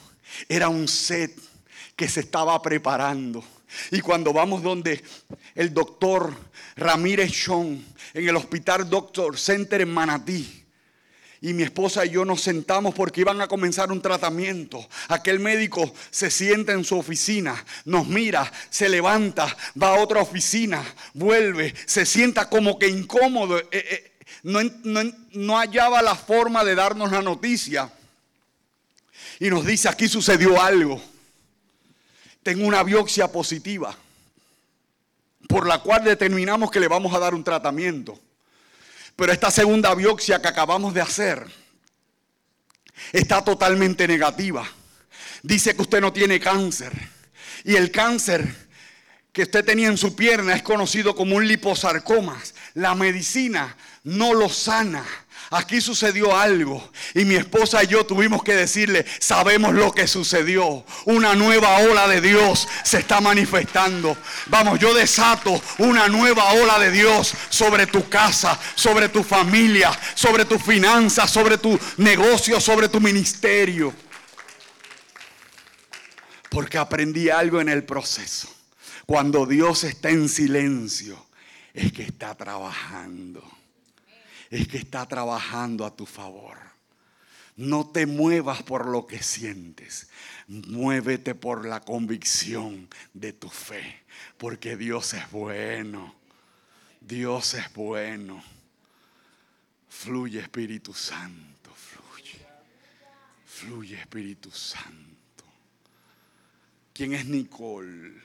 era 0.49 0.67
un 0.69 0.87
set 0.87 1.39
que 1.95 2.07
se 2.07 2.21
estaba 2.21 2.59
preparando. 2.61 3.43
Y 3.91 4.01
cuando 4.01 4.33
vamos 4.33 4.63
donde 4.63 5.03
el 5.55 5.73
doctor 5.73 6.33
Ramírez 6.75 7.31
Chon, 7.31 7.85
en 8.13 8.29
el 8.29 8.35
Hospital 8.35 8.89
Doctor 8.89 9.37
Center 9.37 9.81
en 9.81 9.93
Manatí, 9.93 10.65
y 11.41 11.53
mi 11.53 11.63
esposa 11.63 12.05
y 12.05 12.11
yo 12.11 12.25
nos 12.25 12.41
sentamos 12.41 12.95
porque 12.95 13.21
iban 13.21 13.41
a 13.41 13.47
comenzar 13.47 13.91
un 13.91 14.01
tratamiento. 14.01 14.87
Aquel 15.07 15.39
médico 15.39 15.93
se 16.09 16.31
sienta 16.31 16.73
en 16.73 16.83
su 16.83 16.97
oficina, 16.97 17.63
nos 17.85 18.07
mira, 18.07 18.51
se 18.69 18.89
levanta, 18.89 19.55
va 19.81 19.89
a 19.89 19.99
otra 19.99 20.21
oficina, 20.21 20.83
vuelve, 21.13 21.73
se 21.85 22.05
sienta 22.05 22.49
como 22.49 22.79
que 22.79 22.87
incómodo. 22.87 23.59
Eh, 23.59 23.65
eh, 23.71 24.11
no, 24.43 24.61
no 25.33 25.57
hallaba 25.57 26.01
la 26.01 26.15
forma 26.15 26.63
de 26.63 26.75
darnos 26.75 27.11
la 27.11 27.21
noticia. 27.21 27.91
Y 29.39 29.49
nos 29.49 29.65
dice, 29.65 29.89
aquí 29.89 30.07
sucedió 30.07 30.61
algo. 30.61 31.01
Tengo 32.41 32.65
una 32.65 32.81
biopsia 32.81 33.31
positiva, 33.31 33.95
por 35.47 35.67
la 35.67 35.79
cual 35.79 36.03
determinamos 36.03 36.71
que 36.71 36.79
le 36.79 36.87
vamos 36.87 37.13
a 37.13 37.19
dar 37.19 37.35
un 37.35 37.43
tratamiento. 37.43 38.19
Pero 39.17 39.33
esta 39.33 39.49
segunda 39.49 39.95
biopsia 39.95 40.39
que 40.39 40.47
acabamos 40.47 40.93
de 40.93 41.01
hacer 41.01 41.43
está 43.11 43.43
totalmente 43.43 44.07
negativa. 44.07 44.65
Dice 45.41 45.75
que 45.75 45.81
usted 45.81 45.99
no 45.99 46.13
tiene 46.13 46.39
cáncer. 46.39 46.93
Y 47.63 47.75
el 47.75 47.91
cáncer 47.91 48.47
que 49.33 49.41
usted 49.41 49.65
tenía 49.65 49.87
en 49.87 49.97
su 49.97 50.15
pierna 50.15 50.53
es 50.53 50.61
conocido 50.61 51.15
como 51.15 51.35
un 51.35 51.47
liposarcoma. 51.47 52.39
La 52.75 52.93
medicina 52.93 53.75
no 54.03 54.35
lo 54.35 54.49
sana 54.49 55.03
aquí 55.49 55.81
sucedió 55.81 56.35
algo 56.35 56.91
y 57.13 57.25
mi 57.25 57.35
esposa 57.35 57.83
y 57.83 57.87
yo 57.87 58.05
tuvimos 58.05 58.43
que 58.43 58.55
decirle, 58.55 59.05
sabemos 59.19 59.73
lo 59.73 59.91
que 59.91 60.07
sucedió. 60.07 60.85
Una 61.05 61.35
nueva 61.35 61.77
ola 61.79 62.07
de 62.07 62.21
Dios 62.21 62.67
se 62.83 62.99
está 62.99 63.21
manifestando. 63.21 64.17
Vamos, 64.47 64.79
yo 64.79 64.93
desato 64.93 65.61
una 65.77 66.07
nueva 66.07 66.53
ola 66.53 66.79
de 66.79 66.91
Dios 66.91 67.33
sobre 67.49 67.87
tu 67.87 68.09
casa, 68.09 68.59
sobre 68.75 69.09
tu 69.09 69.23
familia, 69.23 69.97
sobre 70.15 70.45
tu 70.45 70.59
finanzas, 70.59 71.29
sobre 71.29 71.57
tu 71.57 71.79
negocio, 71.97 72.59
sobre 72.59 72.89
tu 72.89 72.99
ministerio. 72.99 73.93
Porque 76.49 76.77
aprendí 76.77 77.29
algo 77.29 77.61
en 77.61 77.69
el 77.69 77.83
proceso. 77.83 78.53
Cuando 79.05 79.45
Dios 79.45 79.83
está 79.83 80.09
en 80.09 80.27
silencio, 80.27 81.27
es 81.73 81.93
que 81.93 82.03
está 82.03 82.35
trabajando 82.35 83.56
es 84.49 84.67
que 84.67 84.77
está 84.77 85.05
trabajando 85.05 85.85
a 85.85 85.95
tu 85.95 86.05
favor. 86.05 86.57
No 87.55 87.89
te 87.89 88.05
muevas 88.05 88.61
por 88.61 88.85
lo 88.85 89.07
que 89.07 89.23
sientes. 89.23 90.09
Muévete 90.47 91.33
por 91.33 91.65
la 91.65 91.81
convicción 91.81 92.87
de 93.13 93.33
tu 93.33 93.49
fe. 93.49 94.03
Porque 94.37 94.77
Dios 94.77 95.15
es 95.15 95.29
bueno. 95.31 96.15
Dios 97.01 97.55
es 97.55 97.73
bueno. 97.73 98.43
Fluye 99.89 100.39
Espíritu 100.39 100.93
Santo. 100.93 101.73
Fluye. 101.73 102.45
Fluye 103.45 103.99
Espíritu 103.99 104.51
Santo. 104.51 105.17
¿Quién 106.93 107.13
es 107.13 107.25
Nicole? 107.25 108.21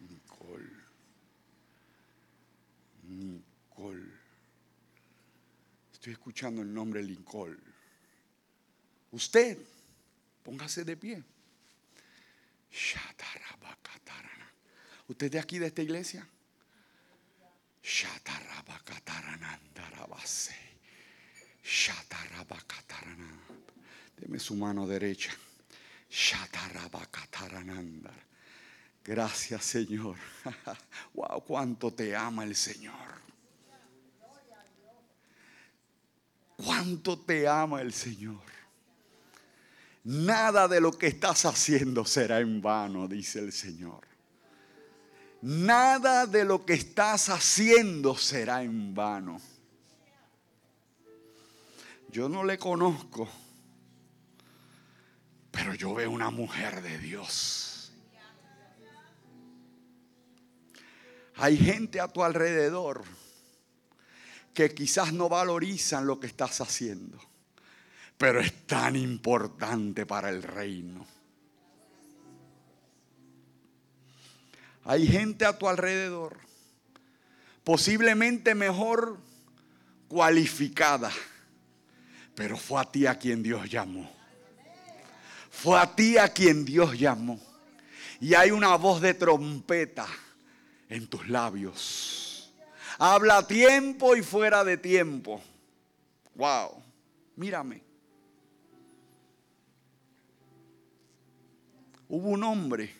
Nicole. 0.00 0.70
Nicole. 3.04 4.17
Escuchando 6.12 6.62
el 6.62 6.72
nombre 6.72 7.02
Lincoln. 7.02 7.58
Usted, 9.12 9.58
póngase 10.42 10.84
de 10.84 10.96
pie. 10.96 11.22
¿Usted 15.08 15.30
de 15.30 15.38
aquí 15.38 15.58
de 15.58 15.66
esta 15.66 15.82
iglesia? 15.82 16.26
Deme 24.16 24.38
su 24.38 24.54
mano 24.54 24.86
derecha. 24.86 25.32
Gracias, 29.04 29.64
Señor. 29.64 30.16
wow, 31.14 31.42
cuánto 31.46 31.90
te 31.90 32.14
ama 32.14 32.44
el 32.44 32.54
Señor. 32.54 33.18
Cuánto 36.64 37.16
te 37.20 37.46
ama 37.46 37.80
el 37.80 37.92
Señor. 37.92 38.40
Nada 40.02 40.66
de 40.66 40.80
lo 40.80 40.90
que 40.90 41.06
estás 41.06 41.44
haciendo 41.44 42.04
será 42.04 42.40
en 42.40 42.60
vano, 42.60 43.06
dice 43.06 43.38
el 43.38 43.52
Señor. 43.52 44.06
Nada 45.40 46.26
de 46.26 46.44
lo 46.44 46.66
que 46.66 46.72
estás 46.74 47.28
haciendo 47.28 48.16
será 48.16 48.62
en 48.64 48.92
vano. 48.92 49.40
Yo 52.10 52.28
no 52.28 52.42
le 52.42 52.58
conozco, 52.58 53.28
pero 55.52 55.74
yo 55.74 55.94
veo 55.94 56.10
una 56.10 56.30
mujer 56.30 56.82
de 56.82 56.98
Dios. 56.98 57.92
Hay 61.36 61.56
gente 61.56 62.00
a 62.00 62.08
tu 62.08 62.24
alrededor 62.24 63.04
que 64.58 64.74
quizás 64.74 65.12
no 65.12 65.28
valorizan 65.28 66.04
lo 66.04 66.18
que 66.18 66.26
estás 66.26 66.60
haciendo, 66.60 67.16
pero 68.16 68.40
es 68.40 68.66
tan 68.66 68.96
importante 68.96 70.04
para 70.04 70.30
el 70.30 70.42
reino. 70.42 71.06
Hay 74.82 75.06
gente 75.06 75.46
a 75.46 75.56
tu 75.56 75.68
alrededor, 75.68 76.38
posiblemente 77.62 78.56
mejor 78.56 79.18
cualificada, 80.08 81.12
pero 82.34 82.56
fue 82.56 82.80
a 82.80 82.90
ti 82.90 83.06
a 83.06 83.16
quien 83.16 83.44
Dios 83.44 83.70
llamó. 83.70 84.10
Fue 85.52 85.78
a 85.78 85.94
ti 85.94 86.18
a 86.18 86.32
quien 86.32 86.64
Dios 86.64 86.98
llamó. 86.98 87.40
Y 88.20 88.34
hay 88.34 88.50
una 88.50 88.74
voz 88.74 89.00
de 89.00 89.14
trompeta 89.14 90.08
en 90.88 91.06
tus 91.06 91.28
labios. 91.28 92.27
Habla 92.98 93.46
tiempo 93.46 94.16
y 94.16 94.22
fuera 94.22 94.64
de 94.64 94.76
tiempo. 94.76 95.40
Wow, 96.34 96.82
mírame. 97.36 97.80
Hubo 102.08 102.30
un 102.30 102.42
hombre 102.42 102.92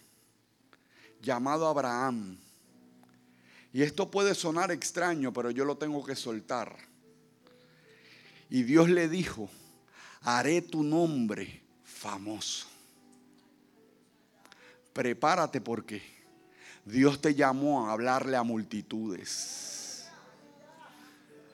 llamado 1.21 1.67
Abraham. 1.67 2.39
Y 3.73 3.83
esto 3.83 4.09
puede 4.09 4.35
sonar 4.35 4.71
extraño, 4.71 5.33
pero 5.33 5.51
yo 5.51 5.65
lo 5.65 5.77
tengo 5.77 6.05
que 6.05 6.15
soltar. 6.15 6.77
Y 8.49 8.63
Dios 8.63 8.89
le 8.89 9.09
dijo, 9.09 9.51
haré 10.23 10.63
tu 10.63 10.85
nombre 10.85 11.61
famoso. 11.85 12.67
Prepárate 14.93 15.61
porque 15.61 16.03
Dios 16.85 17.21
te 17.21 17.35
llamó 17.35 17.87
a 17.87 17.93
hablarle 17.93 18.37
a 18.37 18.43
multitudes. 18.43 19.78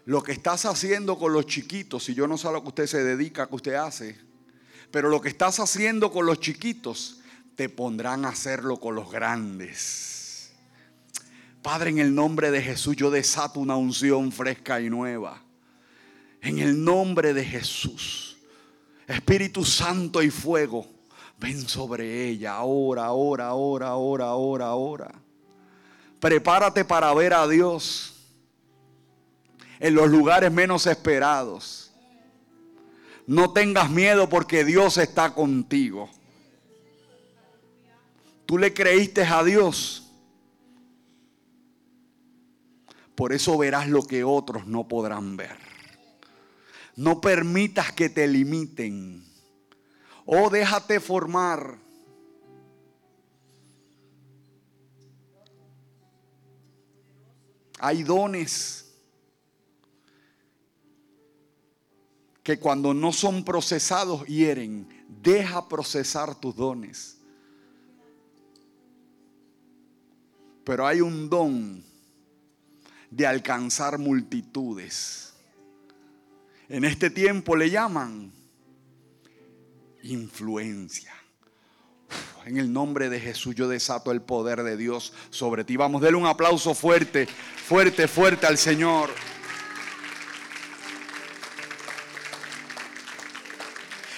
Lo 0.06 0.22
que 0.22 0.32
estás 0.32 0.66
haciendo 0.66 1.18
con 1.18 1.32
los 1.32 1.46
chiquitos, 1.46 2.08
y 2.08 2.14
yo 2.14 2.26
no 2.26 2.36
sé 2.36 2.52
lo 2.52 2.62
que 2.62 2.68
usted 2.68 2.86
se 2.86 3.02
dedica, 3.02 3.46
que 3.46 3.54
usted 3.54 3.74
hace, 3.74 4.18
pero 4.90 5.08
lo 5.08 5.20
que 5.20 5.28
estás 5.28 5.60
haciendo 5.60 6.12
con 6.12 6.26
los 6.26 6.40
chiquitos 6.40 7.20
te 7.56 7.68
pondrán 7.68 8.24
a 8.24 8.28
hacerlo 8.28 8.78
con 8.78 8.94
los 8.94 9.10
grandes. 9.10 10.52
Padre, 11.62 11.90
en 11.90 11.98
el 11.98 12.14
nombre 12.14 12.50
de 12.50 12.60
Jesús 12.60 12.96
yo 12.96 13.10
desato 13.10 13.60
una 13.60 13.76
unción 13.76 14.30
fresca 14.30 14.80
y 14.80 14.90
nueva. 14.90 15.42
En 16.42 16.58
el 16.58 16.84
nombre 16.84 17.32
de 17.32 17.44
Jesús. 17.44 18.36
Espíritu 19.06 19.64
Santo 19.64 20.22
y 20.22 20.30
fuego, 20.30 20.86
ven 21.38 21.66
sobre 21.66 22.28
ella 22.28 22.52
ahora, 22.52 23.06
ahora, 23.06 23.46
ahora, 23.46 23.88
ahora, 23.88 24.26
ahora, 24.26 24.66
ahora. 24.66 25.12
Prepárate 26.20 26.84
para 26.84 27.12
ver 27.14 27.34
a 27.34 27.48
Dios 27.48 28.13
en 29.84 29.94
los 29.94 30.08
lugares 30.08 30.50
menos 30.50 30.86
esperados. 30.86 31.92
No 33.26 33.52
tengas 33.52 33.90
miedo 33.90 34.30
porque 34.30 34.64
Dios 34.64 34.96
está 34.96 35.34
contigo. 35.34 36.08
Tú 38.46 38.56
le 38.56 38.72
creíste 38.72 39.24
a 39.24 39.44
Dios. 39.44 40.10
Por 43.14 43.34
eso 43.34 43.58
verás 43.58 43.86
lo 43.86 44.02
que 44.04 44.24
otros 44.24 44.66
no 44.66 44.88
podrán 44.88 45.36
ver. 45.36 45.58
No 46.96 47.20
permitas 47.20 47.92
que 47.92 48.08
te 48.08 48.26
limiten. 48.26 49.22
O 50.24 50.48
déjate 50.48 50.98
formar. 50.98 51.76
Hay 57.80 58.02
dones 58.02 58.83
que 62.44 62.58
cuando 62.58 62.92
no 62.92 63.12
son 63.12 63.42
procesados 63.42 64.24
hieren. 64.26 64.86
Deja 65.08 65.66
procesar 65.66 66.38
tus 66.38 66.54
dones. 66.54 67.18
Pero 70.62 70.86
hay 70.86 71.00
un 71.00 71.28
don 71.30 71.82
de 73.10 73.26
alcanzar 73.26 73.98
multitudes. 73.98 75.32
En 76.68 76.84
este 76.84 77.08
tiempo 77.08 77.56
le 77.56 77.70
llaman 77.70 78.30
influencia. 80.02 81.12
En 82.44 82.58
el 82.58 82.70
nombre 82.70 83.08
de 83.08 83.20
Jesús 83.20 83.54
yo 83.54 83.68
desato 83.68 84.12
el 84.12 84.20
poder 84.20 84.62
de 84.62 84.76
Dios 84.76 85.14
sobre 85.30 85.64
ti. 85.64 85.78
Vamos, 85.78 86.02
denle 86.02 86.18
un 86.18 86.26
aplauso 86.26 86.74
fuerte, 86.74 87.26
fuerte, 87.26 88.06
fuerte 88.06 88.46
al 88.46 88.58
Señor. 88.58 89.08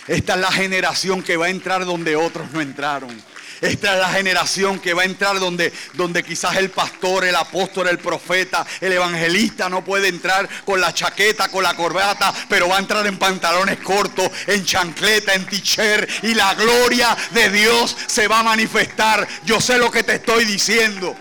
Esta 0.08 0.34
es 0.34 0.40
la 0.40 0.52
generación 0.52 1.22
que 1.22 1.36
va 1.36 1.46
a 1.46 1.50
entrar 1.50 1.84
donde 1.84 2.16
otros 2.16 2.50
no 2.52 2.60
entraron. 2.60 3.22
Esta 3.60 3.94
es 3.94 4.00
la 4.00 4.10
generación 4.10 4.78
que 4.78 4.92
va 4.92 5.02
a 5.02 5.06
entrar 5.06 5.40
donde, 5.40 5.72
donde 5.94 6.22
quizás 6.22 6.56
el 6.56 6.70
pastor, 6.70 7.24
el 7.24 7.34
apóstol, 7.34 7.88
el 7.88 7.98
profeta, 7.98 8.66
el 8.80 8.92
evangelista 8.92 9.68
no 9.68 9.82
puede 9.82 10.08
entrar 10.08 10.48
con 10.64 10.80
la 10.80 10.92
chaqueta, 10.92 11.48
con 11.48 11.62
la 11.62 11.74
corbata, 11.74 12.32
pero 12.48 12.68
va 12.68 12.76
a 12.76 12.80
entrar 12.80 13.06
en 13.06 13.18
pantalones 13.18 13.78
cortos, 13.78 14.30
en 14.46 14.64
chancleta, 14.64 15.34
en 15.34 15.46
ticher 15.46 16.06
y 16.22 16.34
la 16.34 16.54
gloria 16.54 17.16
de 17.30 17.50
Dios 17.50 17.96
se 18.06 18.28
va 18.28 18.40
a 18.40 18.44
manifestar. 18.44 19.26
Yo 19.44 19.60
sé 19.60 19.78
lo 19.78 19.90
que 19.90 20.02
te 20.02 20.16
estoy 20.16 20.44
diciendo. 20.44 21.16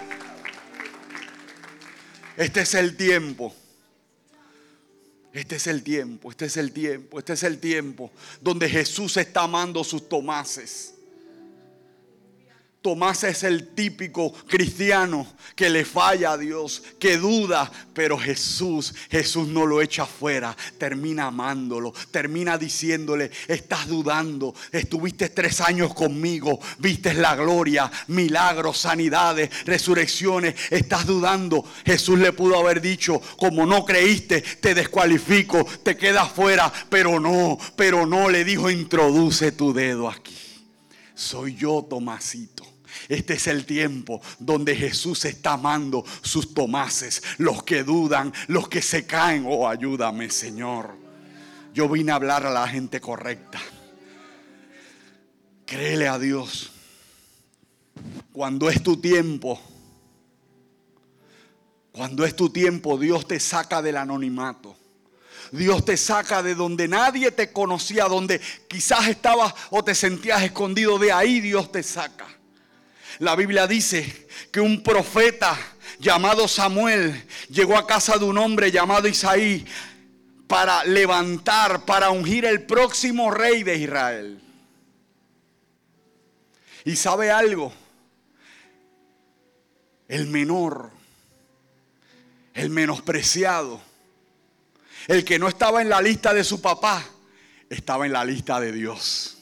Este 2.35 2.61
es 2.61 2.73
el 2.73 2.97
tiempo. 2.97 3.55
Este 5.35 5.57
es 5.57 5.67
el 5.67 5.83
tiempo, 5.83 6.31
este 6.31 6.45
es 6.45 6.55
el 6.55 6.71
tiempo, 6.71 7.19
este 7.19 7.33
es 7.33 7.43
el 7.43 7.59
tiempo 7.59 8.09
donde 8.39 8.69
Jesús 8.69 9.17
está 9.17 9.43
amando 9.43 9.83
sus 9.83 10.07
tomases. 10.07 10.94
Tomás 12.85 13.23
es 13.23 13.41
el 13.41 13.69
típico 13.69 14.31
cristiano 14.31 15.25
que 15.55 15.71
le 15.71 15.85
falla 15.85 16.33
a 16.33 16.37
Dios, 16.37 16.83
que 16.99 17.17
duda, 17.17 17.71
pero 17.95 18.15
Jesús, 18.15 18.93
Jesús 19.09 19.47
no 19.47 19.65
lo 19.65 19.81
echa 19.81 20.03
afuera, 20.03 20.55
termina 20.77 21.25
amándolo, 21.25 21.95
termina 22.11 22.59
diciéndole, 22.59 23.31
estás 23.47 23.87
dudando, 23.87 24.53
estuviste 24.71 25.29
tres 25.29 25.61
años 25.61 25.95
conmigo, 25.95 26.59
viste 26.77 27.15
la 27.15 27.35
gloria, 27.35 27.91
milagros, 28.09 28.77
sanidades, 28.77 29.65
resurrecciones, 29.65 30.53
estás 30.69 31.07
dudando. 31.07 31.65
Jesús 31.87 32.19
le 32.19 32.33
pudo 32.33 32.59
haber 32.59 32.81
dicho, 32.81 33.19
como 33.35 33.65
no 33.65 33.83
creíste, 33.83 34.41
te 34.41 34.75
descualifico, 34.75 35.65
te 35.81 35.97
quedas 35.97 36.31
fuera, 36.31 36.71
pero 36.91 37.19
no, 37.19 37.57
pero 37.75 38.05
no, 38.05 38.29
le 38.29 38.43
dijo, 38.43 38.69
introduce 38.69 39.53
tu 39.53 39.73
dedo 39.73 40.07
aquí. 40.07 40.37
Soy 41.15 41.55
yo, 41.55 41.83
Tomasito. 41.89 42.74
Este 43.09 43.33
es 43.35 43.47
el 43.47 43.65
tiempo 43.65 44.21
donde 44.39 44.75
Jesús 44.75 45.25
está 45.25 45.53
amando 45.53 46.03
sus 46.21 46.53
tomases, 46.53 47.21
los 47.37 47.63
que 47.63 47.83
dudan, 47.83 48.33
los 48.47 48.67
que 48.67 48.81
se 48.81 49.05
caen. 49.05 49.45
Oh, 49.47 49.67
ayúdame, 49.67 50.29
Señor. 50.29 50.95
Yo 51.73 51.89
vine 51.89 52.11
a 52.11 52.15
hablar 52.15 52.45
a 52.45 52.51
la 52.51 52.67
gente 52.67 53.01
correcta. 53.01 53.59
Créele 55.65 56.07
a 56.07 56.17
Dios. 56.19 56.71
Cuando 58.31 58.69
es 58.69 58.81
tu 58.83 58.97
tiempo, 58.97 59.59
cuando 61.91 62.25
es 62.25 62.35
tu 62.35 62.49
tiempo, 62.49 62.97
Dios 62.97 63.27
te 63.27 63.39
saca 63.39 63.81
del 63.81 63.97
anonimato. 63.97 64.75
Dios 65.51 65.85
te 65.85 65.95
saca 65.95 66.43
de 66.43 66.55
donde 66.55 66.87
nadie 66.87 67.31
te 67.31 67.51
conocía, 67.51 68.05
donde 68.05 68.41
quizás 68.67 69.07
estabas 69.07 69.53
o 69.69 69.83
te 69.83 69.95
sentías 69.95 70.43
escondido. 70.43 70.99
De 70.99 71.11
ahí 71.11 71.39
Dios 71.39 71.71
te 71.71 71.83
saca. 71.83 72.27
La 73.19 73.35
Biblia 73.35 73.65
dice 73.67 74.27
que 74.51 74.59
un 74.59 74.83
profeta 74.83 75.57
llamado 75.99 76.47
Samuel 76.47 77.25
llegó 77.49 77.77
a 77.77 77.87
casa 77.87 78.17
de 78.17 78.25
un 78.25 78.37
hombre 78.37 78.71
llamado 78.71 79.07
Isaí 79.07 79.65
para 80.47 80.83
levantar, 80.83 81.85
para 81.85 82.09
ungir 82.09 82.45
el 82.45 82.63
próximo 82.63 83.31
rey 83.31 83.63
de 83.63 83.77
Israel. 83.77 84.41
Y 86.83 86.95
sabe 86.95 87.31
algo, 87.31 87.73
el 90.07 90.27
menor, 90.27 90.91
el 92.53 92.69
menospreciado, 92.69 93.81
el 95.07 95.23
que 95.23 95.39
no 95.39 95.47
estaba 95.47 95.81
en 95.81 95.89
la 95.89 96.01
lista 96.01 96.33
de 96.33 96.43
su 96.43 96.61
papá, 96.61 97.03
estaba 97.69 98.05
en 98.05 98.11
la 98.11 98.25
lista 98.25 98.59
de 98.59 98.71
Dios. 98.71 99.37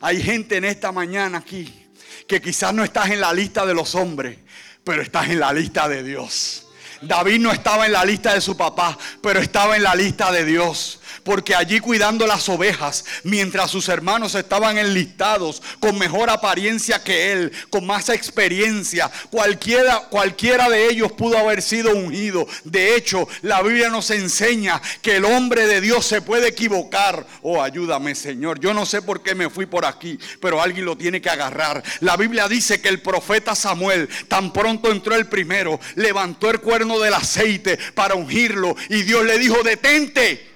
Hay 0.00 0.22
gente 0.22 0.56
en 0.56 0.64
esta 0.64 0.92
mañana 0.92 1.38
aquí 1.38 1.85
que 2.26 2.40
quizás 2.40 2.74
no 2.74 2.84
estás 2.84 3.10
en 3.10 3.20
la 3.20 3.32
lista 3.32 3.64
de 3.64 3.74
los 3.74 3.94
hombres, 3.94 4.38
pero 4.84 5.02
estás 5.02 5.28
en 5.28 5.40
la 5.40 5.52
lista 5.52 5.88
de 5.88 6.02
Dios. 6.02 6.66
David 7.02 7.40
no 7.40 7.52
estaba 7.52 7.86
en 7.86 7.92
la 7.92 8.04
lista 8.04 8.34
de 8.34 8.40
su 8.40 8.56
papá, 8.56 8.96
pero 9.20 9.40
estaba 9.40 9.76
en 9.76 9.82
la 9.82 9.94
lista 9.94 10.32
de 10.32 10.44
Dios 10.44 11.00
porque 11.26 11.56
allí 11.56 11.80
cuidando 11.80 12.24
las 12.24 12.48
ovejas, 12.48 13.04
mientras 13.24 13.72
sus 13.72 13.88
hermanos 13.88 14.36
estaban 14.36 14.78
enlistados 14.78 15.60
con 15.80 15.98
mejor 15.98 16.30
apariencia 16.30 17.02
que 17.02 17.32
él, 17.32 17.52
con 17.68 17.84
más 17.84 18.08
experiencia, 18.10 19.10
cualquiera, 19.28 20.02
cualquiera 20.08 20.70
de 20.70 20.88
ellos 20.88 21.10
pudo 21.10 21.36
haber 21.36 21.62
sido 21.62 21.94
ungido. 21.96 22.46
De 22.62 22.94
hecho, 22.94 23.28
la 23.42 23.60
Biblia 23.60 23.88
nos 23.88 24.10
enseña 24.12 24.80
que 25.02 25.16
el 25.16 25.24
hombre 25.24 25.66
de 25.66 25.80
Dios 25.80 26.06
se 26.06 26.22
puede 26.22 26.46
equivocar. 26.46 27.26
Oh, 27.42 27.60
ayúdame, 27.60 28.14
Señor. 28.14 28.60
Yo 28.60 28.72
no 28.72 28.86
sé 28.86 29.02
por 29.02 29.20
qué 29.24 29.34
me 29.34 29.50
fui 29.50 29.66
por 29.66 29.84
aquí, 29.84 30.20
pero 30.40 30.62
alguien 30.62 30.86
lo 30.86 30.96
tiene 30.96 31.20
que 31.20 31.28
agarrar. 31.28 31.82
La 32.00 32.16
Biblia 32.16 32.46
dice 32.46 32.80
que 32.80 32.88
el 32.88 33.02
profeta 33.02 33.56
Samuel, 33.56 34.08
tan 34.28 34.52
pronto 34.52 34.92
entró 34.92 35.16
el 35.16 35.26
primero, 35.26 35.80
levantó 35.96 36.50
el 36.50 36.60
cuerno 36.60 37.00
del 37.00 37.14
aceite 37.14 37.76
para 37.94 38.14
ungirlo 38.14 38.76
y 38.88 39.02
Dios 39.02 39.24
le 39.24 39.38
dijo, 39.40 39.64
detente. 39.64 40.55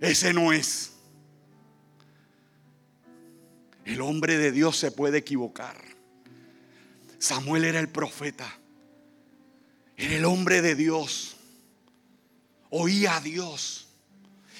Ese 0.00 0.32
no 0.32 0.52
es. 0.52 0.92
El 3.84 4.00
hombre 4.00 4.36
de 4.36 4.52
Dios 4.52 4.76
se 4.76 4.90
puede 4.90 5.18
equivocar. 5.18 5.80
Samuel 7.18 7.64
era 7.64 7.80
el 7.80 7.88
profeta. 7.88 8.58
Era 9.96 10.16
el 10.16 10.24
hombre 10.24 10.60
de 10.60 10.74
Dios. 10.74 11.36
Oía 12.70 13.16
a 13.16 13.20
Dios. 13.20 13.88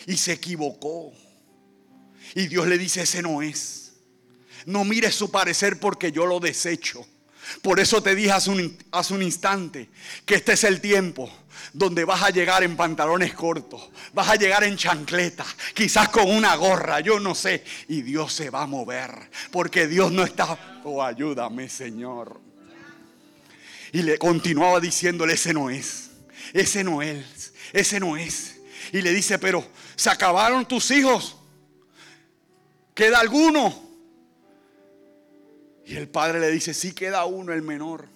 Y 0.06 0.16
se 0.16 0.32
equivocó. 0.32 1.12
Y 2.34 2.46
Dios 2.46 2.66
le 2.66 2.78
dice, 2.78 3.02
ese 3.02 3.22
no 3.22 3.42
es. 3.42 3.94
No 4.64 4.84
mires 4.84 5.14
su 5.14 5.30
parecer 5.30 5.78
porque 5.78 6.12
yo 6.12 6.26
lo 6.26 6.40
desecho. 6.40 7.06
Por 7.62 7.80
eso 7.80 8.02
te 8.02 8.14
dije 8.14 8.32
hace 8.32 8.50
un, 8.50 9.22
instante 9.22 9.88
que 10.24 10.36
este 10.36 10.52
es 10.52 10.64
el 10.64 10.80
tiempo 10.80 11.30
donde 11.72 12.04
vas 12.04 12.22
a 12.22 12.30
llegar 12.30 12.62
en 12.62 12.76
pantalones 12.76 13.34
cortos, 13.34 13.88
vas 14.12 14.28
a 14.28 14.36
llegar 14.36 14.64
en 14.64 14.76
chancleta, 14.76 15.44
quizás 15.74 16.08
con 16.08 16.30
una 16.30 16.54
gorra, 16.56 17.00
yo 17.00 17.20
no 17.20 17.34
sé, 17.34 17.64
y 17.88 18.02
Dios 18.02 18.32
se 18.32 18.50
va 18.50 18.62
a 18.62 18.66
mover, 18.66 19.30
porque 19.50 19.86
Dios 19.86 20.12
no 20.12 20.24
está, 20.24 20.58
oh 20.84 21.02
ayúdame 21.02 21.68
Señor. 21.68 22.40
Y 23.92 24.02
le 24.02 24.18
continuaba 24.18 24.80
diciéndole, 24.80 25.34
ese 25.34 25.54
no 25.54 25.70
es, 25.70 26.10
ese 26.52 26.84
no 26.84 27.02
es, 27.02 27.52
ese 27.72 28.00
no 28.00 28.16
es. 28.16 28.56
Y 28.92 29.02
le 29.02 29.12
dice, 29.12 29.38
pero 29.38 29.66
se 29.96 30.10
acabaron 30.10 30.66
tus 30.66 30.90
hijos, 30.90 31.36
queda 32.94 33.20
alguno. 33.20 33.85
Y 35.86 35.96
el 35.96 36.08
padre 36.08 36.40
le 36.40 36.50
dice, 36.50 36.74
sí 36.74 36.92
queda 36.92 37.24
uno, 37.26 37.52
el 37.52 37.62
menor 37.62 38.08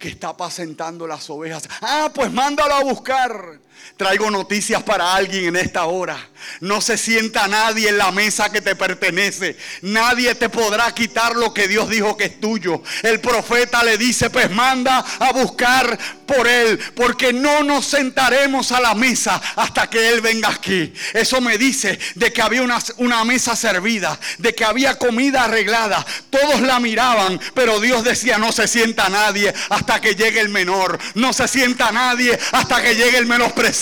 que 0.00 0.08
está 0.08 0.30
apacentando 0.30 1.06
las 1.06 1.30
ovejas. 1.30 1.68
Ah, 1.82 2.10
pues 2.12 2.32
mándalo 2.32 2.74
a 2.74 2.82
buscar. 2.82 3.60
Traigo 3.96 4.30
noticias 4.30 4.82
para 4.82 5.14
alguien 5.14 5.44
en 5.44 5.56
esta 5.56 5.84
hora. 5.84 6.18
No 6.60 6.80
se 6.80 6.96
sienta 6.96 7.46
nadie 7.48 7.90
en 7.90 7.98
la 7.98 8.10
mesa 8.10 8.50
que 8.50 8.60
te 8.60 8.74
pertenece. 8.74 9.56
Nadie 9.82 10.34
te 10.34 10.48
podrá 10.48 10.94
quitar 10.94 11.36
lo 11.36 11.52
que 11.52 11.68
Dios 11.68 11.88
dijo 11.88 12.16
que 12.16 12.24
es 12.24 12.40
tuyo. 12.40 12.82
El 13.02 13.20
profeta 13.20 13.84
le 13.84 13.98
dice, 13.98 14.30
pues 14.30 14.50
manda 14.50 15.04
a 15.18 15.32
buscar 15.32 15.98
por 16.24 16.46
él, 16.46 16.78
porque 16.94 17.32
no 17.32 17.62
nos 17.62 17.86
sentaremos 17.86 18.72
a 18.72 18.80
la 18.80 18.94
mesa 18.94 19.40
hasta 19.56 19.90
que 19.90 20.08
él 20.10 20.20
venga 20.20 20.48
aquí. 20.48 20.94
Eso 21.12 21.40
me 21.40 21.58
dice 21.58 21.98
de 22.14 22.32
que 22.32 22.40
había 22.40 22.62
una, 22.62 22.78
una 22.98 23.24
mesa 23.24 23.56
servida, 23.56 24.18
de 24.38 24.54
que 24.54 24.64
había 24.64 24.96
comida 24.96 25.44
arreglada. 25.44 26.06
Todos 26.30 26.60
la 26.62 26.78
miraban, 26.80 27.40
pero 27.54 27.80
Dios 27.80 28.04
decía, 28.04 28.38
no 28.38 28.52
se 28.52 28.68
sienta 28.68 29.08
nadie 29.08 29.52
hasta 29.68 29.89
que 29.98 30.14
llegue 30.14 30.40
el 30.40 30.50
menor. 30.50 30.98
No 31.14 31.32
se 31.32 31.48
sienta 31.48 31.90
nadie 31.90 32.38
hasta 32.52 32.82
que 32.82 32.94
llegue 32.94 33.16
el 33.16 33.26
menospreciado 33.26 33.80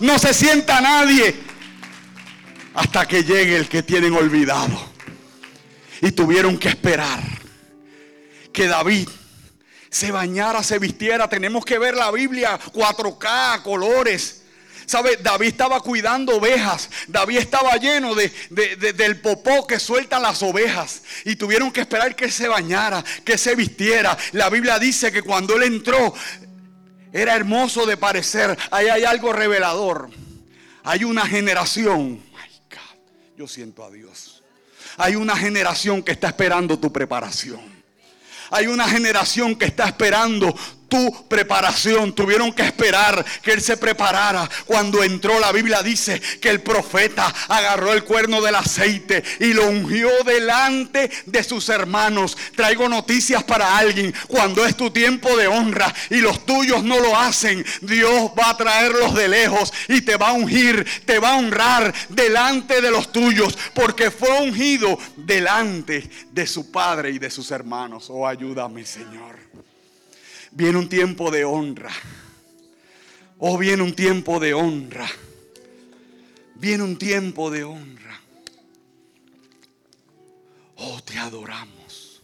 no 0.00 0.18
se 0.18 0.34
sienta 0.34 0.80
nadie 0.80 1.34
hasta 2.74 3.06
que 3.06 3.24
llegue 3.24 3.56
el 3.56 3.68
que 3.68 3.82
tienen 3.82 4.14
olvidado. 4.14 4.90
Y 6.00 6.12
tuvieron 6.12 6.58
que 6.58 6.68
esperar 6.68 7.20
que 8.52 8.66
David 8.66 9.08
se 9.90 10.10
bañara, 10.10 10.62
se 10.62 10.78
vistiera. 10.78 11.28
Tenemos 11.28 11.64
que 11.64 11.78
ver 11.78 11.94
la 11.94 12.10
Biblia 12.10 12.58
4K, 12.58 13.62
colores. 13.62 14.41
David 14.86 15.48
estaba 15.48 15.80
cuidando 15.80 16.36
ovejas. 16.36 16.90
David 17.08 17.38
estaba 17.38 17.76
lleno 17.76 18.14
de, 18.14 18.30
del 18.94 19.20
popó 19.20 19.66
que 19.66 19.78
sueltan 19.78 20.22
las 20.22 20.42
ovejas. 20.42 21.02
Y 21.24 21.36
tuvieron 21.36 21.70
que 21.70 21.80
esperar 21.80 22.14
que 22.16 22.30
se 22.30 22.48
bañara, 22.48 23.04
que 23.24 23.38
se 23.38 23.54
vistiera. 23.54 24.16
La 24.32 24.50
Biblia 24.50 24.78
dice 24.78 25.12
que 25.12 25.22
cuando 25.22 25.56
él 25.56 25.62
entró, 25.64 26.14
era 27.12 27.36
hermoso 27.36 27.86
de 27.86 27.96
parecer. 27.96 28.56
Ahí 28.70 28.88
hay 28.88 29.04
algo 29.04 29.32
revelador. 29.32 30.10
Hay 30.84 31.04
una 31.04 31.26
generación. 31.26 32.22
yo 33.36 33.46
siento 33.46 33.84
a 33.84 33.90
Dios. 33.90 34.42
Hay 34.96 35.16
una 35.16 35.36
generación 35.36 36.02
que 36.02 36.12
está 36.12 36.28
esperando 36.28 36.78
tu 36.78 36.92
preparación. 36.92 37.60
Hay 38.50 38.66
una 38.66 38.86
generación 38.86 39.56
que 39.56 39.64
está 39.64 39.86
esperando 39.86 40.54
tu 40.92 41.26
preparación. 41.26 42.12
Tuvieron 42.12 42.52
que 42.52 42.60
esperar 42.60 43.24
que 43.40 43.52
él 43.52 43.62
se 43.62 43.78
preparara. 43.78 44.46
Cuando 44.66 45.02
entró, 45.02 45.40
la 45.40 45.50
Biblia 45.50 45.82
dice 45.82 46.20
que 46.38 46.50
el 46.50 46.60
profeta 46.60 47.34
agarró 47.48 47.94
el 47.94 48.04
cuerno 48.04 48.42
del 48.42 48.56
aceite 48.56 49.24
y 49.40 49.54
lo 49.54 49.68
ungió 49.68 50.10
delante 50.26 51.10
de 51.24 51.42
sus 51.42 51.70
hermanos. 51.70 52.36
Traigo 52.54 52.90
noticias 52.90 53.42
para 53.42 53.78
alguien. 53.78 54.14
Cuando 54.28 54.66
es 54.66 54.76
tu 54.76 54.90
tiempo 54.90 55.34
de 55.34 55.46
honra 55.46 55.94
y 56.10 56.16
los 56.16 56.44
tuyos 56.44 56.84
no 56.84 57.00
lo 57.00 57.18
hacen, 57.18 57.64
Dios 57.80 58.30
va 58.38 58.50
a 58.50 58.56
traerlos 58.58 59.14
de 59.14 59.28
lejos 59.28 59.72
y 59.88 60.02
te 60.02 60.16
va 60.16 60.28
a 60.28 60.32
ungir, 60.34 60.86
te 61.06 61.18
va 61.18 61.30
a 61.30 61.36
honrar 61.38 61.94
delante 62.10 62.82
de 62.82 62.90
los 62.90 63.10
tuyos, 63.12 63.56
porque 63.72 64.10
fue 64.10 64.42
ungido 64.42 64.98
delante 65.16 66.10
de 66.30 66.46
su 66.46 66.70
padre 66.70 67.12
y 67.12 67.18
de 67.18 67.30
sus 67.30 67.50
hermanos. 67.50 68.10
Oh, 68.10 68.28
ayúdame, 68.28 68.84
Señor 68.84 69.52
viene 70.52 70.78
un 70.78 70.88
tiempo 70.88 71.30
de 71.30 71.44
honra. 71.44 71.90
Oh, 73.38 73.58
viene 73.58 73.82
un 73.82 73.94
tiempo 73.94 74.38
de 74.38 74.54
honra. 74.54 75.08
Viene 76.54 76.84
un 76.84 76.96
tiempo 76.96 77.50
de 77.50 77.64
honra. 77.64 78.20
Oh, 80.76 81.02
te 81.02 81.18
adoramos. 81.18 82.22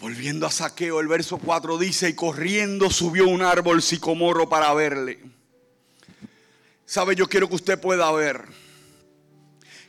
Volviendo 0.00 0.46
a 0.46 0.50
Saqueo, 0.50 1.00
el 1.00 1.06
verso 1.06 1.38
4 1.38 1.78
dice, 1.78 2.08
y 2.08 2.14
corriendo 2.14 2.90
subió 2.90 3.28
un 3.28 3.42
árbol 3.42 3.82
sicomoro 3.82 4.48
para 4.48 4.72
verle. 4.74 5.20
¿Sabe? 6.86 7.14
Yo 7.14 7.28
quiero 7.28 7.48
que 7.48 7.54
usted 7.54 7.80
pueda 7.80 8.10
ver 8.10 8.46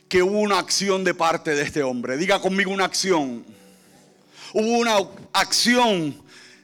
que 0.08 0.22
hubo 0.22 0.38
una 0.38 0.58
acción 0.58 1.02
de 1.02 1.14
parte 1.14 1.54
de 1.54 1.62
este 1.62 1.82
hombre. 1.82 2.16
Diga 2.16 2.40
conmigo 2.40 2.70
una 2.70 2.84
acción 2.84 3.44
hubo 4.54 4.78
una 4.78 4.96
acción 5.32 6.16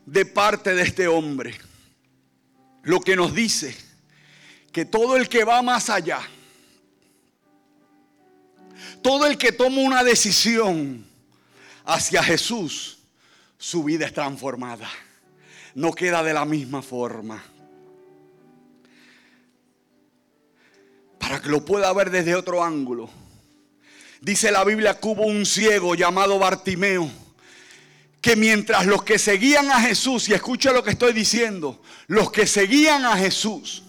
de 0.07 0.25
parte 0.25 0.75
de 0.75 0.83
este 0.83 1.09
hombre. 1.09 1.55
Lo 2.83 3.01
que 3.01 3.17
nos 3.17 3.35
dice 3.35 3.77
que 4.73 4.85
todo 4.85 5.17
el 5.17 5.29
que 5.29 5.45
va 5.45 5.61
más 5.61 5.91
allá, 5.91 6.21
todo 9.03 9.27
el 9.27 9.37
que 9.37 9.53
toma 9.53 9.83
una 9.83 10.05
decisión 10.05 11.05
hacia 11.85 12.23
Jesús, 12.23 12.99
su 13.59 13.85
vida 13.85 14.07
es 14.07 14.15
transformada. 14.15 14.89
No 15.75 15.93
queda 15.93 16.23
de 16.23 16.33
la 16.33 16.45
misma 16.45 16.83
forma. 16.83 17.43
Para 21.19 21.41
que 21.41 21.49
lo 21.49 21.65
pueda 21.65 21.93
ver 21.93 22.11
desde 22.11 22.35
otro 22.35 22.63
ángulo. 22.63 23.11
Dice 24.21 24.51
la 24.51 24.65
Biblia 24.65 24.99
que 24.99 25.09
hubo 25.09 25.25
un 25.25 25.45
ciego 25.45 25.95
llamado 25.95 26.39
Bartimeo 26.39 27.11
que 28.21 28.37
mientras 28.37 28.87
los 28.87 29.03
que 29.03 29.19
seguían 29.19 29.71
a 29.71 29.81
Jesús, 29.81 30.29
y 30.29 30.35
escucha 30.35 30.73
lo 30.73 30.85
que 30.85 30.91
estoy 30.91 31.13
diciendo, 31.13 31.83
los 32.07 32.31
que 32.31 32.47
seguían 32.47 33.05
a 33.05 33.17
Jesús, 33.17 33.83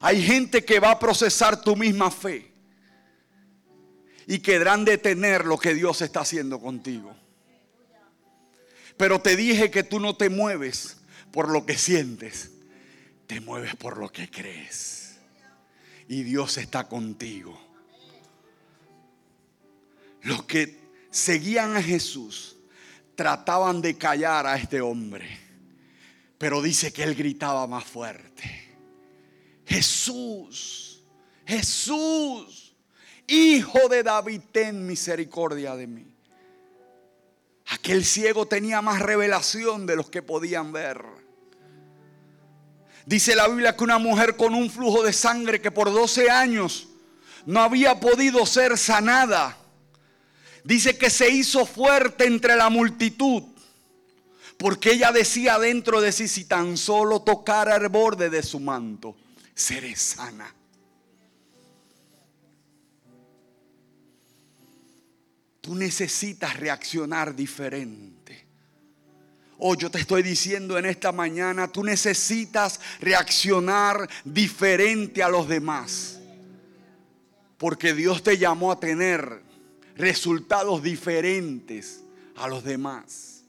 hay 0.00 0.22
gente 0.22 0.64
que 0.64 0.80
va 0.80 0.90
a 0.90 0.98
procesar 0.98 1.62
tu 1.62 1.76
misma 1.76 2.10
fe 2.10 2.52
y 4.26 4.40
querrán 4.40 4.84
detener 4.84 5.46
lo 5.46 5.58
que 5.58 5.74
Dios 5.74 6.02
está 6.02 6.20
haciendo 6.20 6.60
contigo. 6.60 7.14
Pero 8.96 9.20
te 9.20 9.36
dije 9.36 9.70
que 9.70 9.82
tú 9.82 10.00
no 10.00 10.16
te 10.16 10.28
mueves 10.28 10.98
por 11.32 11.48
lo 11.48 11.64
que 11.64 11.78
sientes, 11.78 12.50
te 13.26 13.40
mueves 13.40 13.76
por 13.76 13.98
lo 13.98 14.10
que 14.10 14.30
crees. 14.30 15.16
Y 16.06 16.22
Dios 16.22 16.58
está 16.58 16.86
contigo. 16.86 17.58
Los 20.22 20.44
que 20.44 20.83
seguían 21.14 21.76
a 21.76 21.82
Jesús 21.82 22.56
trataban 23.14 23.80
de 23.80 23.96
callar 23.96 24.48
a 24.48 24.56
este 24.56 24.80
hombre, 24.80 25.38
pero 26.36 26.60
dice 26.60 26.92
que 26.92 27.04
él 27.04 27.14
gritaba 27.14 27.68
más 27.68 27.84
fuerte. 27.84 28.74
Jesús, 29.64 31.04
Jesús, 31.46 32.74
hijo 33.28 33.88
de 33.88 34.02
David, 34.02 34.40
ten 34.50 34.84
misericordia 34.84 35.76
de 35.76 35.86
mí. 35.86 36.16
Aquel 37.68 38.04
ciego 38.04 38.46
tenía 38.46 38.82
más 38.82 39.00
revelación 39.00 39.86
de 39.86 39.94
los 39.94 40.10
que 40.10 40.20
podían 40.20 40.72
ver. 40.72 41.00
Dice 43.06 43.36
la 43.36 43.46
Biblia 43.46 43.76
que 43.76 43.84
una 43.84 43.98
mujer 43.98 44.36
con 44.36 44.52
un 44.52 44.68
flujo 44.68 45.04
de 45.04 45.12
sangre 45.12 45.60
que 45.60 45.70
por 45.70 45.92
12 45.92 46.28
años 46.28 46.88
no 47.46 47.60
había 47.60 48.00
podido 48.00 48.44
ser 48.46 48.76
sanada. 48.76 49.58
Dice 50.64 50.96
que 50.96 51.10
se 51.10 51.28
hizo 51.28 51.66
fuerte 51.66 52.24
entre 52.24 52.56
la 52.56 52.70
multitud. 52.70 53.42
Porque 54.56 54.92
ella 54.92 55.12
decía 55.12 55.58
dentro 55.58 56.00
de 56.00 56.10
sí, 56.10 56.26
si 56.26 56.46
tan 56.46 56.78
solo 56.78 57.20
tocara 57.20 57.76
el 57.76 57.88
borde 57.88 58.30
de 58.30 58.42
su 58.42 58.60
manto, 58.60 59.14
seré 59.54 59.94
sana. 59.94 60.52
Tú 65.60 65.74
necesitas 65.74 66.58
reaccionar 66.58 67.34
diferente. 67.34 68.46
Oh, 69.58 69.74
yo 69.74 69.90
te 69.90 69.98
estoy 69.98 70.22
diciendo 70.22 70.78
en 70.78 70.86
esta 70.86 71.12
mañana, 71.12 71.68
tú 71.68 71.84
necesitas 71.84 72.80
reaccionar 73.00 74.08
diferente 74.24 75.22
a 75.22 75.28
los 75.28 75.48
demás. 75.48 76.20
Porque 77.58 77.92
Dios 77.92 78.22
te 78.22 78.38
llamó 78.38 78.72
a 78.72 78.80
tener 78.80 79.42
resultados 79.96 80.82
diferentes 80.82 82.02
a 82.36 82.48
los 82.48 82.64
demás. 82.64 83.44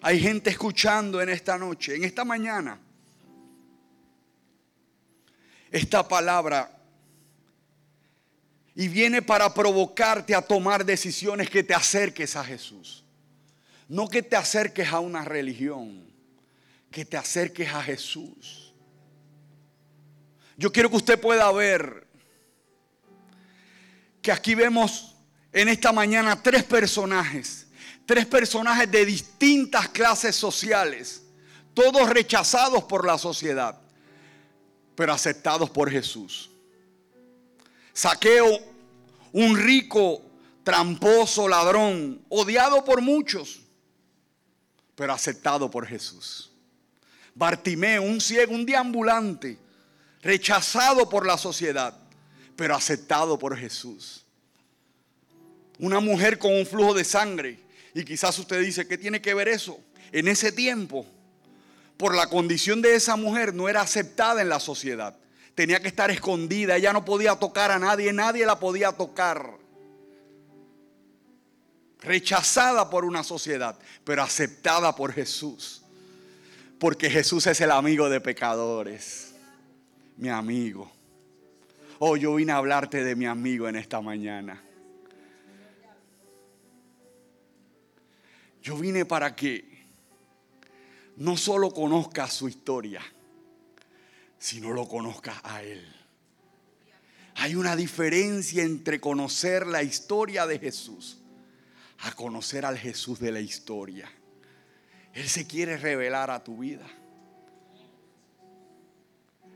Hay 0.00 0.20
gente 0.20 0.50
escuchando 0.50 1.20
en 1.20 1.28
esta 1.28 1.58
noche, 1.58 1.96
en 1.96 2.04
esta 2.04 2.24
mañana, 2.24 2.78
esta 5.70 6.06
palabra 6.06 6.78
y 8.74 8.86
viene 8.86 9.22
para 9.22 9.52
provocarte 9.52 10.36
a 10.36 10.40
tomar 10.40 10.84
decisiones 10.84 11.50
que 11.50 11.64
te 11.64 11.74
acerques 11.74 12.36
a 12.36 12.44
Jesús. 12.44 13.04
No 13.88 14.08
que 14.08 14.22
te 14.22 14.36
acerques 14.36 14.92
a 14.92 15.00
una 15.00 15.24
religión, 15.24 16.06
que 16.88 17.04
te 17.04 17.16
acerques 17.16 17.68
a 17.74 17.82
Jesús. 17.82 18.72
Yo 20.56 20.70
quiero 20.70 20.90
que 20.90 20.96
usted 20.96 21.20
pueda 21.20 21.50
ver 21.50 22.07
que 24.28 24.32
aquí 24.32 24.54
vemos 24.54 25.14
en 25.54 25.70
esta 25.70 25.90
mañana 25.90 26.42
tres 26.42 26.62
personajes, 26.62 27.66
tres 28.04 28.26
personajes 28.26 28.90
de 28.90 29.06
distintas 29.06 29.88
clases 29.88 30.36
sociales, 30.36 31.22
todos 31.72 32.10
rechazados 32.10 32.84
por 32.84 33.06
la 33.06 33.16
sociedad, 33.16 33.80
pero 34.94 35.14
aceptados 35.14 35.70
por 35.70 35.90
Jesús. 35.90 36.50
Saqueo, 37.94 38.50
un 39.32 39.56
rico, 39.56 40.20
tramposo, 40.62 41.48
ladrón, 41.48 42.22
odiado 42.28 42.84
por 42.84 43.00
muchos, 43.00 43.62
pero 44.94 45.14
aceptado 45.14 45.70
por 45.70 45.86
Jesús. 45.86 46.52
Bartimeo, 47.34 48.02
un 48.02 48.20
ciego, 48.20 48.54
un 48.54 48.66
deambulante, 48.66 49.58
rechazado 50.20 51.08
por 51.08 51.26
la 51.26 51.38
sociedad, 51.38 51.98
pero 52.58 52.74
aceptado 52.74 53.38
por 53.38 53.56
Jesús. 53.56 54.26
Una 55.78 56.00
mujer 56.00 56.38
con 56.38 56.52
un 56.52 56.66
flujo 56.66 56.92
de 56.92 57.04
sangre. 57.04 57.58
Y 57.94 58.04
quizás 58.04 58.38
usted 58.38 58.60
dice, 58.60 58.86
¿qué 58.86 58.98
tiene 58.98 59.22
que 59.22 59.32
ver 59.32 59.46
eso? 59.46 59.78
En 60.10 60.26
ese 60.26 60.50
tiempo, 60.50 61.06
por 61.96 62.14
la 62.14 62.28
condición 62.28 62.82
de 62.82 62.96
esa 62.96 63.14
mujer, 63.14 63.54
no 63.54 63.68
era 63.68 63.80
aceptada 63.80 64.42
en 64.42 64.48
la 64.48 64.60
sociedad 64.60 65.16
tenía 65.58 65.80
que 65.80 65.88
estar 65.88 66.08
escondida, 66.08 66.76
ella 66.76 66.92
no 66.92 67.04
podía 67.04 67.34
tocar 67.34 67.72
a 67.72 67.80
nadie, 67.80 68.12
nadie 68.12 68.46
la 68.46 68.60
podía 68.60 68.92
tocar. 68.92 69.58
Rechazada 71.98 72.88
por 72.88 73.04
una 73.04 73.24
sociedad, 73.24 73.76
pero 74.04 74.22
aceptada 74.22 74.94
por 74.94 75.12
Jesús. 75.12 75.82
Porque 76.78 77.10
Jesús 77.10 77.48
es 77.48 77.60
el 77.60 77.72
amigo 77.72 78.08
de 78.08 78.20
pecadores, 78.20 79.34
mi 80.16 80.28
amigo. 80.28 80.92
Oh, 82.00 82.16
yo 82.16 82.34
vine 82.36 82.52
a 82.52 82.56
hablarte 82.58 83.02
de 83.02 83.16
mi 83.16 83.26
amigo 83.26 83.68
en 83.68 83.76
esta 83.76 84.00
mañana. 84.00 84.62
Yo 88.62 88.76
vine 88.76 89.04
para 89.04 89.34
que 89.34 89.86
no 91.16 91.36
solo 91.36 91.72
conozcas 91.72 92.32
su 92.32 92.48
historia, 92.48 93.02
si 94.38 94.60
no 94.60 94.72
lo 94.72 94.86
conozcas 94.86 95.40
a 95.42 95.62
Él. 95.62 95.84
Hay 97.36 97.54
una 97.54 97.74
diferencia 97.74 98.62
entre 98.62 99.00
conocer 99.00 99.66
la 99.66 99.82
historia 99.82 100.46
de 100.46 100.58
Jesús 100.58 101.18
a 102.00 102.12
conocer 102.12 102.64
al 102.64 102.78
Jesús 102.78 103.18
de 103.18 103.32
la 103.32 103.40
historia. 103.40 104.08
Él 105.12 105.28
se 105.28 105.46
quiere 105.46 105.76
revelar 105.76 106.30
a 106.30 106.44
tu 106.44 106.58
vida. 106.58 106.86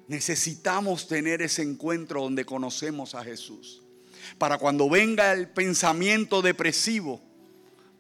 Necesitamos 0.09 1.09
tener 1.09 1.43
ese 1.43 1.63
encuentro 1.63 2.23
donde 2.23 2.45
conocemos 2.45 3.15
a 3.15 3.25
Jesús. 3.25 3.83
Para 4.39 4.59
cuando 4.59 4.89
venga 4.89 5.33
el 5.33 5.49
pensamiento 5.49 6.43
depresivo, 6.43 7.21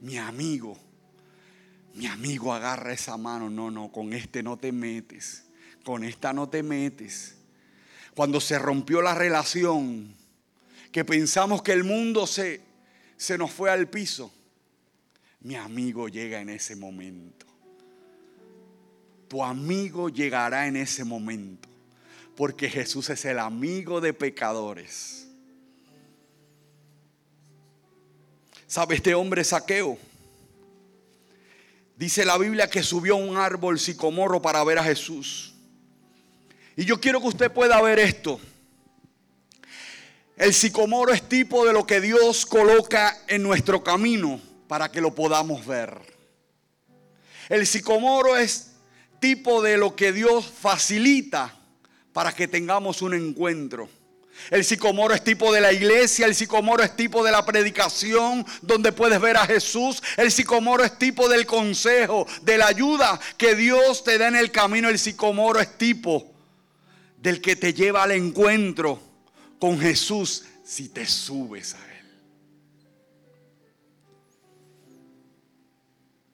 mi 0.00 0.18
amigo, 0.18 0.76
mi 1.94 2.06
amigo 2.06 2.52
agarra 2.52 2.92
esa 2.92 3.16
mano. 3.16 3.50
No, 3.50 3.70
no, 3.70 3.90
con 3.90 4.12
este 4.12 4.42
no 4.42 4.56
te 4.56 4.72
metes 4.72 5.44
con 5.82 6.04
esta 6.04 6.32
no 6.32 6.48
te 6.48 6.62
metes. 6.62 7.36
Cuando 8.14 8.40
se 8.40 8.58
rompió 8.58 9.02
la 9.02 9.14
relación, 9.14 10.14
que 10.90 11.04
pensamos 11.04 11.62
que 11.62 11.72
el 11.72 11.84
mundo 11.84 12.26
se, 12.26 12.60
se 13.16 13.38
nos 13.38 13.50
fue 13.50 13.70
al 13.70 13.88
piso, 13.88 14.32
mi 15.40 15.56
amigo 15.56 16.08
llega 16.08 16.40
en 16.40 16.50
ese 16.50 16.76
momento. 16.76 17.46
Tu 19.28 19.42
amigo 19.42 20.10
llegará 20.10 20.66
en 20.66 20.76
ese 20.76 21.04
momento, 21.04 21.68
porque 22.36 22.70
Jesús 22.70 23.10
es 23.10 23.24
el 23.24 23.38
amigo 23.38 24.00
de 24.00 24.12
pecadores. 24.12 25.26
¿Sabe 28.66 28.94
este 28.94 29.14
hombre 29.14 29.44
saqueo? 29.44 29.98
Dice 31.96 32.24
la 32.24 32.38
Biblia 32.38 32.70
que 32.70 32.82
subió 32.82 33.14
a 33.14 33.18
un 33.18 33.36
árbol 33.36 33.78
sicomorro 33.78 34.40
para 34.40 34.64
ver 34.64 34.78
a 34.78 34.84
Jesús. 34.84 35.54
Y 36.74 36.84
yo 36.84 37.00
quiero 37.00 37.20
que 37.20 37.28
usted 37.28 37.52
pueda 37.52 37.80
ver 37.82 37.98
esto. 37.98 38.40
El 40.36 40.54
sicomoro 40.54 41.12
es 41.12 41.28
tipo 41.28 41.66
de 41.66 41.74
lo 41.74 41.86
que 41.86 42.00
Dios 42.00 42.46
coloca 42.46 43.16
en 43.28 43.42
nuestro 43.42 43.84
camino 43.84 44.40
para 44.66 44.90
que 44.90 45.02
lo 45.02 45.14
podamos 45.14 45.66
ver. 45.66 46.00
El 47.50 47.66
sicomoro 47.66 48.36
es 48.38 48.72
tipo 49.20 49.60
de 49.60 49.76
lo 49.76 49.94
que 49.94 50.12
Dios 50.12 50.46
facilita 50.46 51.61
para 52.12 52.32
que 52.32 52.48
tengamos 52.48 53.02
un 53.02 53.14
encuentro. 53.14 53.88
El 54.50 54.64
sicomoro 54.64 55.14
es 55.14 55.22
tipo 55.22 55.52
de 55.52 55.60
la 55.60 55.72
iglesia, 55.72 56.26
el 56.26 56.34
sicomoro 56.34 56.82
es 56.82 56.96
tipo 56.96 57.24
de 57.24 57.30
la 57.30 57.44
predicación 57.44 58.44
donde 58.60 58.92
puedes 58.92 59.20
ver 59.20 59.36
a 59.36 59.46
Jesús. 59.46 60.02
El 60.16 60.32
sicomoro 60.32 60.84
es 60.84 60.98
tipo 60.98 61.28
del 61.28 61.46
consejo, 61.46 62.26
de 62.42 62.58
la 62.58 62.66
ayuda 62.66 63.20
que 63.36 63.54
Dios 63.54 64.02
te 64.02 64.18
da 64.18 64.28
en 64.28 64.36
el 64.36 64.50
camino. 64.50 64.88
El 64.88 64.98
sicomoro 64.98 65.60
es 65.60 65.78
tipo 65.78 66.32
del 67.18 67.40
que 67.40 67.56
te 67.56 67.72
lleva 67.72 68.02
al 68.02 68.12
encuentro 68.12 69.00
con 69.58 69.78
Jesús 69.78 70.44
si 70.64 70.88
te 70.88 71.06
subes 71.06 71.74
a 71.74 71.78
Él. 71.78 71.92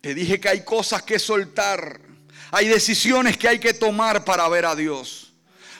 Te 0.00 0.14
dije 0.14 0.40
que 0.40 0.48
hay 0.48 0.64
cosas 0.64 1.02
que 1.02 1.18
soltar, 1.18 2.00
hay 2.52 2.68
decisiones 2.68 3.36
que 3.36 3.48
hay 3.48 3.58
que 3.58 3.74
tomar 3.74 4.24
para 4.24 4.48
ver 4.48 4.64
a 4.64 4.74
Dios. 4.74 5.27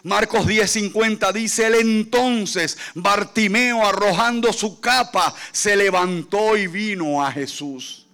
Marcos 0.05 0.47
10:50 0.47 1.33
dice, 1.33 1.67
él 1.67 1.75
entonces, 1.77 2.79
Bartimeo 2.95 3.85
arrojando 3.85 4.53
su 4.53 4.81
capa, 4.81 5.35
se 5.53 5.77
levantó 5.77 6.57
y 6.57 6.67
vino 6.67 7.25
a 7.25 7.33
Jesús. 7.33 8.07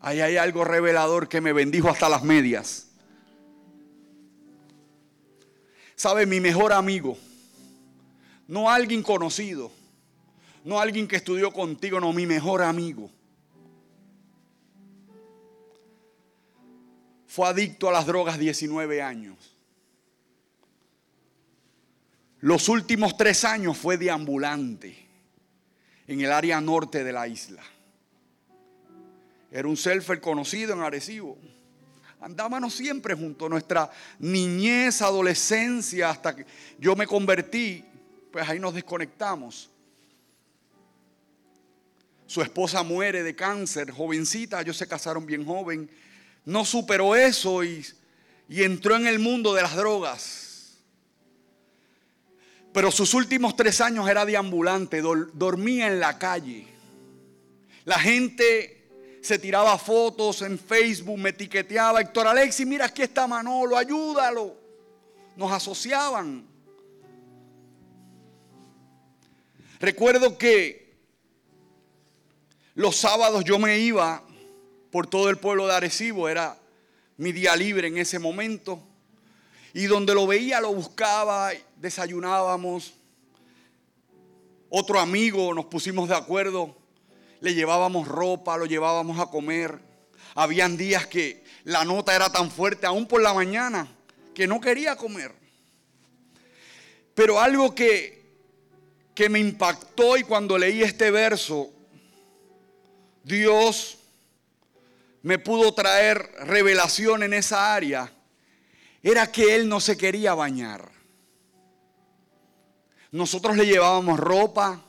Ahí 0.00 0.20
hay 0.20 0.36
algo 0.36 0.64
revelador 0.64 1.28
que 1.28 1.40
me 1.40 1.52
bendijo 1.52 1.88
hasta 1.88 2.08
las 2.08 2.22
medias. 2.22 2.86
sabe, 5.94 6.24
mi 6.24 6.40
mejor 6.40 6.72
amigo, 6.72 7.18
no 8.48 8.70
alguien 8.70 9.02
conocido, 9.02 9.70
no 10.64 10.80
alguien 10.80 11.06
que 11.06 11.16
estudió 11.16 11.52
contigo, 11.52 12.00
no, 12.00 12.14
mi 12.14 12.24
mejor 12.24 12.62
amigo. 12.62 13.10
fue 17.30 17.46
adicto 17.46 17.88
a 17.88 17.92
las 17.92 18.06
drogas 18.06 18.40
19 18.40 19.02
años. 19.02 19.49
Los 22.40 22.68
últimos 22.68 23.16
tres 23.16 23.44
años 23.44 23.76
fue 23.76 23.98
deambulante 23.98 24.96
en 26.06 26.20
el 26.20 26.32
área 26.32 26.60
norte 26.60 27.04
de 27.04 27.12
la 27.12 27.28
isla. 27.28 27.62
Era 29.50 29.68
un 29.68 29.76
surfer 29.76 30.20
conocido 30.20 30.72
en 30.72 30.80
Arecibo. 30.80 31.36
Andábamos 32.20 32.74
siempre 32.74 33.14
junto 33.14 33.46
a 33.46 33.48
nuestra 33.48 33.90
niñez, 34.18 35.02
adolescencia, 35.02 36.10
hasta 36.10 36.36
que 36.36 36.46
yo 36.78 36.96
me 36.96 37.06
convertí, 37.06 37.84
pues 38.30 38.48
ahí 38.48 38.58
nos 38.58 38.74
desconectamos. 38.74 39.70
Su 42.26 42.42
esposa 42.42 42.82
muere 42.82 43.22
de 43.22 43.34
cáncer, 43.34 43.90
jovencita, 43.90 44.60
ellos 44.60 44.76
se 44.76 44.86
casaron 44.86 45.26
bien 45.26 45.44
joven. 45.44 45.90
No 46.44 46.64
superó 46.64 47.16
eso 47.16 47.64
y, 47.64 47.84
y 48.48 48.62
entró 48.62 48.96
en 48.96 49.06
el 49.06 49.18
mundo 49.18 49.52
de 49.52 49.62
las 49.62 49.74
drogas. 49.74 50.49
Pero 52.72 52.90
sus 52.90 53.14
últimos 53.14 53.56
tres 53.56 53.80
años 53.80 54.08
era 54.08 54.24
deambulante, 54.24 55.02
dormía 55.02 55.88
en 55.88 55.98
la 55.98 56.18
calle. 56.18 56.66
La 57.84 57.98
gente 57.98 58.88
se 59.22 59.38
tiraba 59.38 59.76
fotos 59.78 60.42
en 60.42 60.58
Facebook, 60.58 61.18
me 61.18 61.30
etiqueteaba, 61.30 62.00
Héctor 62.00 62.28
Alexis, 62.28 62.66
mira 62.66 62.86
aquí 62.86 63.02
está 63.02 63.26
Manolo, 63.26 63.76
ayúdalo. 63.76 64.56
Nos 65.36 65.50
asociaban. 65.50 66.46
Recuerdo 69.80 70.36
que 70.38 70.94
los 72.74 72.96
sábados 72.96 73.44
yo 73.44 73.58
me 73.58 73.78
iba 73.78 74.22
por 74.90 75.06
todo 75.06 75.28
el 75.30 75.38
pueblo 75.38 75.66
de 75.66 75.74
Arecibo, 75.74 76.28
era 76.28 76.58
mi 77.16 77.32
día 77.32 77.56
libre 77.56 77.88
en 77.88 77.98
ese 77.98 78.18
momento. 78.18 78.82
Y 79.72 79.86
donde 79.86 80.14
lo 80.14 80.26
veía 80.26 80.60
lo 80.60 80.74
buscaba, 80.74 81.52
desayunábamos. 81.80 82.94
Otro 84.68 85.00
amigo 85.00 85.52
nos 85.52 85.64
pusimos 85.64 86.08
de 86.08 86.14
acuerdo 86.14 86.80
le 87.40 87.54
llevábamos 87.54 88.06
ropa, 88.06 88.56
lo 88.56 88.66
llevábamos 88.66 89.18
a 89.18 89.26
comer. 89.26 89.78
Habían 90.34 90.76
días 90.76 91.06
que 91.06 91.42
la 91.64 91.84
nota 91.84 92.14
era 92.14 92.30
tan 92.30 92.50
fuerte, 92.50 92.86
aún 92.86 93.06
por 93.06 93.22
la 93.22 93.34
mañana, 93.34 93.88
que 94.34 94.46
no 94.46 94.60
quería 94.60 94.96
comer. 94.96 95.34
Pero 97.14 97.40
algo 97.40 97.74
que, 97.74 98.22
que 99.14 99.28
me 99.28 99.40
impactó 99.40 100.16
y 100.16 100.22
cuando 100.22 100.56
leí 100.56 100.82
este 100.82 101.10
verso, 101.10 101.70
Dios 103.24 103.98
me 105.22 105.38
pudo 105.38 105.74
traer 105.74 106.30
revelación 106.40 107.22
en 107.22 107.34
esa 107.34 107.74
área, 107.74 108.12
era 109.02 109.30
que 109.30 109.54
Él 109.54 109.68
no 109.68 109.80
se 109.80 109.96
quería 109.96 110.34
bañar. 110.34 110.99
Nosotros 113.12 113.56
le 113.56 113.66
llevábamos 113.66 114.18
ropa, 114.18 114.82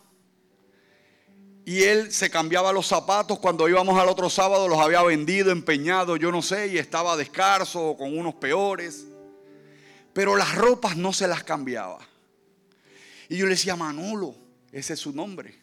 y 1.65 1.83
él 1.83 2.11
se 2.11 2.29
cambiaba 2.29 2.73
los 2.73 2.87
zapatos 2.87 3.39
cuando 3.39 3.69
íbamos 3.69 3.99
al 3.99 4.09
otro 4.09 4.29
sábado, 4.29 4.67
los 4.67 4.79
había 4.79 5.03
vendido, 5.03 5.51
empeñado, 5.51 6.17
yo 6.17 6.31
no 6.31 6.41
sé, 6.41 6.67
y 6.67 6.77
estaba 6.77 7.15
descalzo 7.15 7.89
o 7.89 7.97
con 7.97 8.17
unos 8.17 8.35
peores. 8.35 9.05
Pero 10.11 10.35
las 10.35 10.55
ropas 10.55 10.97
no 10.97 11.13
se 11.13 11.27
las 11.27 11.43
cambiaba. 11.43 11.99
Y 13.29 13.37
yo 13.37 13.45
le 13.45 13.51
decía, 13.51 13.75
Manolo, 13.75 14.35
ese 14.71 14.93
es 14.93 14.99
su 14.99 15.13
nombre. 15.13 15.55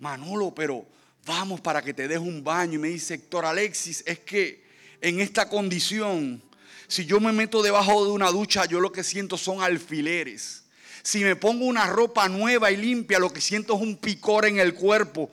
Manolo, 0.00 0.52
pero 0.54 0.84
vamos 1.24 1.60
para 1.60 1.80
que 1.80 1.94
te 1.94 2.08
des 2.08 2.18
un 2.18 2.42
baño. 2.42 2.74
Y 2.74 2.78
me 2.78 2.88
dice, 2.88 3.14
Héctor 3.14 3.46
Alexis, 3.46 4.02
es 4.06 4.18
que 4.18 4.64
en 5.00 5.20
esta 5.20 5.48
condición, 5.48 6.42
si 6.88 7.06
yo 7.06 7.20
me 7.20 7.32
meto 7.32 7.62
debajo 7.62 8.04
de 8.04 8.10
una 8.10 8.30
ducha, 8.30 8.66
yo 8.66 8.80
lo 8.80 8.92
que 8.92 9.04
siento 9.04 9.38
son 9.38 9.62
alfileres. 9.62 10.61
Si 11.02 11.24
me 11.24 11.36
pongo 11.36 11.64
una 11.64 11.86
ropa 11.86 12.28
nueva 12.28 12.70
y 12.70 12.76
limpia, 12.76 13.18
lo 13.18 13.32
que 13.32 13.40
siento 13.40 13.74
es 13.74 13.82
un 13.82 13.96
picor 13.96 14.46
en 14.46 14.58
el 14.58 14.74
cuerpo. 14.74 15.30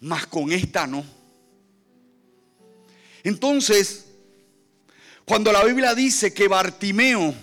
Mas 0.00 0.26
con 0.26 0.52
esta 0.52 0.86
no. 0.86 1.04
Entonces, 3.24 4.06
cuando 5.24 5.52
la 5.52 5.64
Biblia 5.64 5.94
dice 5.94 6.32
que 6.32 6.48
Bartimeo, 6.48 7.34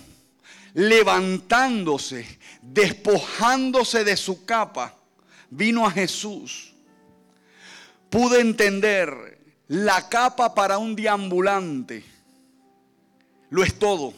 levantándose, 0.74 2.38
despojándose 2.62 4.02
de 4.02 4.16
su 4.16 4.44
capa, 4.44 4.94
vino 5.50 5.86
a 5.86 5.90
Jesús, 5.90 6.72
pude 8.10 8.40
entender 8.40 9.38
la 9.68 10.08
capa 10.08 10.54
para 10.54 10.78
un 10.78 10.96
deambulante. 10.96 12.04
Lo 13.50 13.62
es 13.62 13.78
todo. 13.78 14.12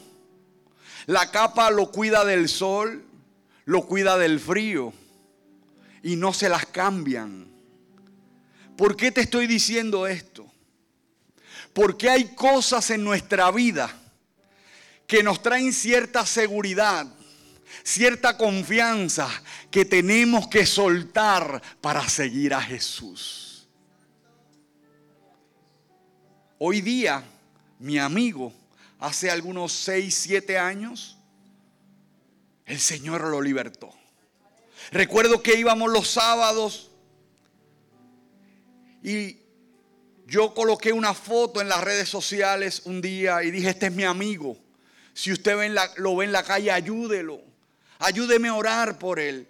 La 1.07 1.31
capa 1.31 1.71
lo 1.71 1.91
cuida 1.91 2.25
del 2.25 2.49
sol, 2.49 3.05
lo 3.69 3.85
cuida 3.87 4.17
del 4.17 4.41
frío 4.41 4.95
y 6.03 6.17
no 6.17 6.33
se 6.33 6.49
las 6.49 6.65
cambian. 6.65 7.47
¿Por 8.79 8.97
qué 8.97 9.13
te 9.13 9.21
estoy 9.21 9.47
diciendo 9.47 10.07
esto? 10.07 10.51
Porque 11.75 12.09
hay 12.09 12.35
cosas 12.35 12.89
en 12.89 13.05
nuestra 13.05 13.51
vida 13.51 13.95
que 15.07 15.23
nos 15.23 15.43
traen 15.43 15.75
cierta 15.75 16.25
seguridad, 16.25 17.07
cierta 17.83 18.39
confianza 18.39 19.29
que 19.71 19.85
tenemos 19.85 20.49
que 20.49 20.65
soltar 20.65 21.61
para 21.83 22.09
seguir 22.09 22.55
a 22.55 22.63
Jesús. 22.63 23.69
Hoy 26.57 26.81
día, 26.81 27.23
mi 27.79 27.99
amigo, 27.99 28.51
hace 28.99 29.31
algunos 29.31 29.73
6, 29.73 30.15
7 30.15 30.57
años, 30.57 31.18
el 32.69 32.79
Señor 32.79 33.23
lo 33.23 33.41
libertó. 33.41 33.93
Recuerdo 34.93 35.43
que 35.43 35.59
íbamos 35.59 35.91
los 35.91 36.09
sábados 36.09 36.91
y 39.03 39.39
yo 40.27 40.55
coloqué 40.55 40.93
una 40.93 41.15
foto 41.15 41.61
en 41.61 41.69
las 41.69 41.83
redes 41.83 42.09
sociales 42.09 42.83
un 42.85 43.01
día 43.01 43.43
y 43.43 43.51
dije, 43.51 43.71
este 43.71 43.87
es 43.87 43.93
mi 43.93 44.05
amigo. 44.05 44.59
Si 45.15 45.33
usted 45.33 45.57
lo 45.97 46.17
ve 46.17 46.27
en 46.27 46.33
la 46.33 46.43
calle, 46.43 46.71
ayúdelo. 46.71 47.41
Ayúdeme 47.99 48.49
a 48.49 48.55
orar 48.55 48.99
por 48.99 49.19
él. 49.19 49.49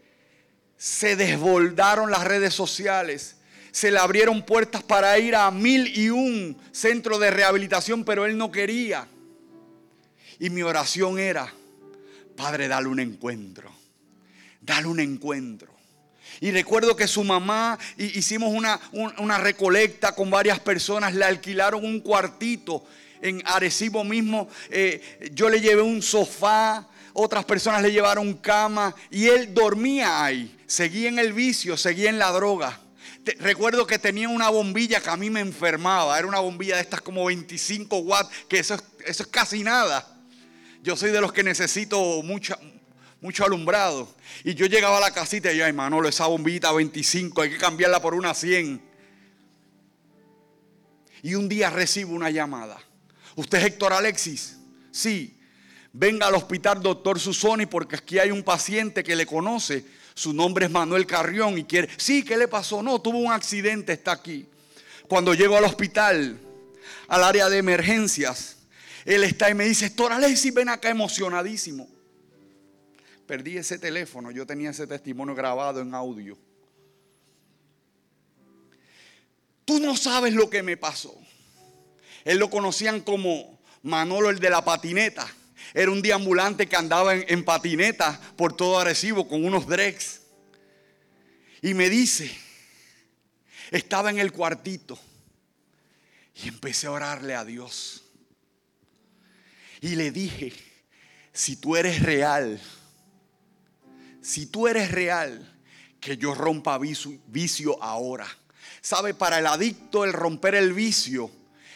Se 0.76 1.16
desbordaron 1.16 2.10
las 2.10 2.24
redes 2.24 2.54
sociales. 2.54 3.36
Se 3.72 3.90
le 3.90 3.98
abrieron 3.98 4.46
puertas 4.46 4.82
para 4.82 5.18
ir 5.18 5.34
a 5.34 5.50
mil 5.50 5.88
y 5.98 6.08
un 6.08 6.56
centros 6.72 7.20
de 7.20 7.30
rehabilitación, 7.30 8.04
pero 8.04 8.24
él 8.24 8.38
no 8.38 8.50
quería. 8.50 9.06
Y 10.38 10.50
mi 10.50 10.62
oración 10.62 11.18
era, 11.18 11.52
Padre, 12.38 12.68
dale 12.68 12.86
un 12.86 13.00
encuentro. 13.00 13.68
Dale 14.60 14.86
un 14.86 15.00
encuentro. 15.00 15.74
Y 16.40 16.52
recuerdo 16.52 16.94
que 16.94 17.08
su 17.08 17.24
mamá 17.24 17.76
hicimos 17.96 18.54
una, 18.54 18.78
una, 18.92 19.38
recolecta 19.38 20.14
con 20.14 20.30
varias 20.30 20.60
personas, 20.60 21.14
le 21.14 21.24
alquilaron 21.24 21.84
un 21.84 21.98
cuartito 21.98 22.86
en 23.20 23.42
Arecibo 23.44 24.04
mismo. 24.04 24.48
Eh, 24.70 25.30
yo 25.32 25.48
le 25.48 25.60
llevé 25.60 25.82
un 25.82 26.00
sofá, 26.00 26.86
otras 27.12 27.44
personas 27.44 27.82
le 27.82 27.90
llevaron 27.90 28.34
cama 28.34 28.94
y 29.10 29.26
él 29.26 29.52
dormía 29.52 30.24
ahí. 30.24 30.56
Seguía 30.68 31.08
en 31.08 31.18
el 31.18 31.32
vicio, 31.32 31.76
seguía 31.76 32.08
en 32.08 32.20
la 32.20 32.30
droga. 32.30 32.78
recuerdo 33.40 33.84
que 33.84 33.98
tenía 33.98 34.28
una 34.28 34.48
bombilla 34.48 35.00
que 35.00 35.10
a 35.10 35.16
mí 35.16 35.28
me 35.28 35.40
enfermaba. 35.40 36.16
Era 36.16 36.28
una 36.28 36.38
bombilla 36.38 36.76
de 36.76 36.82
estas 36.82 37.00
como 37.00 37.24
25 37.24 37.98
watts, 37.98 38.30
que 38.48 38.60
eso 38.60 38.76
eso 39.04 39.22
es 39.24 39.28
casi 39.28 39.64
nada. 39.64 40.17
Yo 40.82 40.96
soy 40.96 41.10
de 41.10 41.20
los 41.20 41.32
que 41.32 41.42
necesito 41.42 42.22
mucho, 42.22 42.54
mucho 43.20 43.44
alumbrado. 43.44 44.08
Y 44.44 44.54
yo 44.54 44.66
llegaba 44.66 44.98
a 44.98 45.00
la 45.00 45.10
casita 45.10 45.52
y 45.52 45.60
ay 45.60 45.72
Manolo, 45.72 46.08
esa 46.08 46.26
bombita 46.26 46.72
25, 46.72 47.42
hay 47.42 47.50
que 47.50 47.58
cambiarla 47.58 48.00
por 48.00 48.14
una 48.14 48.34
100. 48.34 48.80
Y 51.22 51.34
un 51.34 51.48
día 51.48 51.70
recibo 51.70 52.14
una 52.14 52.30
llamada. 52.30 52.78
¿Usted 53.34 53.58
es 53.58 53.64
Héctor 53.64 53.92
Alexis? 53.92 54.56
Sí. 54.90 55.34
Venga 55.92 56.26
al 56.26 56.34
hospital 56.34 56.82
doctor 56.82 57.18
Susoni 57.18 57.66
porque 57.66 57.96
aquí 57.96 58.18
hay 58.18 58.30
un 58.30 58.42
paciente 58.42 59.02
que 59.02 59.16
le 59.16 59.26
conoce. 59.26 59.84
Su 60.14 60.32
nombre 60.32 60.66
es 60.66 60.70
Manuel 60.70 61.06
Carrión 61.06 61.58
y 61.58 61.64
quiere... 61.64 61.88
Sí, 61.96 62.24
¿qué 62.24 62.36
le 62.36 62.46
pasó? 62.46 62.82
No, 62.82 63.00
tuvo 63.00 63.18
un 63.18 63.32
accidente, 63.32 63.92
está 63.92 64.12
aquí. 64.12 64.46
Cuando 65.08 65.34
llego 65.34 65.56
al 65.56 65.64
hospital, 65.64 66.38
al 67.08 67.24
área 67.24 67.48
de 67.48 67.58
emergencias, 67.58 68.57
él 69.14 69.24
está 69.24 69.48
y 69.48 69.54
me 69.54 69.64
dice, 69.64 69.86
Héctor 69.86 70.12
Alexis, 70.12 70.52
ven 70.52 70.68
acá 70.68 70.90
emocionadísimo. 70.90 71.88
Perdí 73.26 73.56
ese 73.56 73.78
teléfono, 73.78 74.30
yo 74.30 74.46
tenía 74.46 74.68
ese 74.68 74.86
testimonio 74.86 75.34
grabado 75.34 75.80
en 75.80 75.94
audio. 75.94 76.36
Tú 79.64 79.80
no 79.80 79.96
sabes 79.96 80.34
lo 80.34 80.50
que 80.50 80.62
me 80.62 80.76
pasó. 80.76 81.18
Él 82.22 82.36
lo 82.36 82.50
conocían 82.50 83.00
como 83.00 83.58
Manolo 83.82 84.28
el 84.28 84.40
de 84.40 84.50
la 84.50 84.62
patineta. 84.62 85.26
Era 85.72 85.90
un 85.90 86.02
deambulante 86.02 86.66
que 86.66 86.76
andaba 86.76 87.14
en, 87.14 87.24
en 87.28 87.46
patineta 87.46 88.20
por 88.36 88.54
todo 88.54 88.78
Arecibo 88.78 89.26
con 89.26 89.42
unos 89.42 89.66
dregs. 89.66 90.20
Y 91.62 91.72
me 91.72 91.88
dice, 91.88 92.30
estaba 93.70 94.10
en 94.10 94.18
el 94.18 94.32
cuartito 94.32 94.98
y 96.34 96.48
empecé 96.48 96.88
a 96.88 96.90
orarle 96.90 97.34
a 97.34 97.46
Dios. 97.46 98.04
Y 99.80 99.94
le 99.94 100.10
dije, 100.10 100.52
si 101.32 101.56
tú 101.56 101.76
eres 101.76 102.02
real, 102.02 102.60
si 104.20 104.46
tú 104.46 104.66
eres 104.68 104.90
real, 104.90 105.58
que 106.00 106.16
yo 106.16 106.34
rompa 106.34 106.78
vicio, 106.78 107.82
ahora. 107.82 108.26
¿Sabe? 108.80 109.14
Para 109.14 109.38
el 109.38 109.46
adicto 109.46 110.04
el 110.04 110.12
romper 110.12 110.54
el 110.54 110.72
vicio 110.72 111.30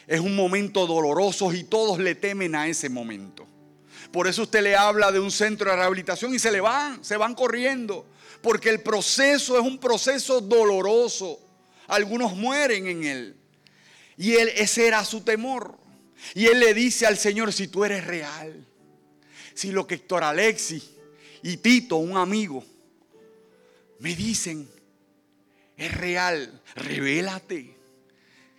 es 0.07 0.21
un 0.21 0.37
momento 0.37 0.87
doloroso 0.87 1.53
y 1.53 1.65
todos 1.65 1.99
le 1.99 2.15
temen 2.15 2.55
a 2.55 2.69
ese 2.69 2.89
momento. 2.89 3.47
Por 4.11 4.27
eso 4.27 4.43
usted 4.43 4.63
le 4.63 4.77
habla 4.77 5.11
de 5.11 5.21
un 5.21 5.31
centro 5.31 5.71
de 5.71 5.77
rehabilitación 5.77 6.35
y 6.35 6.39
se 6.39 6.53
le 6.53 6.61
van, 6.61 7.03
se 7.05 7.17
van 7.17 7.35
corriendo. 7.35 8.07
Porque 8.43 8.69
el 8.69 8.81
proceso 8.81 9.59
es 9.59 9.65
un 9.65 9.79
proceso 9.79 10.41
doloroso. 10.41 11.41
Algunos 11.87 12.37
mueren 12.37 12.87
en 12.87 13.05
él. 13.05 13.37
Y 14.17 14.35
él, 14.35 14.51
ese 14.57 14.87
era 14.87 15.05
su 15.05 15.23
temor. 15.23 15.79
Y 16.35 16.47
él 16.47 16.61
le 16.61 16.75
dice 16.75 17.07
al 17.07 17.19
Señor, 17.19 17.53
si 17.53 17.69
tú 17.69 17.85
eres 17.85 18.05
real, 18.05 18.67
si 19.55 19.73
lo 19.73 19.87
que 19.87 19.97
Héctor 19.97 20.25
Alexi 20.25 20.83
y 21.43 21.59
Tito, 21.59 21.97
un 21.97 22.17
amigo, 22.17 22.65
me 23.99 24.15
dicen, 24.15 24.69
es 25.77 25.93
real, 25.93 26.61
revélate 26.75 27.77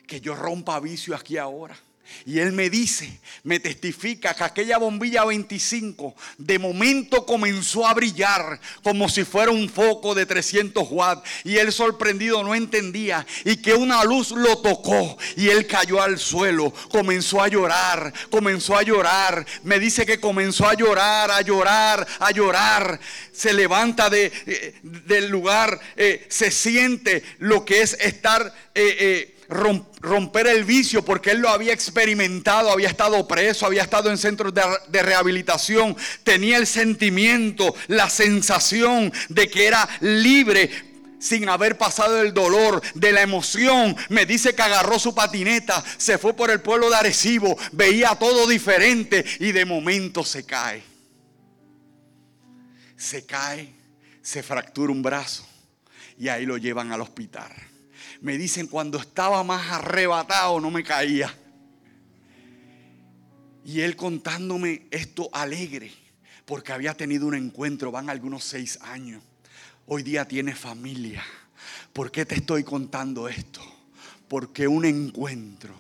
que 0.07 0.21
yo 0.21 0.35
rompa 0.35 0.79
vicio 0.79 1.15
aquí 1.15 1.37
ahora. 1.37 1.77
Y 2.25 2.39
él 2.39 2.53
me 2.53 2.69
dice, 2.69 3.19
me 3.43 3.59
testifica 3.59 4.33
que 4.33 4.43
aquella 4.43 4.77
bombilla 4.77 5.25
25 5.25 6.15
de 6.37 6.59
momento 6.59 7.25
comenzó 7.25 7.85
a 7.85 7.93
brillar 7.93 8.59
como 8.81 9.09
si 9.09 9.25
fuera 9.25 9.51
un 9.51 9.69
foco 9.69 10.15
de 10.15 10.25
300 10.25 10.87
watts. 10.89 11.29
Y 11.43 11.57
él 11.57 11.71
sorprendido 11.73 12.43
no 12.43 12.55
entendía. 12.55 13.25
Y 13.43 13.57
que 13.57 13.73
una 13.73 14.03
luz 14.03 14.31
lo 14.31 14.57
tocó 14.59 15.17
y 15.35 15.49
él 15.49 15.67
cayó 15.67 16.01
al 16.01 16.17
suelo. 16.19 16.73
Comenzó 16.89 17.41
a 17.41 17.47
llorar, 17.47 18.13
comenzó 18.29 18.77
a 18.77 18.83
llorar. 18.83 19.45
Me 19.63 19.79
dice 19.79 20.05
que 20.05 20.19
comenzó 20.19 20.67
a 20.67 20.75
llorar, 20.75 21.31
a 21.31 21.41
llorar, 21.41 22.07
a 22.19 22.31
llorar. 22.31 22.99
Se 23.33 23.53
levanta 23.53 24.09
de, 24.09 24.31
eh, 24.45 24.75
del 24.83 25.29
lugar, 25.29 25.79
eh, 25.97 26.25
se 26.29 26.51
siente 26.51 27.23
lo 27.39 27.65
que 27.65 27.81
es 27.81 27.97
estar... 27.99 28.53
Eh, 28.75 29.32
romper 29.53 30.47
el 30.47 30.63
vicio 30.63 31.03
porque 31.05 31.31
él 31.31 31.39
lo 31.39 31.49
había 31.49 31.73
experimentado, 31.73 32.71
había 32.71 32.89
estado 32.89 33.27
preso, 33.27 33.65
había 33.65 33.83
estado 33.83 34.09
en 34.09 34.17
centros 34.17 34.53
de, 34.53 35.03
rehabilitación, 35.03 35.95
tenía 36.23 36.57
el 36.57 36.67
sentimiento, 36.67 37.73
la 37.87 38.09
sensación 38.09 39.11
de 39.29 39.49
que 39.49 39.67
era 39.67 39.87
libre 40.01 40.69
sin 41.19 41.47
haber 41.47 41.77
pasado 41.77 42.21
el 42.21 42.33
dolor 42.33 42.81
de 42.95 43.11
la 43.13 43.21
emoción. 43.21 43.95
Me 44.09 44.25
dice 44.25 44.53
que 44.53 44.61
agarró 44.61 44.99
su 44.99 45.15
patineta, 45.15 45.83
se 45.97 46.17
fue 46.17 46.33
por 46.33 46.51
el 46.51 46.61
pueblo 46.61 46.89
de 46.89 46.97
Arecibo, 46.97 47.57
veía 47.71 48.15
todo 48.15 48.47
diferente 48.47 49.23
y 49.39 49.51
de 49.51 49.65
momento 49.65 50.23
se 50.25 50.45
cae. 50.45 50.83
Se 52.97 53.25
cae, 53.25 53.73
se 54.21 54.43
fractura 54.43 54.91
un 54.91 55.01
brazo 55.01 55.45
y 56.17 56.27
ahí 56.27 56.45
lo 56.45 56.57
llevan 56.57 56.91
al 56.91 57.01
hospital 57.01 57.51
me 58.23 58.37
dicen, 58.37 58.67
cuando 58.67 58.97
estaba 58.99 59.43
más 59.43 59.69
arrebatado 59.69 60.61
no 60.61 60.71
me 60.71 60.81
caía. 60.81 61.37
Y 63.65 63.81
él 63.81 63.97
contándome 63.97 64.87
esto 64.91 65.29
alegre, 65.33 65.91
porque 66.45 66.71
había 66.71 66.93
tenido 66.93 67.27
un 67.27 67.35
encuentro, 67.35 67.91
van 67.91 68.09
algunos 68.09 68.45
seis 68.45 68.79
años. 68.81 69.21
Hoy 69.87 70.03
día 70.03 70.25
tiene 70.25 70.55
familia. 70.55 71.21
¿Por 71.91 72.11
qué 72.11 72.25
te 72.25 72.35
estoy 72.35 72.63
contando 72.63 73.27
esto? 73.27 73.59
Porque 74.29 74.69
un 74.69 74.85
encuentro, 74.85 75.75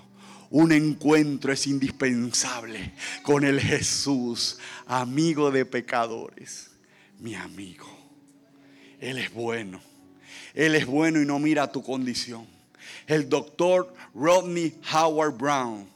un 0.49 0.73
encuentro 0.73 1.53
es 1.53 1.65
indispensable 1.65 2.93
con 3.21 3.45
el 3.45 3.61
Jesús, 3.61 4.59
amigo 4.85 5.49
de 5.49 5.65
pecadores, 5.65 6.71
mi 7.19 7.35
amigo. 7.35 7.87
Él 8.99 9.17
es 9.17 9.33
bueno. 9.33 9.92
Él 10.53 10.75
es 10.75 10.85
bueno 10.85 11.21
y 11.21 11.25
no 11.25 11.39
mira 11.39 11.71
tu 11.71 11.83
condición. 11.83 12.47
El 13.07 13.27
doctor 13.27 13.93
Rodney 14.13 14.79
Howard 14.93 15.33
Brown 15.33 15.87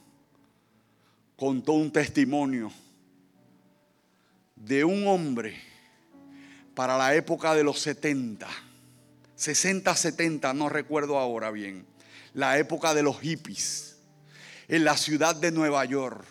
contó 1.36 1.72
un 1.72 1.92
testimonio 1.92 2.72
de 4.56 4.84
un 4.84 5.06
hombre 5.06 5.56
para 6.74 6.98
la 6.98 7.14
época 7.14 7.54
de 7.54 7.62
los 7.62 7.80
70, 7.80 8.48
60, 9.36 9.94
70, 9.94 10.52
no 10.54 10.68
recuerdo 10.68 11.18
ahora 11.18 11.50
bien, 11.50 11.86
la 12.34 12.58
época 12.58 12.94
de 12.94 13.02
los 13.02 13.20
hippies, 13.20 13.98
en 14.66 14.84
la 14.84 14.96
ciudad 14.96 15.36
de 15.36 15.52
Nueva 15.52 15.84
York. 15.84 16.24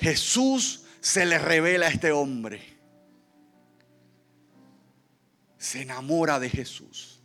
Jesús 0.00 0.84
se 1.00 1.26
le 1.26 1.38
revela 1.38 1.86
a 1.86 1.90
este 1.90 2.12
hombre. 2.12 2.62
Se 5.58 5.82
enamora 5.82 6.38
de 6.38 6.50
Jesús 6.50 7.15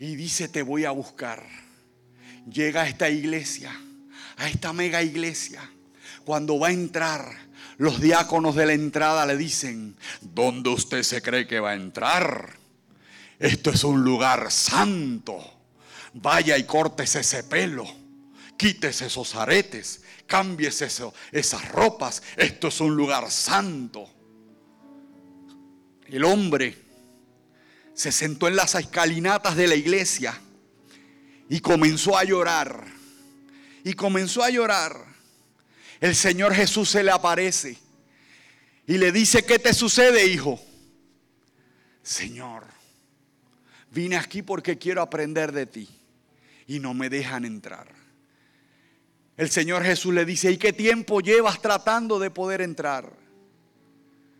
y 0.00 0.16
dice, 0.16 0.48
te 0.48 0.62
voy 0.62 0.86
a 0.86 0.90
buscar. 0.90 1.46
Llega 2.50 2.82
a 2.82 2.88
esta 2.88 3.10
iglesia, 3.10 3.78
a 4.38 4.48
esta 4.48 4.72
mega 4.72 5.02
iglesia. 5.02 5.70
Cuando 6.24 6.58
va 6.58 6.68
a 6.68 6.72
entrar, 6.72 7.30
los 7.76 8.00
diáconos 8.00 8.56
de 8.56 8.64
la 8.64 8.72
entrada 8.72 9.26
le 9.26 9.36
dicen, 9.36 9.94
¿dónde 10.22 10.70
usted 10.70 11.02
se 11.02 11.20
cree 11.20 11.46
que 11.46 11.60
va 11.60 11.72
a 11.72 11.74
entrar? 11.74 12.54
Esto 13.38 13.70
es 13.70 13.84
un 13.84 14.02
lugar 14.02 14.50
santo. 14.50 15.38
Vaya 16.14 16.56
y 16.56 16.64
córtese 16.64 17.20
ese 17.20 17.44
pelo. 17.44 17.84
Quítese 18.56 19.06
esos 19.06 19.34
aretes. 19.34 20.02
Cámbiese 20.26 20.88
esas 21.30 21.68
ropas. 21.72 22.22
Esto 22.36 22.68
es 22.68 22.80
un 22.80 22.96
lugar 22.96 23.30
santo. 23.30 24.08
El 26.06 26.24
hombre 26.24 26.89
se 28.00 28.12
sentó 28.12 28.48
en 28.48 28.56
las 28.56 28.74
escalinatas 28.76 29.56
de 29.56 29.68
la 29.68 29.74
iglesia 29.74 30.40
y 31.50 31.60
comenzó 31.60 32.16
a 32.16 32.24
llorar. 32.24 32.86
Y 33.84 33.92
comenzó 33.92 34.42
a 34.42 34.48
llorar. 34.48 35.04
El 36.00 36.16
Señor 36.16 36.54
Jesús 36.54 36.88
se 36.88 37.04
le 37.04 37.10
aparece 37.10 37.76
y 38.86 38.96
le 38.96 39.12
dice, 39.12 39.44
¿qué 39.44 39.58
te 39.58 39.74
sucede, 39.74 40.26
hijo? 40.28 40.58
Señor, 42.02 42.64
vine 43.90 44.16
aquí 44.16 44.40
porque 44.40 44.78
quiero 44.78 45.02
aprender 45.02 45.52
de 45.52 45.66
ti 45.66 45.86
y 46.66 46.78
no 46.78 46.94
me 46.94 47.10
dejan 47.10 47.44
entrar. 47.44 47.86
El 49.36 49.50
Señor 49.50 49.84
Jesús 49.84 50.14
le 50.14 50.24
dice, 50.24 50.50
¿y 50.50 50.56
qué 50.56 50.72
tiempo 50.72 51.20
llevas 51.20 51.60
tratando 51.60 52.18
de 52.18 52.30
poder 52.30 52.62
entrar? 52.62 53.12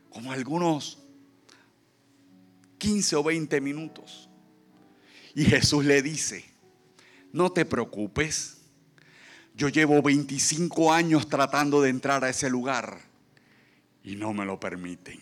Como 0.08 0.32
algunos 0.32 0.99
15 2.80 3.14
o 3.16 3.22
20 3.22 3.60
minutos. 3.60 4.28
Y 5.34 5.44
Jesús 5.44 5.84
le 5.84 6.02
dice, 6.02 6.44
no 7.32 7.52
te 7.52 7.64
preocupes, 7.64 8.56
yo 9.54 9.68
llevo 9.68 10.02
25 10.02 10.92
años 10.92 11.28
tratando 11.28 11.82
de 11.82 11.90
entrar 11.90 12.24
a 12.24 12.30
ese 12.30 12.50
lugar 12.50 12.98
y 14.02 14.16
no 14.16 14.32
me 14.32 14.44
lo 14.44 14.58
permiten. 14.58 15.20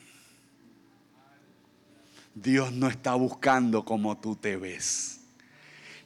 Dios 2.35 2.73
no 2.73 2.89
está 2.89 3.15
buscando 3.15 3.85
como 3.85 4.17
tú 4.17 4.37
te 4.37 4.57
ves. 4.57 5.21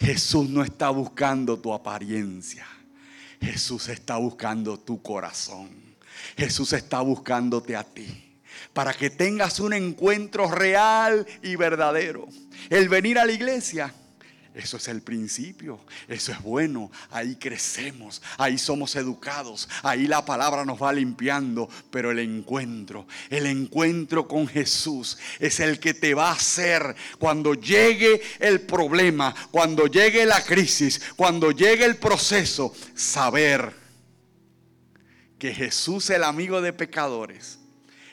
Jesús 0.01 0.49
no 0.49 0.65
está 0.65 0.89
buscando 0.91 1.61
tu 1.61 1.73
apariencia. 1.75 2.67
Jesús 3.41 3.89
está 3.89 4.17
buscando 4.17 4.81
tu 4.81 5.03
corazón. 5.03 5.69
Jesús 6.37 6.73
está 6.73 7.03
buscándote 7.03 7.77
a 7.77 7.85
ti 7.85 8.32
para 8.73 8.95
que 8.95 9.11
tengas 9.11 9.61
un 9.61 9.73
encuentro 9.73 10.51
real 10.51 11.27
y 11.43 11.57
verdadero. 11.57 12.29
El 12.71 12.89
venir 12.89 13.19
a 13.19 13.25
la 13.25 13.33
iglesia 13.33 13.93
eso 14.55 14.77
es 14.77 14.89
el 14.89 15.01
principio, 15.01 15.81
eso 16.09 16.31
es 16.31 16.43
bueno, 16.43 16.91
ahí 17.11 17.37
crecemos, 17.37 18.21
ahí 18.37 18.59
somos 18.59 18.97
educados, 18.97 19.67
ahí 19.83 20.07
la 20.07 20.27
palabra 20.27 20.67
nos 20.67 20.83
va 20.83 20.93
limpiando, 20.93 21.71
pero 21.91 22.11
el 22.11 22.19
encuentro, 22.19 23.07
el 23.31 23.47
encuentro 23.47 24.29
con 24.29 24.47
Jesús 24.47 25.17
es 25.39 25.59
el 25.61 25.81
que 25.81 25.95
te 25.95 26.13
va 26.13 26.29
a 26.29 26.35
hacer 26.35 26.95
cuando 27.19 27.55
llegue 27.55 28.21
el 28.41 28.61
problema, 28.61 29.35
cuando 29.51 29.87
llegue 29.87 30.27
la 30.27 30.45
crisis, 30.45 31.01
cuando 31.17 31.53
llegue 31.53 31.87
el 31.87 31.97
proceso, 31.97 32.75
saber 32.95 33.75
que 35.39 35.55
Jesús, 35.55 36.11
el 36.11 36.25
amigo 36.25 36.61
de 36.61 36.75
pecadores, 36.75 37.59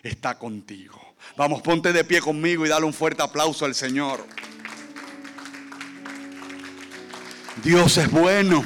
está 0.03 0.37
contigo. 0.37 0.99
Vamos, 1.35 1.61
ponte 1.61 1.93
de 1.93 2.03
pie 2.03 2.21
conmigo 2.21 2.65
y 2.65 2.69
dale 2.69 2.85
un 2.85 2.93
fuerte 2.93 3.21
aplauso 3.21 3.65
al 3.65 3.75
Señor. 3.75 4.25
Dios 7.63 7.97
es 7.97 8.09
bueno. 8.09 8.63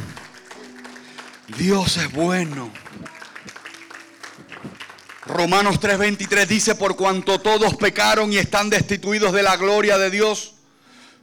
Dios 1.57 1.97
es 1.97 2.11
bueno. 2.11 2.71
Romanos 5.25 5.79
3:23 5.79 6.47
dice, 6.47 6.75
por 6.75 6.95
cuanto 6.95 7.39
todos 7.39 7.75
pecaron 7.75 8.31
y 8.31 8.37
están 8.37 8.69
destituidos 8.69 9.33
de 9.33 9.43
la 9.43 9.57
gloria 9.57 9.97
de 9.97 10.09
Dios, 10.09 10.53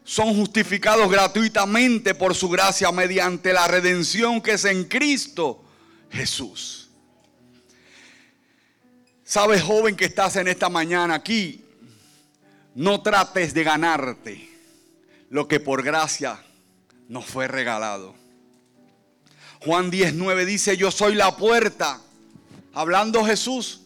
son 0.05 0.35
justificados 0.35 1.11
gratuitamente 1.11 2.15
por 2.15 2.35
su 2.35 2.49
gracia 2.49 2.91
mediante 2.91 3.53
la 3.53 3.69
redención 3.69 4.41
que 4.41 4.53
es 4.53 4.65
en 4.65 4.85
Cristo 4.85 5.63
Jesús. 6.11 6.90
Sabes, 9.31 9.63
joven 9.63 9.95
que 9.95 10.07
estás 10.07 10.35
en 10.35 10.49
esta 10.49 10.69
mañana 10.69 11.15
aquí, 11.15 11.65
no 12.75 13.01
trates 13.01 13.55
de 13.55 13.63
ganarte 13.63 14.51
lo 15.29 15.47
que 15.47 15.61
por 15.61 15.85
gracia 15.85 16.43
nos 17.07 17.27
fue 17.27 17.47
regalado. 17.47 18.17
Juan 19.61 19.89
19 19.89 20.45
dice, 20.47 20.77
yo 20.77 20.91
soy 20.91 21.15
la 21.15 21.37
puerta. 21.37 22.01
Hablando 22.73 23.25
Jesús, 23.25 23.83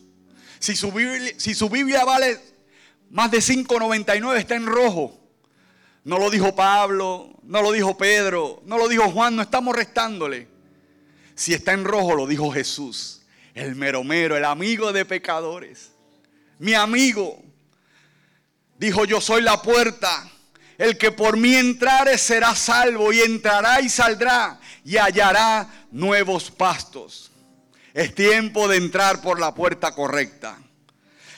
si 0.61 0.75
su 0.77 0.91
Biblia, 0.91 1.35
si 1.37 1.55
su 1.55 1.69
Biblia 1.69 2.07
vale 2.07 2.41
más 3.11 3.31
de 3.31 3.41
5.99, 3.41 4.39
está 4.39 4.55
en 4.55 4.65
rojo. 4.65 5.21
No 6.05 6.19
lo 6.19 6.31
dijo 6.31 6.57
Pablo, 6.57 7.39
no 7.43 7.61
lo 7.61 7.71
dijo 7.71 7.99
Pedro, 7.99 8.63
no 8.65 8.79
lo 8.79 8.89
dijo 8.89 9.11
Juan, 9.11 9.37
no 9.37 9.43
estamos 9.43 9.77
restándole. 9.77 10.49
Si 11.35 11.53
está 11.53 11.73
en 11.75 11.85
rojo, 11.85 12.15
lo 12.15 12.27
dijo 12.27 12.51
Jesús, 12.51 13.24
el 13.55 13.77
meromero, 13.77 14.37
el 14.37 14.45
amigo 14.45 14.93
de 14.93 15.05
pecadores. 15.05 15.93
Mi 16.59 16.75
amigo 16.75 17.43
dijo, 18.79 19.05
yo 19.05 19.21
soy 19.21 19.43
la 19.43 19.63
puerta. 19.63 20.31
El 20.77 20.99
que 20.99 21.13
por 21.13 21.37
mí 21.37 21.55
entrare 21.55 22.19
será 22.19 22.55
salvo 22.57 23.13
y 23.13 23.21
entrará 23.21 23.81
y 23.81 23.89
saldrá 23.89 24.59
y 24.85 24.97
hallará 24.97 25.87
nuevos 25.93 26.51
pastos. 26.51 27.31
Es 27.93 28.13
tiempo 28.13 28.67
de 28.67 28.79
entrar 28.79 29.23
por 29.23 29.39
la 29.39 29.55
puerta 29.55 29.95
correcta. 29.95 30.59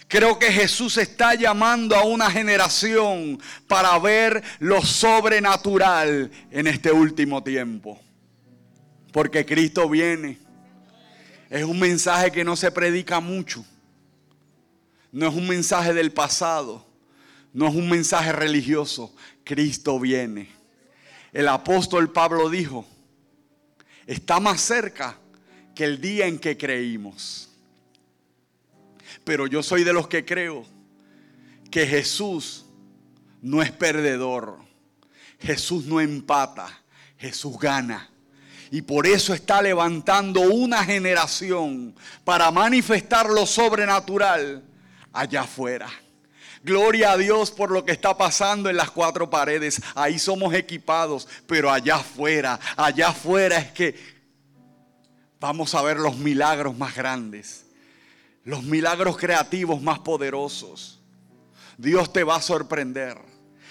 Creo 0.09 0.39
que 0.39 0.51
Jesús 0.53 0.97
está 0.97 1.35
llamando 1.35 1.97
a 1.97 2.05
una 2.05 2.31
generación 2.31 3.39
para 3.67 3.99
ver 3.99 4.43
lo 4.61 4.81
sobrenatural 4.81 6.31
en 6.51 6.67
este 6.67 6.93
último 6.93 7.43
tiempo. 7.43 8.01
Porque 9.13 9.45
Cristo 9.45 9.89
viene. 9.89 10.46
Es 11.49 11.65
un 11.65 11.79
mensaje 11.79 12.33
que 12.33 12.45
no 12.45 12.57
se 12.57 12.71
predica 12.71 13.21
mucho. 13.21 13.65
No 15.13 15.29
es 15.29 15.35
un 15.35 15.49
mensaje 15.49 15.95
del 15.95 16.13
pasado. 16.13 16.87
No 17.53 17.69
es 17.69 17.75
un 17.75 17.89
mensaje 17.89 18.33
religioso. 18.33 19.15
Cristo 19.45 19.99
viene. 20.01 20.51
El 21.33 21.49
apóstol 21.49 22.13
Pablo 22.13 22.49
dijo, 22.49 22.87
está 24.07 24.41
más 24.41 24.61
cerca 24.61 25.19
que 25.75 25.85
el 25.85 26.01
día 26.01 26.27
en 26.27 26.39
que 26.39 26.57
creímos. 26.57 27.51
Pero 29.25 29.47
yo 29.47 29.63
soy 29.63 29.85
de 29.85 29.93
los 29.93 30.09
que 30.09 30.25
creo 30.25 30.65
que 31.71 31.87
Jesús 31.87 32.65
no 33.43 33.63
es 33.63 33.71
perdedor. 33.71 34.59
Jesús 35.39 35.85
no 35.85 36.01
empata, 36.01 36.83
Jesús 37.19 37.59
gana. 37.59 38.11
Y 38.71 38.83
por 38.83 39.07
eso 39.07 39.33
está 39.33 39.63
levantando 39.63 40.41
una 40.41 40.85
generación 40.85 41.95
para 42.25 42.51
manifestar 42.51 43.29
lo 43.29 43.47
sobrenatural 43.47 44.63
allá 45.13 45.43
afuera. 45.43 45.89
Gloria 46.63 47.13
a 47.13 47.17
Dios 47.17 47.53
por 47.53 47.71
lo 47.71 47.85
que 47.85 47.93
está 47.93 48.17
pasando 48.17 48.69
en 48.69 48.77
las 48.77 48.91
cuatro 48.91 49.31
paredes. 49.31 49.81
Ahí 49.95 50.19
somos 50.19 50.53
equipados, 50.53 51.29
pero 51.47 51.71
allá 51.71 51.97
afuera, 51.97 52.59
allá 52.77 53.09
afuera 53.09 53.59
es 53.59 53.71
que 53.71 53.95
vamos 55.39 55.75
a 55.75 55.83
ver 55.83 55.99
los 55.99 56.17
milagros 56.17 56.77
más 56.77 56.97
grandes, 56.97 57.67
los 58.43 58.65
milagros 58.65 59.17
creativos 59.17 59.81
más 59.81 60.01
poderosos. 60.01 60.99
Dios 61.79 62.13
te 62.13 62.25
va 62.25 62.37
a 62.37 62.43
sorprender. 62.43 63.17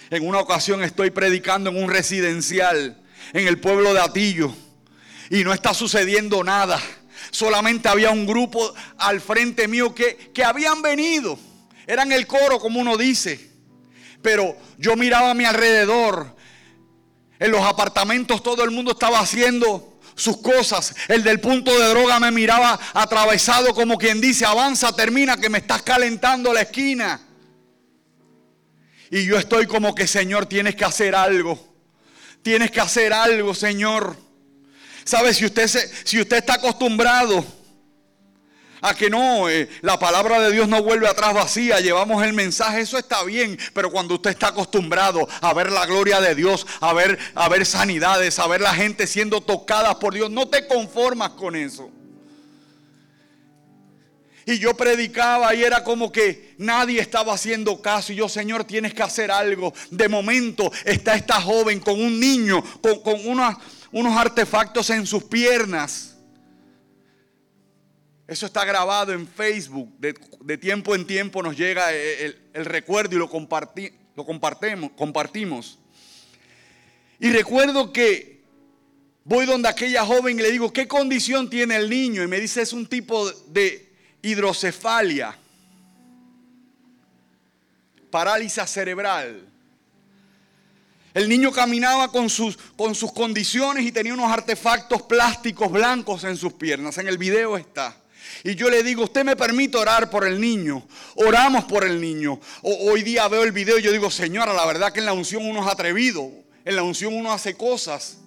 En 0.10 0.26
una 0.26 0.40
ocasión 0.40 0.82
estoy 0.82 1.10
predicando 1.10 1.72
en 1.72 1.84
un 1.84 1.90
residencial 1.90 3.02
en 3.34 3.48
el 3.48 3.60
pueblo 3.60 3.94
de 3.94 4.00
Atillo 4.00 4.56
y 5.30 5.44
no 5.44 5.54
está 5.54 5.74
sucediendo 5.74 6.44
nada. 6.44 6.82
Solamente 7.32 7.90
había 7.90 8.12
un 8.12 8.26
grupo 8.26 8.74
al 8.98 9.22
frente 9.22 9.68
mío 9.68 9.94
que, 9.94 10.32
que 10.34 10.44
habían 10.44 10.82
venido 10.82 11.38
eran 11.88 12.12
el 12.12 12.28
coro, 12.28 12.60
como 12.60 12.80
uno 12.80 12.98
dice. 12.98 13.52
Pero 14.22 14.58
yo 14.78 14.96
miraba 14.96 15.32
a 15.32 15.34
mi 15.34 15.46
alrededor. 15.46 16.36
En 17.38 17.52
los 17.52 17.62
apartamentos 17.62 18.42
todo 18.42 18.64
el 18.64 18.72
mundo 18.72 18.92
estaba 18.92 19.20
haciendo 19.20 20.00
sus 20.16 20.38
cosas. 20.38 20.96
El 21.08 21.24
del 21.24 21.40
punto 21.40 21.78
de 21.78 21.90
droga 21.90 22.20
me 22.20 22.32
miraba 22.32 22.80
atravesado 22.94 23.74
como 23.76 23.98
quien 23.98 24.22
dice, 24.22 24.46
avanza, 24.46 24.96
termina, 24.96 25.38
que 25.38 25.50
me 25.50 25.60
estás 25.60 25.84
calentando 25.84 26.54
la 26.54 26.62
esquina. 26.62 27.22
Y 29.12 29.26
yo 29.26 29.38
estoy 29.38 29.68
como 29.68 29.94
que, 29.94 30.08
Señor, 30.08 30.48
tienes 30.48 30.76
que 30.76 30.86
hacer 30.86 31.14
algo. 31.14 31.74
Tienes 32.42 32.72
que 32.72 32.82
hacer 32.82 33.14
algo, 33.14 33.54
Señor. 33.54 34.18
¿Sabe? 35.06 35.36
Si 35.36 35.46
usted, 35.46 35.68
se, 35.68 35.88
si 36.04 36.20
usted 36.20 36.38
está 36.38 36.56
acostumbrado 36.56 37.46
a 38.82 38.96
que 38.96 39.10
no, 39.10 39.48
eh, 39.50 39.70
la 39.82 40.00
palabra 40.00 40.40
de 40.40 40.52
Dios 40.52 40.68
no 40.68 40.82
vuelve 40.82 41.08
atrás 41.08 41.34
vacía, 41.34 41.80
llevamos 41.80 42.24
el 42.24 42.34
mensaje, 42.34 42.82
eso 42.82 42.98
está 42.98 43.24
bien, 43.24 43.58
pero 43.74 43.92
cuando 43.92 44.16
usted 44.16 44.32
está 44.32 44.48
acostumbrado 44.48 45.28
a 45.42 45.54
ver 45.54 45.72
la 45.72 45.86
gloria 45.86 46.20
de 46.22 46.34
Dios, 46.34 46.66
a 46.82 46.92
ver, 46.94 47.20
a 47.36 47.48
ver 47.50 47.68
sanidades, 47.68 48.40
a 48.40 48.48
ver 48.48 48.62
la 48.62 48.74
gente 48.74 49.06
siendo 49.06 49.42
tocada 49.42 49.98
por 50.00 50.16
Dios, 50.16 50.32
no 50.32 50.48
te 50.48 50.66
conformas 50.66 51.32
con 51.32 51.56
eso. 51.56 51.92
Y 54.48 54.60
yo 54.60 54.76
predicaba 54.76 55.54
y 55.56 55.64
era 55.64 55.84
como 55.84 56.12
que 56.12 56.54
nadie 56.60 57.00
estaba 57.00 57.34
haciendo 57.34 57.82
caso. 57.82 58.14
Y 58.14 58.18
yo, 58.18 58.30
Señor, 58.30 58.64
tienes 58.64 58.94
que 58.94 59.02
hacer 59.02 59.32
algo. 59.32 59.74
De 59.90 60.08
momento 60.08 60.72
está 60.84 61.16
esta 61.16 61.42
joven 61.42 61.80
con 61.80 62.00
un 62.00 62.20
niño, 62.20 62.64
con, 62.80 63.00
con 63.02 63.28
unos 63.96 64.18
artefactos 64.18 64.90
en 64.90 65.08
sus 65.08 65.24
piernas. 65.24 66.18
Eso 68.28 68.46
está 68.46 68.66
grabado 68.66 69.14
en 69.14 69.26
Facebook. 69.26 69.90
De, 69.98 70.58
tiempo 70.58 70.96
en 70.96 71.08
tiempo 71.08 71.42
nos 71.42 71.56
llega 71.56 71.94
el, 71.94 72.36
recuerdo 72.66 73.16
y 73.16 73.20
lo, 73.20 73.30
lo 74.16 74.26
compartimos, 74.26 74.92
compartimos. 74.98 75.80
Y 77.22 77.30
recuerdo 77.32 77.94
que 77.94 78.44
voy 79.24 79.46
donde 79.46 79.70
aquella 79.70 80.06
joven 80.06 80.40
y 80.42 80.44
le 80.44 80.52
digo, 80.52 80.74
¿qué 80.74 80.90
condición 80.90 81.50
tiene 81.50 81.78
el 81.78 81.90
niño? 81.90 82.22
Y 82.22 82.28
me 82.28 82.42
dice, 82.42 82.64
es 82.64 82.74
un 82.74 82.88
tipo 82.88 83.32
de 83.48 83.94
hidrocefalia, 84.22 85.38
parálisis 88.12 88.70
cerebral. 88.70 89.55
El 91.16 91.30
niño 91.30 91.50
caminaba 91.54 92.12
con 92.12 92.30
sus, 92.30 92.58
con 92.76 92.94
sus 92.94 93.14
condiciones 93.14 93.86
y 93.86 93.94
tenía 93.94 94.14
unos 94.14 94.30
artefactos 94.30 95.04
plásticos 95.04 95.72
blancos 95.72 96.26
en 96.26 96.36
sus 96.36 96.52
piernas. 96.52 96.98
En 96.98 97.08
el 97.08 97.18
video 97.18 97.56
está. 97.56 97.96
Y 98.44 98.56
yo 98.56 98.70
le 98.70 98.84
digo, 98.84 99.06
usted 99.06 99.24
me 99.24 99.38
permite 99.38 99.78
orar 99.78 100.10
por 100.10 100.28
el 100.28 100.42
niño. 100.42 100.86
Oramos 101.16 101.64
por 101.64 101.86
el 101.86 102.02
niño. 102.02 102.38
hoy 102.64 103.02
día 103.02 103.30
veo 103.30 103.44
el 103.44 103.54
video 103.54 103.80
y 103.80 103.82
yo 103.82 103.94
digo, 103.94 104.12
señora, 104.12 104.54
la 104.54 104.66
verdad 104.66 104.92
que 104.92 105.00
en 105.00 105.06
la 105.06 105.14
unción 105.14 105.46
uno 105.46 105.66
es 105.66 105.72
atrevido. 105.72 106.30
En 106.66 106.76
la 106.76 106.84
unción 106.84 107.14
uno 107.14 107.32
hace 107.32 107.56
cosas. 107.56 108.18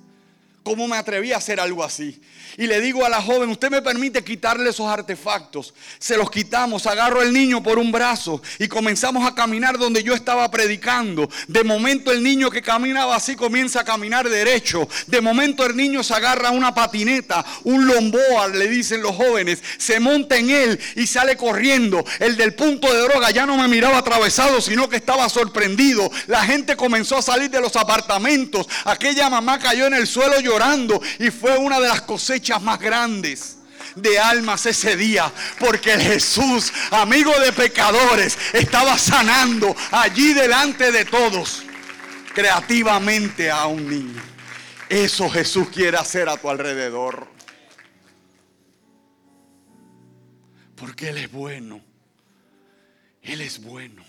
¿Cómo 0.62 0.88
me 0.88 0.96
atreví 0.96 1.32
a 1.32 1.36
hacer 1.36 1.60
algo 1.60 1.84
así? 1.84 2.18
Y 2.56 2.66
le 2.66 2.80
digo 2.80 3.04
a 3.04 3.08
la 3.08 3.20
joven, 3.20 3.50
usted 3.50 3.70
me 3.70 3.82
permite 3.82 4.24
quitarle 4.24 4.70
esos 4.70 4.86
artefactos. 4.86 5.74
Se 5.98 6.16
los 6.16 6.30
quitamos, 6.30 6.86
agarro 6.86 7.20
al 7.20 7.32
niño 7.32 7.62
por 7.62 7.78
un 7.78 7.92
brazo 7.92 8.40
y 8.58 8.68
comenzamos 8.68 9.26
a 9.26 9.34
caminar 9.34 9.78
donde 9.78 10.02
yo 10.02 10.14
estaba 10.14 10.50
predicando. 10.50 11.28
De 11.46 11.64
momento 11.64 12.10
el 12.10 12.22
niño 12.22 12.50
que 12.50 12.62
caminaba 12.62 13.16
así 13.16 13.36
comienza 13.36 13.80
a 13.80 13.84
caminar 13.84 14.28
derecho. 14.28 14.88
De 15.06 15.20
momento 15.20 15.66
el 15.66 15.76
niño 15.76 16.02
se 16.02 16.14
agarra 16.14 16.50
una 16.50 16.74
patineta, 16.74 17.44
un 17.64 17.86
lomboa, 17.86 18.48
le 18.48 18.68
dicen 18.68 19.02
los 19.02 19.14
jóvenes, 19.14 19.62
se 19.76 20.00
monta 20.00 20.36
en 20.36 20.50
él 20.50 20.80
y 20.96 21.06
sale 21.06 21.36
corriendo. 21.36 22.04
El 22.18 22.36
del 22.36 22.54
punto 22.54 22.92
de 22.92 23.02
droga 23.02 23.30
ya 23.30 23.46
no 23.46 23.56
me 23.56 23.68
miraba 23.68 23.98
atravesado, 23.98 24.60
sino 24.60 24.88
que 24.88 24.96
estaba 24.96 25.28
sorprendido. 25.28 26.10
La 26.26 26.44
gente 26.44 26.76
comenzó 26.76 27.18
a 27.18 27.22
salir 27.22 27.50
de 27.50 27.60
los 27.60 27.76
apartamentos. 27.76 28.66
Aquella 28.84 29.28
mamá 29.28 29.58
cayó 29.58 29.86
en 29.86 29.94
el 29.94 30.06
suelo 30.06 30.40
llorando 30.40 31.00
y 31.18 31.30
fue 31.30 31.56
una 31.58 31.80
de 31.80 31.88
las 31.88 32.02
cosechas 32.02 32.37
más 32.62 32.78
grandes 32.78 33.58
de 33.94 34.18
almas 34.18 34.66
ese 34.66 34.96
día, 34.96 35.32
porque 35.58 35.98
Jesús, 35.98 36.72
amigo 36.90 37.32
de 37.40 37.52
pecadores, 37.52 38.38
estaba 38.52 38.96
sanando 38.98 39.74
allí 39.90 40.32
delante 40.32 40.92
de 40.92 41.04
todos, 41.04 41.62
creativamente 42.34 43.50
a 43.50 43.66
un 43.66 43.88
niño. 43.88 44.22
Eso 44.88 45.28
Jesús 45.28 45.68
quiere 45.68 45.98
hacer 45.98 46.28
a 46.28 46.36
tu 46.36 46.48
alrededor. 46.48 47.28
Porque 50.76 51.08
Él 51.08 51.18
es 51.18 51.30
bueno. 51.30 51.80
Él 53.22 53.40
es 53.40 53.60
bueno. 53.60 54.04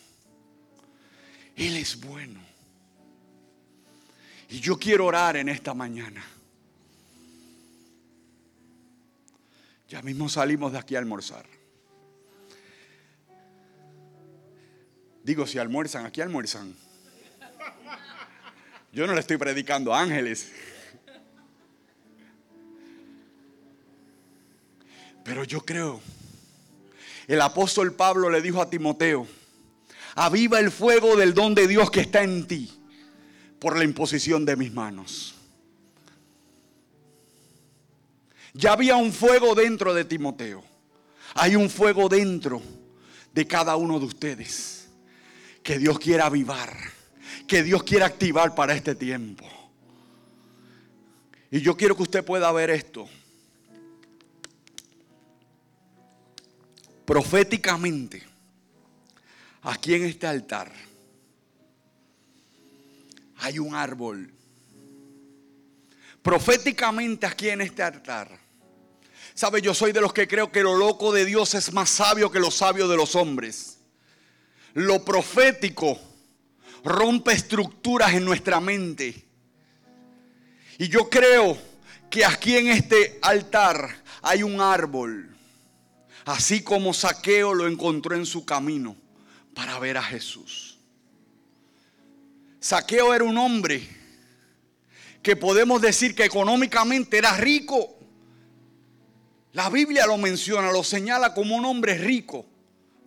Él 1.56 1.76
es 1.76 2.00
bueno. 2.00 2.40
Y 4.50 4.60
yo 4.60 4.80
quiero 4.80 5.06
orar 5.06 5.36
en 5.36 5.50
esta 5.50 5.74
mañana. 5.74 6.24
Ya 9.90 10.02
mismo 10.04 10.30
salimos 10.30 10.72
de 10.72 10.78
aquí 10.78 10.96
a 10.96 11.00
almorzar. 11.00 11.46
Digo, 15.24 15.46
si 15.46 15.58
almuerzan, 15.58 16.06
aquí 16.06 16.22
almuerzan. 16.22 16.76
Yo 18.94 19.06
no 19.06 19.14
le 19.14 19.20
estoy 19.20 19.38
predicando 19.38 19.94
a 19.94 20.02
ángeles. 20.02 20.52
Pero 25.24 25.44
yo 25.44 25.62
creo 25.62 26.02
el 27.30 27.42
apóstol 27.42 27.94
Pablo 27.94 28.32
le 28.32 28.42
dijo 28.42 28.60
a 28.60 28.72
Timoteo, 28.72 29.28
aviva 30.16 30.60
el 30.60 30.72
fuego 30.72 31.16
del 31.16 31.36
don 31.36 31.54
de 31.54 31.68
Dios 31.68 31.92
que 31.92 32.02
está 32.02 32.24
en 32.24 32.48
ti 32.48 32.72
por 33.60 33.78
la 33.78 33.84
imposición 33.84 34.46
de 34.46 34.56
mis 34.56 34.74
manos. 34.74 35.36
Ya 38.60 38.74
había 38.74 38.98
un 38.98 39.14
fuego 39.14 39.56
dentro 39.56 39.94
de 39.94 40.04
Timoteo. 40.04 40.62
Hay 41.36 41.56
un 41.56 41.70
fuego 41.70 42.10
dentro 42.10 42.62
de 43.34 43.48
cada 43.48 43.78
uno 43.78 43.98
de 44.00 44.06
ustedes 44.06 44.90
que 45.64 45.80
Dios 45.80 45.98
quiere 45.98 46.24
avivar, 46.24 46.76
que 47.48 47.64
Dios 47.64 47.84
quiere 47.84 48.04
activar 48.04 48.54
para 48.56 48.74
este 48.74 48.96
tiempo. 48.96 49.48
Y 51.50 51.62
yo 51.62 51.78
quiero 51.78 51.96
que 51.96 52.04
usted 52.04 52.26
pueda 52.26 52.52
ver 52.52 52.70
esto. 52.70 53.08
Proféticamente, 57.06 58.22
aquí 59.62 59.94
en 59.94 60.04
este 60.04 60.28
altar 60.28 60.70
hay 63.38 63.58
un 63.58 63.74
árbol. 63.74 64.30
Proféticamente 66.22 67.26
aquí 67.26 67.48
en 67.48 67.62
este 67.62 67.84
altar. 67.84 68.39
Sabe, 69.40 69.62
yo 69.62 69.74
soy 69.74 69.94
de 69.94 70.02
los 70.02 70.12
que 70.12 70.28
creo 70.28 70.52
que 70.52 70.62
lo 70.62 70.76
loco 70.76 71.14
de 71.14 71.24
Dios 71.24 71.54
es 71.54 71.72
más 71.72 71.90
sabio 71.90 72.30
que 72.30 72.42
lo 72.42 72.52
sabio 72.52 72.90
de 72.90 72.98
los 72.98 73.16
hombres. 73.16 73.78
Lo 74.74 75.06
profético 75.06 75.98
rompe 76.84 77.32
estructuras 77.32 78.14
en 78.14 78.26
nuestra 78.26 78.60
mente. 78.60 79.26
Y 80.78 80.90
yo 80.90 81.10
creo 81.10 81.58
que 82.10 82.26
aquí 82.26 82.58
en 82.58 82.68
este 82.68 83.18
altar 83.22 84.04
hay 84.24 84.44
un 84.44 84.60
árbol, 84.60 85.34
así 86.26 86.62
como 86.62 86.94
Saqueo 86.94 87.54
lo 87.54 87.66
encontró 87.66 88.18
en 88.18 88.26
su 88.26 88.44
camino 88.44 88.98
para 89.54 89.80
ver 89.80 89.96
a 89.96 90.04
Jesús. 90.04 90.80
Saqueo 92.60 93.14
era 93.14 93.24
un 93.24 93.38
hombre 93.38 93.88
que 95.24 95.38
podemos 95.38 95.82
decir 95.82 96.14
que 96.14 96.26
económicamente 96.26 97.18
era 97.18 97.38
rico. 97.38 97.99
La 99.54 99.70
Biblia 99.70 100.06
lo 100.06 100.18
menciona, 100.18 100.72
lo 100.72 100.84
señala 100.84 101.34
como 101.34 101.56
un 101.56 101.66
hombre 101.66 101.98
rico. 101.98 102.46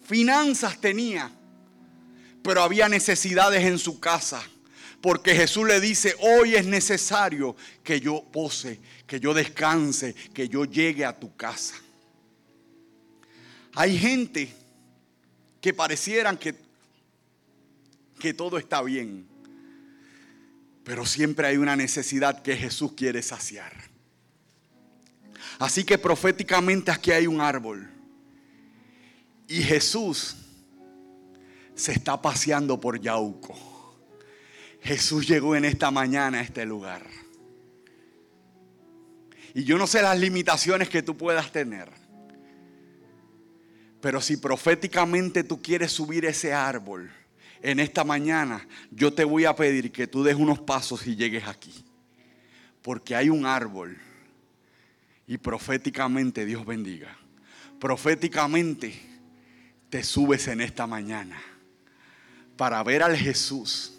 Finanzas 0.05 0.81
tenía, 0.81 1.31
pero 2.43 2.63
había 2.63 2.89
necesidades 2.89 3.65
en 3.65 3.79
su 3.79 4.01
casa. 4.01 4.43
Porque 5.01 5.35
Jesús 5.35 5.67
le 5.67 5.81
dice, 5.81 6.15
hoy 6.21 6.55
es 6.55 6.65
necesario 6.65 7.57
que 7.83 8.01
yo 8.01 8.23
pose, 8.23 8.81
que 9.07 9.19
yo 9.19 9.35
descanse, 9.35 10.15
que 10.33 10.49
yo 10.49 10.65
llegue 10.65 11.05
a 11.05 11.19
tu 11.19 11.35
casa. 11.37 11.75
Hay 13.75 13.99
gente 13.99 14.55
que 15.61 15.73
parecieran 15.73 16.37
que, 16.37 16.55
que 18.19 18.33
todo 18.33 18.59
está 18.59 18.81
bien, 18.83 19.27
pero 20.85 21.05
siempre 21.05 21.49
hay 21.49 21.57
una 21.57 21.75
necesidad 21.75 22.43
que 22.43 22.57
Jesús 22.57 22.93
quiere 22.93 23.23
saciar. 23.23 23.92
Así 25.63 25.85
que 25.85 25.97
proféticamente 25.97 26.91
aquí 26.91 27.13
hay 27.13 27.29
un 27.29 27.41
árbol. 27.41 27.89
Y 29.47 29.63
Jesús 29.63 30.35
se 31.77 31.93
está 31.93 32.21
paseando 32.21 32.81
por 32.81 33.01
Yauco. 33.01 33.57
Jesús 34.81 35.29
llegó 35.29 35.55
en 35.55 35.65
esta 35.65 35.93
mañana 35.93 36.39
a 36.39 36.43
este 36.43 36.67
lugar. 36.67 37.07
Y 39.55 39.63
yo 39.63 39.79
no 39.79 39.87
sé 39.87 40.03
las 40.03 40.19
limitaciones 40.19 40.89
que 40.89 41.01
tú 41.01 41.17
puedas 41.17 41.53
tener. 41.53 41.89
Pero 44.01 44.21
si 44.21 44.39
proféticamente 44.39 45.45
tú 45.45 45.63
quieres 45.63 45.93
subir 45.93 46.25
ese 46.25 46.53
árbol 46.53 47.09
en 47.63 47.79
esta 47.79 48.03
mañana, 48.03 48.67
yo 48.91 49.15
te 49.15 49.23
voy 49.23 49.45
a 49.45 49.55
pedir 49.55 49.93
que 49.93 50.09
tú 50.09 50.25
des 50.25 50.35
unos 50.35 50.59
pasos 50.59 51.07
y 51.07 51.15
llegues 51.15 51.47
aquí. 51.47 51.85
Porque 52.83 53.15
hay 53.15 53.29
un 53.29 53.47
árbol. 53.47 53.97
Y 55.33 55.39
proféticamente 55.39 56.45
Dios 56.45 56.67
bendiga. 56.67 57.17
Proféticamente 57.81 58.93
te 59.89 60.05
subes 60.05 60.47
en 60.49 60.61
esta 60.61 60.87
mañana 60.87 61.41
para 62.55 62.83
ver 62.83 63.03
al 63.03 63.17
Jesús 63.17 63.95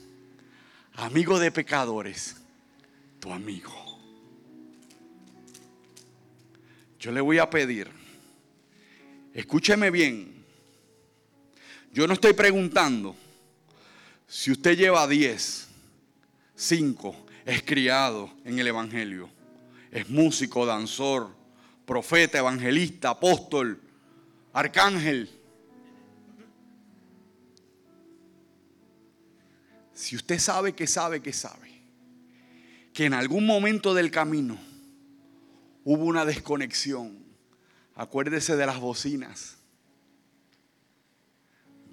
amigo 0.94 1.40
de 1.40 1.52
pecadores, 1.52 2.36
tu 3.20 3.34
amigo. 3.34 3.74
Yo 7.00 7.12
le 7.12 7.20
voy 7.20 7.40
a 7.40 7.50
pedir, 7.50 7.90
escúcheme 9.34 9.90
bien, 9.90 10.46
yo 11.92 12.06
no 12.06 12.14
estoy 12.14 12.34
preguntando 12.34 13.16
si 14.28 14.52
usted 14.52 14.78
lleva 14.78 15.08
10, 15.08 15.68
5, 16.56 17.26
es 17.46 17.64
criado 17.64 18.32
en 18.46 18.60
el 18.60 18.68
Evangelio, 18.68 19.32
es 19.94 20.10
músico, 20.10 20.66
danzor, 20.66 21.30
profeta, 21.86 22.40
evangelista, 22.40 23.12
apóstol, 23.12 23.80
arcángel. 24.52 25.30
Si 29.94 30.16
usted 30.16 30.40
sabe 30.40 30.74
que 30.74 30.88
sabe 30.88 31.22
que 31.22 31.32
sabe, 31.32 31.70
que 32.92 33.06
en 33.06 33.14
algún 33.14 33.46
momento 33.46 33.94
del 33.94 34.10
camino 34.10 34.58
hubo 35.84 36.06
una 36.06 36.26
desconexión, 36.26 37.24
acuérdese 37.94 38.56
de 38.56 38.66
las 38.66 38.80
bocinas. 38.80 39.58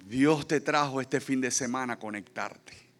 Dios 0.07 0.47
te 0.47 0.59
trajo 0.59 1.01
este 1.01 1.21
fin 1.21 1.39
de 1.39 1.51
semana 1.51 1.93
a 1.93 1.99
conectarte. 1.99 2.90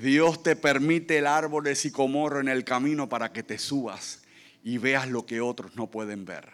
Dios 0.00 0.42
te 0.42 0.56
permite 0.56 1.18
el 1.18 1.26
árbol 1.26 1.64
de 1.64 1.76
sicomorro 1.76 2.40
en 2.40 2.48
el 2.48 2.64
camino 2.64 3.08
para 3.08 3.32
que 3.32 3.42
te 3.42 3.58
subas 3.58 4.22
y 4.64 4.78
veas 4.78 5.08
lo 5.08 5.24
que 5.24 5.40
otros 5.40 5.76
no 5.76 5.88
pueden 5.90 6.24
ver. 6.24 6.48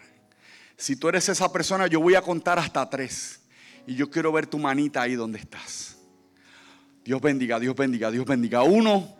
Si 0.77 0.95
tú 0.95 1.09
eres 1.09 1.27
esa 1.27 1.51
persona, 1.51 1.87
yo 1.87 1.99
voy 1.99 2.15
a 2.15 2.21
contar 2.21 2.59
hasta 2.59 2.87
tres. 2.89 3.41
Y 3.87 3.95
yo 3.95 4.11
quiero 4.11 4.31
ver 4.31 4.45
tu 4.45 4.59
manita 4.59 5.01
ahí 5.01 5.15
donde 5.15 5.39
estás. 5.39 5.97
Dios 7.03 7.19
bendiga, 7.19 7.59
Dios 7.59 7.75
bendiga, 7.75 8.11
Dios 8.11 8.25
bendiga. 8.25 8.61
Uno, 8.61 9.15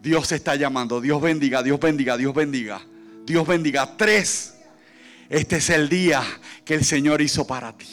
Dios 0.00 0.30
está 0.30 0.54
llamando. 0.54 1.00
Dios 1.00 1.20
bendiga, 1.20 1.62
Dios 1.62 1.80
bendiga, 1.80 2.16
Dios 2.16 2.32
bendiga. 2.32 2.80
Dios 3.26 3.46
bendiga. 3.46 3.96
Tres, 3.96 4.54
este 5.28 5.56
es 5.56 5.70
el 5.70 5.88
día 5.88 6.22
que 6.64 6.74
el 6.74 6.84
Señor 6.84 7.20
hizo 7.22 7.44
para 7.44 7.76
ti. 7.76 7.88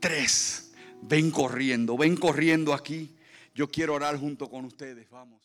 Tres, 0.00 0.72
ven 1.02 1.30
corriendo, 1.30 1.96
ven 1.96 2.16
corriendo 2.16 2.74
aquí. 2.74 3.13
Yo 3.54 3.68
quiero 3.68 3.94
orar 3.94 4.18
junto 4.18 4.50
con 4.50 4.64
ustedes. 4.64 5.08
Vamos. 5.10 5.40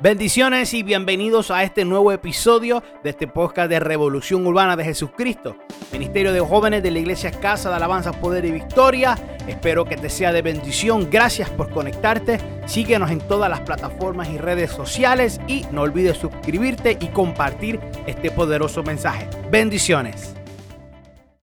Bendiciones 0.00 0.74
y 0.74 0.82
bienvenidos 0.82 1.52
a 1.52 1.62
este 1.62 1.84
nuevo 1.84 2.10
episodio 2.10 2.82
de 3.04 3.10
este 3.10 3.28
podcast 3.28 3.70
de 3.70 3.78
Revolución 3.78 4.44
Urbana 4.44 4.74
de 4.74 4.82
Jesucristo, 4.82 5.56
Ministerio 5.92 6.32
de 6.32 6.40
Jóvenes 6.40 6.82
de 6.82 6.90
la 6.90 6.98
Iglesia 6.98 7.30
Casa 7.30 7.70
de 7.70 7.76
Alabanza, 7.76 8.10
Poder 8.10 8.44
y 8.44 8.50
Victoria. 8.50 9.16
Espero 9.46 9.84
que 9.84 9.96
te 9.96 10.10
sea 10.10 10.32
de 10.32 10.42
bendición. 10.42 11.08
Gracias 11.08 11.48
por 11.48 11.70
conectarte. 11.70 12.40
Síguenos 12.66 13.12
en 13.12 13.20
todas 13.20 13.48
las 13.48 13.60
plataformas 13.60 14.28
y 14.28 14.38
redes 14.38 14.72
sociales 14.72 15.40
y 15.46 15.64
no 15.70 15.82
olvides 15.82 16.16
suscribirte 16.16 16.98
y 17.00 17.06
compartir 17.08 17.78
este 18.08 18.32
poderoso 18.32 18.82
mensaje. 18.82 19.28
Bendiciones. 19.48 20.34